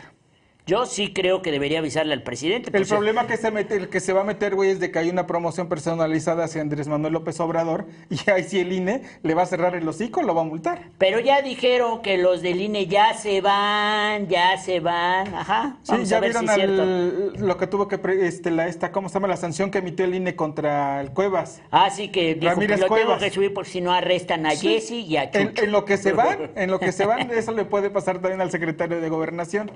Yo 0.66 0.86
sí 0.86 1.11
creo 1.14 1.41
que 1.41 1.51
debería 1.51 1.80
avisarle 1.80 2.14
al 2.14 2.24
presidente. 2.24 2.72
El 2.78 2.86
problema 2.86 3.28
que 3.28 3.36
se 3.38 3.51
mete, 3.51 3.76
el 3.76 3.89
que 3.89 3.99
se 3.99 4.14
va 4.14 4.22
a 4.22 4.24
meter, 4.24 4.55
güey, 4.55 4.70
es 4.70 4.80
de 4.80 4.91
que 4.91 4.99
hay 4.99 5.09
una 5.09 5.28
promoción 5.28 5.68
personalizada 5.68 6.45
hacia 6.45 6.61
Andrés 6.61 6.88
Manuel 6.88 7.11
López 7.14 7.39
Obrador 7.41 7.86
y 8.09 8.30
ahí 8.30 8.43
sí 8.43 8.59
el 8.59 8.72
INE 8.72 9.01
le 9.24 9.34
va 9.34 9.41
a 9.41 9.45
cerrar 9.45 9.76
el 9.76 9.88
hocico, 9.88 10.22
lo 10.22 10.34
va 10.34 10.41
a 10.41 10.45
multar. 10.45 10.84
Pero 10.97 11.20
ya 11.20 11.41
dijeron 11.41 12.01
que 12.01 12.18
los 12.18 12.41
del 12.41 12.61
INE 12.61 12.88
ya 12.88 13.14
se 13.14 13.41
van, 13.41 14.28
ya 14.30 14.57
se 14.57 14.80
van. 14.80 15.34
Ajá. 15.36 15.78
Sí, 15.84 16.05
ya 16.05 16.18
a 16.18 16.20
ver 16.22 16.32
vieron 16.32 16.47
si 16.55 16.61
al- 16.61 17.34
lo 17.45 17.57
que 17.57 17.68
tuvo 17.68 17.88
que, 17.88 17.99
este, 18.26 18.49
la, 18.51 18.68
esta, 18.68 18.91
¿cómo 18.91 19.09
se 19.09 19.16
llama? 19.16 19.28
La 19.28 19.38
sanción 19.38 19.70
que 19.70 19.80
emitió 19.80 20.05
el 20.05 20.16
INE 20.16 20.36
contra 20.36 21.01
el 21.01 21.11
Cuevas. 21.11 21.61
Ah, 21.72 21.89
sí, 21.89 22.07
que 22.09 22.36
dijo, 22.36 22.51
Ramírez 22.53 22.80
lo 22.80 22.86
tengo 22.86 22.95
Cuevas. 22.95 23.22
que 23.22 23.30
subir 23.32 23.53
porque 23.53 23.70
si 23.70 23.82
no 23.82 23.91
arrestan 23.91 24.45
a 24.45 24.51
Jesse 24.51 24.91
y 24.91 25.18
a 25.18 25.24
En, 25.26 25.49
Chucho. 25.49 25.64
en 25.64 25.72
lo 25.72 25.84
que 25.86 25.97
se 25.97 26.14
van, 26.14 26.51
en 26.55 26.72
lo 26.72 26.80
que 26.80 26.91
se 26.91 27.05
van, 27.05 27.30
eso 27.32 27.51
le 27.51 27.66
puede 27.66 27.89
pasar 27.89 28.20
también 28.20 28.39
al 28.41 28.49
secretario 28.51 29.01
de 29.01 29.09
Gobernación. 29.09 29.72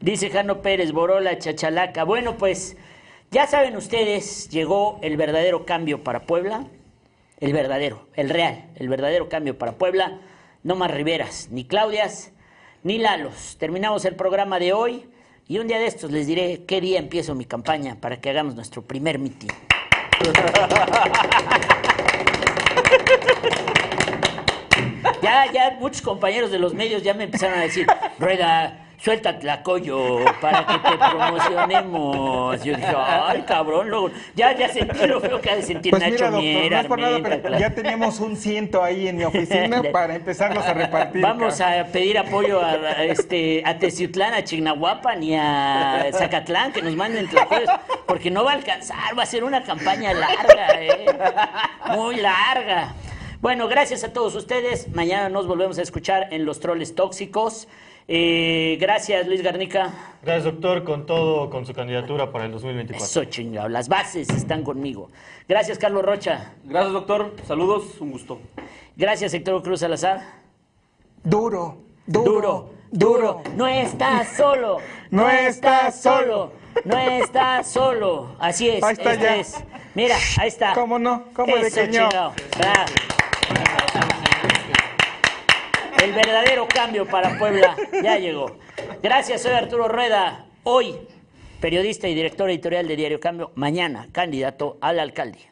Dice 0.00 0.19
Jano 0.28 0.60
Pérez, 0.60 0.92
Borola, 0.92 1.38
Chachalaca. 1.38 2.04
Bueno, 2.04 2.36
pues 2.36 2.76
ya 3.30 3.46
saben 3.46 3.76
ustedes, 3.76 4.50
llegó 4.50 4.98
el 5.02 5.16
verdadero 5.16 5.64
cambio 5.64 6.04
para 6.04 6.26
Puebla. 6.26 6.66
El 7.38 7.54
verdadero, 7.54 8.06
el 8.14 8.28
real, 8.28 8.66
el 8.74 8.88
verdadero 8.88 9.30
cambio 9.30 9.56
para 9.56 9.72
Puebla. 9.72 10.20
No 10.62 10.76
más 10.76 10.90
Riveras, 10.90 11.48
ni 11.50 11.64
Claudias, 11.64 12.32
ni 12.82 12.98
Lalos. 12.98 13.56
Terminamos 13.58 14.04
el 14.04 14.16
programa 14.16 14.58
de 14.58 14.74
hoy 14.74 15.08
y 15.48 15.58
un 15.58 15.68
día 15.68 15.78
de 15.78 15.86
estos 15.86 16.10
les 16.10 16.26
diré 16.26 16.64
qué 16.66 16.82
día 16.82 16.98
empiezo 16.98 17.34
mi 17.34 17.46
campaña 17.46 17.96
para 17.98 18.20
que 18.20 18.28
hagamos 18.28 18.54
nuestro 18.54 18.82
primer 18.82 19.18
mitin. 19.18 19.48
Ya, 25.22 25.50
ya 25.52 25.76
muchos 25.78 26.02
compañeros 26.02 26.50
de 26.50 26.58
los 26.58 26.74
medios 26.74 27.02
ya 27.02 27.14
me 27.14 27.24
empezaron 27.24 27.58
a 27.58 27.62
decir, 27.62 27.86
Rueda, 28.18 28.89
suelta 29.02 29.38
Tlacoyo 29.38 30.18
para 30.40 30.66
que 30.66 30.74
te 30.78 30.96
promocionemos. 30.98 32.62
Yo 32.62 32.76
dije, 32.76 32.94
ay, 32.96 33.42
cabrón, 33.46 33.88
luego, 33.90 34.10
ya, 34.34 34.52
ya 34.56 34.68
sentí 34.68 35.06
lo 35.06 35.20
feo 35.20 35.40
que 35.40 35.50
ha 35.50 35.56
de 35.56 35.62
sentir 35.62 35.90
Pues 35.90 36.02
Nacho 36.02 36.12
mira, 36.12 36.30
doctor, 36.30 36.42
Mier, 36.42 36.72
no 36.72 36.78
es 36.80 36.86
por 36.86 36.98
nada, 37.00 37.16
Armenta, 37.16 37.38
pero 37.42 37.54
Cla- 37.56 37.60
ya 37.60 37.70
teníamos 37.74 38.20
un 38.20 38.36
ciento 38.36 38.82
ahí 38.82 39.08
en 39.08 39.16
mi 39.16 39.24
oficina 39.24 39.82
para 39.92 40.14
empezarlos 40.14 40.64
a 40.64 40.74
repartir. 40.74 41.22
Vamos 41.22 41.56
cabrón. 41.58 41.80
a 41.88 41.92
pedir 41.92 42.18
apoyo 42.18 42.60
a, 42.60 42.72
a 42.72 43.04
este, 43.04 43.62
a 43.64 43.78
Teciutlán, 43.78 44.34
a 44.34 44.44
Chignahuapan 44.44 45.22
y 45.22 45.34
a 45.36 46.06
Zacatlán, 46.12 46.72
que 46.72 46.82
nos 46.82 46.94
manden 46.94 47.28
tlacoyos, 47.28 47.70
porque 48.06 48.30
no 48.30 48.44
va 48.44 48.52
a 48.52 48.54
alcanzar, 48.54 49.18
va 49.18 49.22
a 49.22 49.26
ser 49.26 49.44
una 49.44 49.62
campaña 49.62 50.12
larga, 50.12 50.80
¿eh? 50.82 51.06
muy 51.96 52.16
larga. 52.16 52.92
Bueno, 53.40 53.68
gracias 53.68 54.04
a 54.04 54.12
todos 54.12 54.34
ustedes. 54.34 54.88
Mañana 54.94 55.30
nos 55.30 55.46
volvemos 55.46 55.78
a 55.78 55.82
escuchar 55.82 56.28
en 56.30 56.44
Los 56.44 56.60
Troles 56.60 56.94
Tóxicos. 56.94 57.66
Eh, 58.12 58.76
gracias, 58.80 59.24
Luis 59.28 59.40
Garnica. 59.40 59.92
Gracias, 60.20 60.42
doctor, 60.42 60.82
con 60.82 61.06
todo, 61.06 61.48
con 61.48 61.64
su 61.64 61.72
candidatura 61.72 62.32
para 62.32 62.46
el 62.46 62.50
2024. 62.50 63.06
Eso 63.06 63.24
chingado, 63.26 63.68
las 63.68 63.88
bases 63.88 64.28
están 64.30 64.64
conmigo. 64.64 65.10
Gracias, 65.48 65.78
Carlos 65.78 66.04
Rocha. 66.04 66.54
Gracias, 66.64 66.92
doctor. 66.92 67.36
Saludos, 67.46 68.00
un 68.00 68.10
gusto. 68.10 68.40
Gracias, 68.96 69.32
Héctor 69.32 69.62
Cruz 69.62 69.78
Salazar. 69.78 70.22
Duro, 71.22 71.78
Duro, 72.04 72.72
duro. 72.90 73.42
No 73.54 73.68
estás 73.68 74.36
solo. 74.36 74.78
No 75.12 75.28
estás 75.28 76.02
solo. 76.02 76.52
No 76.84 76.96
estás 76.96 77.68
solo. 77.70 78.36
Así 78.38 78.68
es. 78.68 78.82
Ahí 78.82 78.92
está 78.92 79.12
este 79.12 79.24
ya. 79.24 79.36
es. 79.36 79.56
Mira, 79.94 80.16
ahí 80.38 80.48
está. 80.48 80.72
¿Cómo 80.72 81.00
no? 81.00 81.24
¿Cómo 81.34 81.56
de 81.56 81.66
Eso, 81.66 81.80
que 81.80 81.88
no? 81.88 82.08
El 86.02 86.12
verdadero 86.12 86.66
cambio 86.66 87.04
para 87.04 87.38
Puebla 87.38 87.76
ya 88.02 88.16
llegó. 88.18 88.56
Gracias, 89.02 89.42
soy 89.42 89.52
Arturo 89.52 89.86
Rueda. 89.86 90.46
Hoy, 90.62 90.96
periodista 91.60 92.08
y 92.08 92.14
director 92.14 92.48
editorial 92.48 92.88
de 92.88 92.96
Diario 92.96 93.20
Cambio. 93.20 93.50
Mañana, 93.54 94.08
candidato 94.10 94.78
a 94.80 94.94
la 94.94 95.02
alcaldía. 95.02 95.49